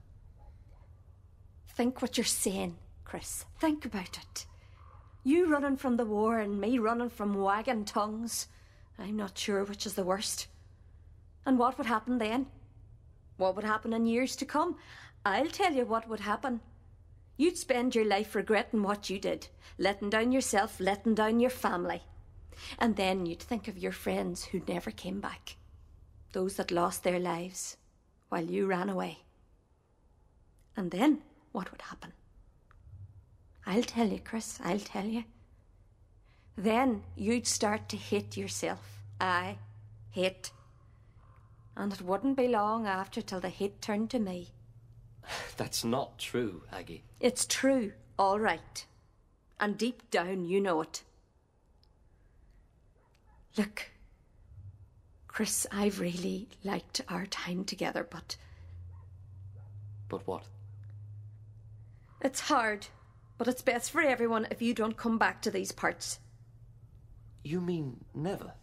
Think 1.77 2.01
what 2.01 2.17
you're 2.17 2.25
saying, 2.25 2.75
Chris. 3.05 3.45
Think 3.59 3.85
about 3.85 4.17
it. 4.17 4.47
You 5.23 5.45
running 5.45 5.77
from 5.77 5.95
the 5.95 6.07
war 6.07 6.39
and 6.39 6.59
me 6.59 6.79
running 6.79 7.11
from 7.11 7.39
wagging 7.39 7.85
tongues. 7.85 8.47
I'm 8.97 9.15
not 9.15 9.37
sure 9.37 9.63
which 9.63 9.85
is 9.85 9.93
the 9.93 10.03
worst. 10.03 10.47
And 11.45 11.59
what 11.59 11.77
would 11.77 11.85
happen 11.85 12.17
then? 12.17 12.47
What 13.37 13.55
would 13.55 13.63
happen 13.63 13.93
in 13.93 14.07
years 14.07 14.35
to 14.37 14.45
come? 14.45 14.77
I'll 15.23 15.49
tell 15.49 15.71
you 15.71 15.85
what 15.85 16.09
would 16.09 16.21
happen. 16.21 16.61
You'd 17.37 17.59
spend 17.59 17.93
your 17.93 18.05
life 18.05 18.33
regretting 18.33 18.81
what 18.81 19.11
you 19.11 19.19
did, 19.19 19.47
letting 19.77 20.09
down 20.09 20.31
yourself, 20.31 20.79
letting 20.79 21.13
down 21.13 21.39
your 21.39 21.51
family. 21.51 22.01
And 22.79 22.95
then 22.95 23.27
you'd 23.27 23.43
think 23.43 23.67
of 23.67 23.77
your 23.77 23.91
friends 23.91 24.45
who 24.45 24.63
never 24.67 24.89
came 24.89 25.21
back, 25.21 25.57
those 26.33 26.55
that 26.55 26.71
lost 26.71 27.03
their 27.03 27.19
lives 27.19 27.77
while 28.29 28.45
you 28.45 28.65
ran 28.65 28.89
away. 28.89 29.19
And 30.75 30.89
then 30.89 31.21
what 31.51 31.71
would 31.71 31.81
happen? 31.81 32.13
I'll 33.65 33.83
tell 33.83 34.07
you, 34.07 34.19
Chris, 34.19 34.59
I'll 34.63 34.79
tell 34.79 35.05
you. 35.05 35.23
Then 36.55 37.03
you'd 37.15 37.45
start 37.45 37.89
to 37.89 37.97
hate 37.97 38.37
yourself. 38.37 39.03
Aye, 39.19 39.57
hate. 40.11 40.51
And 41.75 41.93
it 41.93 42.01
wouldn't 42.01 42.37
be 42.37 42.47
long 42.47 42.87
after 42.87 43.21
till 43.21 43.39
the 43.39 43.49
hate 43.49 43.81
turned 43.81 44.09
to 44.11 44.19
me. 44.19 44.49
That's 45.57 45.83
not 45.83 46.17
true, 46.17 46.63
Aggie. 46.71 47.03
It's 47.19 47.45
true, 47.45 47.93
all 48.17 48.39
right. 48.39 48.85
And 49.59 49.77
deep 49.77 50.09
down, 50.09 50.45
you 50.45 50.61
know 50.61 50.81
it. 50.81 51.03
Look, 53.57 53.89
Chris, 55.27 55.67
I've 55.71 55.99
really 55.99 56.47
liked 56.63 57.01
our 57.09 57.25
time 57.25 57.63
together, 57.63 58.07
but 58.09 58.37
But 60.09 60.25
what? 60.25 60.43
It's 62.21 62.41
hard. 62.41 62.87
But 63.37 63.47
it's 63.47 63.61
best 63.61 63.91
for 63.91 64.01
everyone 64.01 64.47
if 64.49 64.61
you 64.61 64.73
don't 64.73 64.97
come 64.97 65.17
back 65.17 65.41
to 65.43 65.51
these 65.51 65.71
parts. 65.71 66.19
You 67.43 67.61
mean 67.61 68.03
never? 68.15 68.53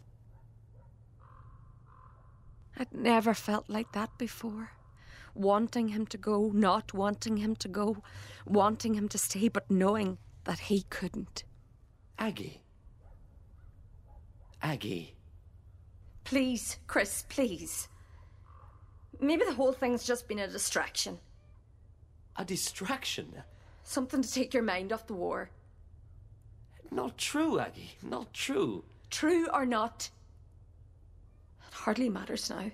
I'd 2.77 2.93
never 2.93 3.33
felt 3.33 3.69
like 3.69 3.93
that 3.93 4.17
before. 4.17 4.71
Wanting 5.33 5.89
him 5.89 6.05
to 6.07 6.17
go, 6.17 6.51
not 6.53 6.93
wanting 6.93 7.37
him 7.37 7.55
to 7.57 7.67
go, 7.67 8.03
wanting 8.45 8.95
him 8.95 9.07
to 9.09 9.17
stay, 9.17 9.47
but 9.47 9.69
knowing 9.71 10.17
that 10.43 10.59
he 10.59 10.83
couldn't. 10.89 11.43
Aggie. 12.19 12.61
Aggie. 14.61 15.15
Please, 16.23 16.77
Chris, 16.87 17.25
please. 17.29 17.87
Maybe 19.19 19.45
the 19.45 19.53
whole 19.53 19.73
thing's 19.73 20.05
just 20.05 20.27
been 20.27 20.39
a 20.39 20.47
distraction. 20.47 21.19
A 22.37 22.45
distraction? 22.45 23.43
Something 23.83 24.21
to 24.21 24.31
take 24.31 24.53
your 24.53 24.63
mind 24.63 24.91
off 24.91 25.07
the 25.07 25.13
war. 25.13 25.49
Not 26.91 27.17
true, 27.17 27.59
Aggie. 27.59 27.97
Not 28.01 28.33
true. 28.33 28.83
True 29.09 29.47
or 29.53 29.65
not, 29.65 30.09
it 31.67 31.73
hardly 31.73 32.09
matters 32.09 32.49
now. 32.49 32.71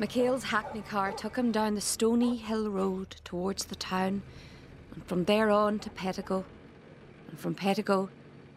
McHale's 0.00 0.44
hackney 0.44 0.82
car 0.82 1.12
took 1.12 1.36
him 1.36 1.52
down 1.52 1.74
the 1.74 1.80
stony 1.80 2.36
hill 2.36 2.68
road 2.68 3.16
towards 3.24 3.66
the 3.66 3.76
town, 3.76 4.22
and 4.94 5.04
from 5.06 5.24
there 5.24 5.50
on 5.50 5.78
to 5.80 5.90
Pettigo. 5.90 6.44
And 7.28 7.38
from 7.38 7.54
Pettigo, 7.54 8.08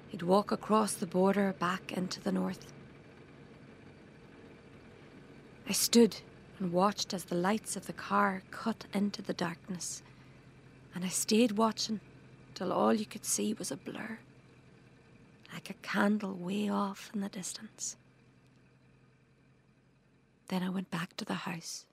he'd 0.07 0.23
walk 0.23 0.51
across 0.51 0.93
the 0.93 1.05
border 1.05 1.53
back 1.59 1.91
into 1.91 2.19
the 2.19 2.31
north. 2.31 2.73
I 5.69 5.73
stood 5.73 6.15
and 6.59 6.71
watched 6.71 7.13
as 7.13 7.25
the 7.25 7.35
lights 7.35 7.75
of 7.75 7.87
the 7.87 7.93
car 7.93 8.41
cut 8.51 8.85
into 8.93 9.21
the 9.21 9.33
darkness, 9.33 10.01
and 10.95 11.03
I 11.03 11.09
stayed 11.09 11.53
watching 11.53 11.99
till 12.55 12.71
all 12.71 12.93
you 12.93 13.05
could 13.05 13.25
see 13.25 13.53
was 13.53 13.69
a 13.69 13.75
blur, 13.75 14.19
like 15.51 15.69
a 15.69 15.73
candle 15.73 16.33
way 16.33 16.69
off 16.69 17.11
in 17.13 17.19
the 17.19 17.27
distance. 17.27 17.97
Then 20.47 20.63
I 20.63 20.69
went 20.69 20.89
back 20.89 21.17
to 21.17 21.25
the 21.25 21.33
house. 21.33 21.85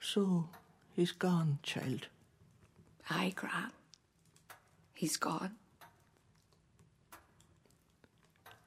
So, 0.00 0.48
he's 0.94 1.10
gone, 1.10 1.58
child. 1.64 2.06
Aye, 3.10 3.32
Gran. 3.34 3.72
He's 4.94 5.16
gone. 5.16 5.56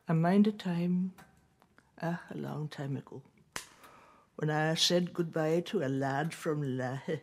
I 0.09 0.13
mind 0.13 0.47
a 0.47 0.53
time, 0.53 1.11
ah, 2.01 2.21
a 2.33 2.37
long 2.37 2.69
time 2.69 2.95
ago, 2.95 3.21
when 4.37 4.49
I 4.49 4.73
said 4.75 5.13
goodbye 5.13 5.59
to 5.65 5.83
a 5.83 5.89
lad 5.89 6.33
from 6.33 6.61
Laghey. 6.61 7.19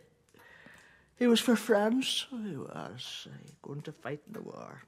He 1.17 1.25
was 1.25 1.39
for 1.39 1.55
France, 1.55 2.27
he 2.29 2.55
was, 2.55 3.27
uh, 3.27 3.37
going 3.63 3.81
to 3.83 3.91
fight 3.91 4.21
in 4.27 4.33
the 4.33 4.41
war. 4.41 4.83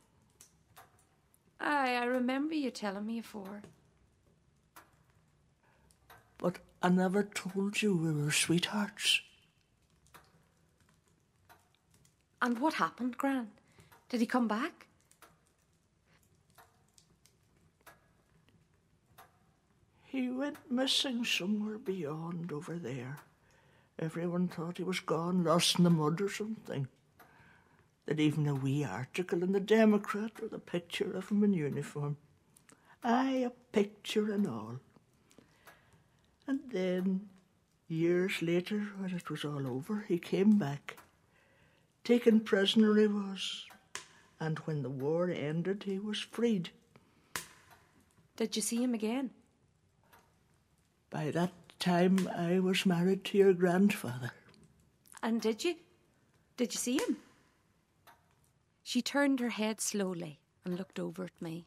Aye, 1.60 1.96
I 1.96 2.04
remember 2.04 2.54
you 2.54 2.70
telling 2.70 3.08
me 3.08 3.18
afore. 3.18 3.64
But 6.38 6.60
I 6.84 6.90
never 6.90 7.24
told 7.24 7.82
you 7.82 7.96
we 7.96 8.14
were 8.14 8.32
sweethearts. 8.32 9.22
And 12.44 12.60
what 12.60 12.76
happened, 12.76 13.18
Gran? 13.18 13.48
Did 14.10 14.20
he 14.20 14.28
come 14.28 14.48
back? 14.48 14.86
He 20.08 20.30
went 20.30 20.72
missing 20.72 21.26
somewhere 21.26 21.78
beyond 21.78 22.54
over 22.54 22.80
there. 22.80 23.18
Everyone 24.00 24.48
thought 24.48 24.78
he 24.78 24.84
was 24.84 25.02
gone, 25.02 25.44
lost 25.44 25.78
in 25.78 25.84
the 25.84 25.90
mud 25.90 26.22
or 26.22 26.30
something. 26.30 26.88
There'd 28.06 28.22
even 28.22 28.48
a 28.48 28.56
wee 28.56 28.86
article 28.86 29.44
in 29.44 29.52
the 29.52 29.60
Democrat 29.60 30.40
with 30.42 30.54
a 30.54 30.60
picture 30.60 31.12
of 31.12 31.28
him 31.28 31.44
in 31.44 31.52
uniform. 31.52 32.16
Aye, 33.04 33.46
a 33.46 33.50
picture 33.74 34.32
and 34.32 34.48
all. 34.48 34.80
And 36.48 36.62
then, 36.72 37.28
years 37.90 38.42
later, 38.42 38.80
when 38.98 39.14
it 39.14 39.30
was 39.30 39.44
all 39.44 39.68
over, 39.68 40.06
he 40.08 40.20
came 40.20 40.58
back. 40.58 40.96
Taken 42.06 42.40
prisoner 42.40 42.96
he 42.96 43.08
was. 43.08 43.66
And 44.40 44.60
when 44.60 44.84
the 44.84 44.90
war 44.90 45.30
ended, 45.30 45.84
he 45.84 46.00
was 46.00 46.20
freed. 46.20 46.70
Did 48.38 48.56
you 48.56 48.62
see 48.62 48.82
him 48.82 48.94
again? 48.94 49.32
By 51.10 51.32
that 51.32 51.52
time, 51.80 52.30
I 52.36 52.60
was 52.60 52.86
married 52.86 53.24
to 53.26 53.38
your 53.38 53.54
grandfather. 53.54 54.32
And 55.24 55.42
did 55.42 55.64
you? 55.64 55.76
Did 56.58 56.74
you 56.74 56.80
see 56.80 56.98
him? 56.98 57.18
She 58.84 59.02
turned 59.02 59.40
her 59.40 59.50
head 59.50 59.82
slowly 59.82 60.40
and 60.64 60.78
looked 60.78 61.00
over 61.00 61.24
at 61.24 61.42
me. 61.42 61.66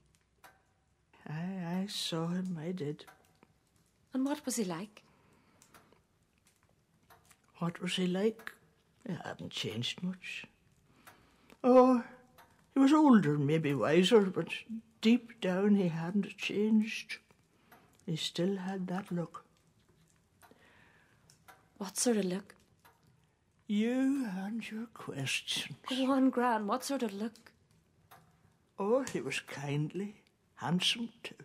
I, 1.29 1.83
I 1.83 1.87
saw 1.89 2.29
him, 2.29 2.59
I 2.61 2.73
did. 2.73 3.05
And 4.13 4.25
what 4.25 4.45
was 4.45 4.57
he 4.57 4.65
like? 4.65 5.03
What 7.59 7.81
was 7.81 7.97
he 7.97 8.07
like? 8.07 8.53
He 9.07 9.15
hadn't 9.25 9.51
changed 9.51 10.03
much. 10.03 10.45
Oh, 11.63 12.03
he 12.75 12.81
was 12.81 12.93
older, 12.93 13.39
maybe 13.39 13.75
wiser, 13.75 14.23
but 14.23 14.49
deep 15.01 15.41
down 15.41 15.75
he 15.75 15.89
hadn't 15.89 16.37
changed. 16.37 17.19
He 18.11 18.17
still 18.17 18.57
had 18.57 18.89
that 18.89 19.13
look. 19.13 19.45
What 21.79 21.97
sort 21.97 22.17
of 22.17 22.25
look? 22.25 22.57
You 23.69 24.27
and 24.37 24.69
your 24.69 24.87
questions. 24.87 25.77
Go 25.89 26.11
on, 26.11 26.31
Gran. 26.31 26.67
What 26.67 26.83
sort 26.83 27.05
of 27.05 27.13
look? 27.15 27.53
Oh, 28.81 29.05
he 29.13 29.21
was 29.21 29.39
kindly, 29.39 30.17
handsome 30.57 31.11
too. 31.23 31.37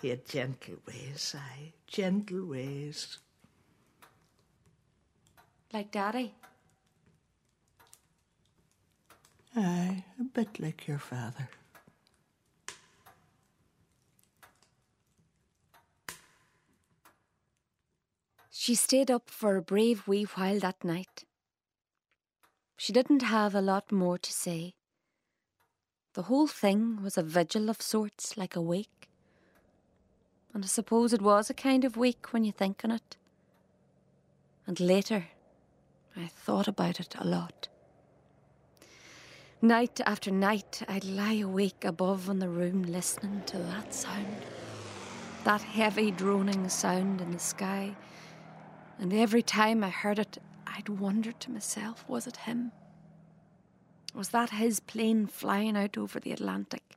He 0.00 0.08
had 0.08 0.26
gentle 0.26 0.76
ways, 0.88 1.36
aye, 1.36 1.74
gentle 1.86 2.46
ways. 2.46 3.18
Like 5.74 5.92
Daddy? 5.92 6.32
Aye, 9.54 10.04
a 10.18 10.24
bit 10.24 10.58
like 10.58 10.86
your 10.86 11.00
father. 11.00 11.50
She 18.64 18.74
stayed 18.74 19.10
up 19.10 19.28
for 19.28 19.58
a 19.58 19.62
brave 19.62 20.08
wee 20.08 20.22
while 20.22 20.58
that 20.60 20.82
night. 20.82 21.24
She 22.78 22.94
didn't 22.94 23.20
have 23.20 23.54
a 23.54 23.60
lot 23.60 23.92
more 23.92 24.16
to 24.16 24.32
say. 24.32 24.72
The 26.14 26.22
whole 26.22 26.46
thing 26.46 27.02
was 27.02 27.18
a 27.18 27.22
vigil 27.22 27.68
of 27.68 27.82
sorts, 27.82 28.38
like 28.38 28.56
a 28.56 28.62
wake, 28.62 29.10
And 30.54 30.64
I 30.64 30.66
suppose 30.66 31.12
it 31.12 31.20
was 31.20 31.50
a 31.50 31.60
kind 31.68 31.84
of 31.84 31.98
wake 31.98 32.32
when 32.32 32.42
you 32.42 32.52
think 32.52 32.80
on 32.84 32.92
it. 32.92 33.18
And 34.66 34.80
later, 34.80 35.26
I 36.16 36.28
thought 36.28 36.66
about 36.66 37.00
it 37.00 37.14
a 37.18 37.26
lot. 37.26 37.68
Night 39.60 40.00
after 40.06 40.30
night, 40.30 40.82
I'd 40.88 41.04
lie 41.04 41.34
awake 41.34 41.84
above 41.84 42.30
in 42.30 42.38
the 42.38 42.48
room 42.48 42.82
listening 42.84 43.42
to 43.44 43.58
that 43.58 43.92
sound. 43.92 44.46
That 45.44 45.60
heavy 45.60 46.10
droning 46.10 46.70
sound 46.70 47.20
in 47.20 47.32
the 47.32 47.38
sky. 47.38 47.94
And 48.98 49.12
every 49.12 49.42
time 49.42 49.82
I 49.82 49.90
heard 49.90 50.18
it, 50.18 50.38
I'd 50.66 50.88
wonder 50.88 51.32
to 51.32 51.50
myself 51.50 52.04
was 52.08 52.26
it 52.26 52.38
him? 52.38 52.72
Was 54.14 54.28
that 54.30 54.50
his 54.50 54.80
plane 54.80 55.26
flying 55.26 55.76
out 55.76 55.98
over 55.98 56.20
the 56.20 56.32
Atlantic? 56.32 56.96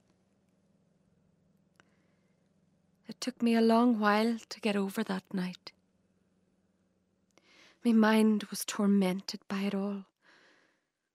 It 3.07 3.19
took 3.21 3.41
me 3.41 3.55
a 3.55 3.61
long 3.61 3.99
while 3.99 4.37
to 4.49 4.59
get 4.59 4.75
over 4.75 5.03
that 5.03 5.23
night. 5.33 5.71
My 7.83 7.91
mind 7.91 8.43
was 8.45 8.65
tormented 8.65 9.39
by 9.47 9.61
it 9.61 9.73
all. 9.73 10.05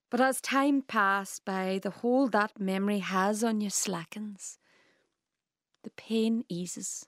But 0.09 0.21
as 0.21 0.41
time 0.41 0.83
passed 0.83 1.45
by, 1.45 1.81
the 1.83 1.91
hold 1.91 2.33
that 2.33 2.61
memory 2.61 2.99
has 3.01 3.43
on 3.43 3.61
you 3.61 3.71
slackens. 3.71 4.59
The 5.83 5.91
pain 5.91 6.45
eases, 6.49 7.07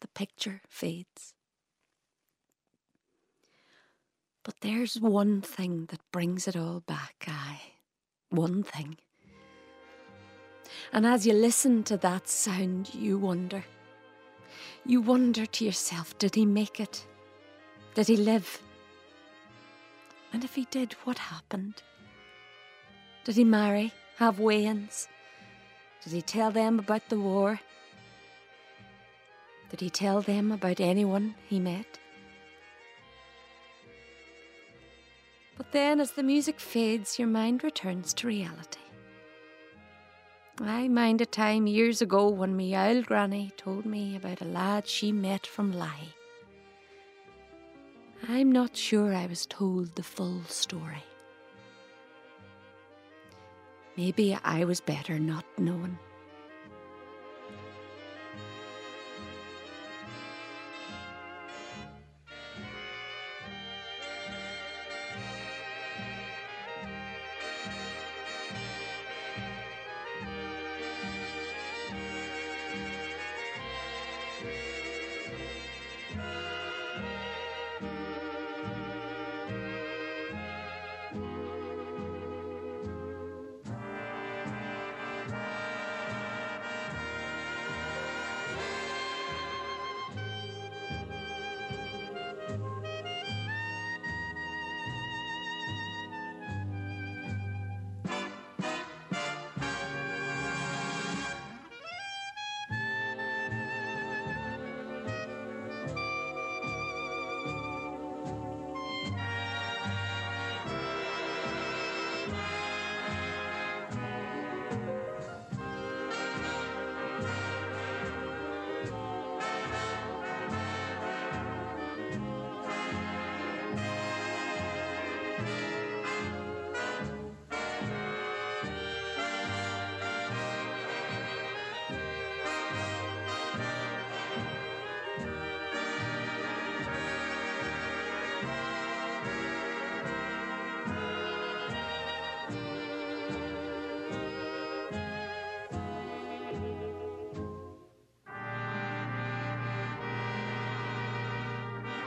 the 0.00 0.08
picture 0.08 0.62
fades. 0.68 1.35
But 4.46 4.60
there's 4.60 5.00
one 5.00 5.40
thing 5.40 5.86
that 5.86 5.98
brings 6.12 6.46
it 6.46 6.54
all 6.54 6.78
back, 6.86 7.26
aye. 7.26 7.60
One 8.30 8.62
thing. 8.62 8.96
And 10.92 11.04
as 11.04 11.26
you 11.26 11.32
listen 11.32 11.82
to 11.82 11.96
that 11.96 12.28
sound, 12.28 12.94
you 12.94 13.18
wonder. 13.18 13.64
You 14.84 15.00
wonder 15.00 15.46
to 15.46 15.64
yourself 15.64 16.16
did 16.18 16.36
he 16.36 16.46
make 16.46 16.78
it? 16.78 17.04
Did 17.96 18.06
he 18.06 18.16
live? 18.16 18.62
And 20.32 20.44
if 20.44 20.54
he 20.54 20.64
did, 20.70 20.92
what 21.02 21.18
happened? 21.18 21.82
Did 23.24 23.34
he 23.34 23.42
marry, 23.42 23.92
have 24.18 24.38
weigh-ins? 24.38 25.08
Did 26.04 26.12
he 26.12 26.22
tell 26.22 26.52
them 26.52 26.78
about 26.78 27.08
the 27.08 27.18
war? 27.18 27.58
Did 29.70 29.80
he 29.80 29.90
tell 29.90 30.20
them 30.20 30.52
about 30.52 30.78
anyone 30.78 31.34
he 31.48 31.58
met? 31.58 31.98
But 35.56 35.72
then, 35.72 36.00
as 36.00 36.12
the 36.12 36.22
music 36.22 36.60
fades, 36.60 37.18
your 37.18 37.28
mind 37.28 37.64
returns 37.64 38.12
to 38.14 38.26
reality. 38.26 38.80
I 40.60 40.88
mind 40.88 41.20
a 41.20 41.26
time 41.26 41.66
years 41.66 42.00
ago 42.00 42.28
when 42.28 42.56
me 42.56 42.76
old 42.76 43.06
granny 43.06 43.52
told 43.56 43.84
me 43.84 44.16
about 44.16 44.40
a 44.40 44.46
lad 44.46 44.86
she 44.86 45.12
met 45.12 45.46
from 45.46 45.72
Laghey. 45.72 46.14
I'm 48.28 48.50
not 48.50 48.76
sure 48.76 49.14
I 49.14 49.26
was 49.26 49.46
told 49.46 49.94
the 49.94 50.02
full 50.02 50.42
story. 50.44 51.04
Maybe 53.96 54.38
I 54.44 54.64
was 54.64 54.80
better 54.80 55.18
not 55.18 55.44
knowing. 55.58 55.98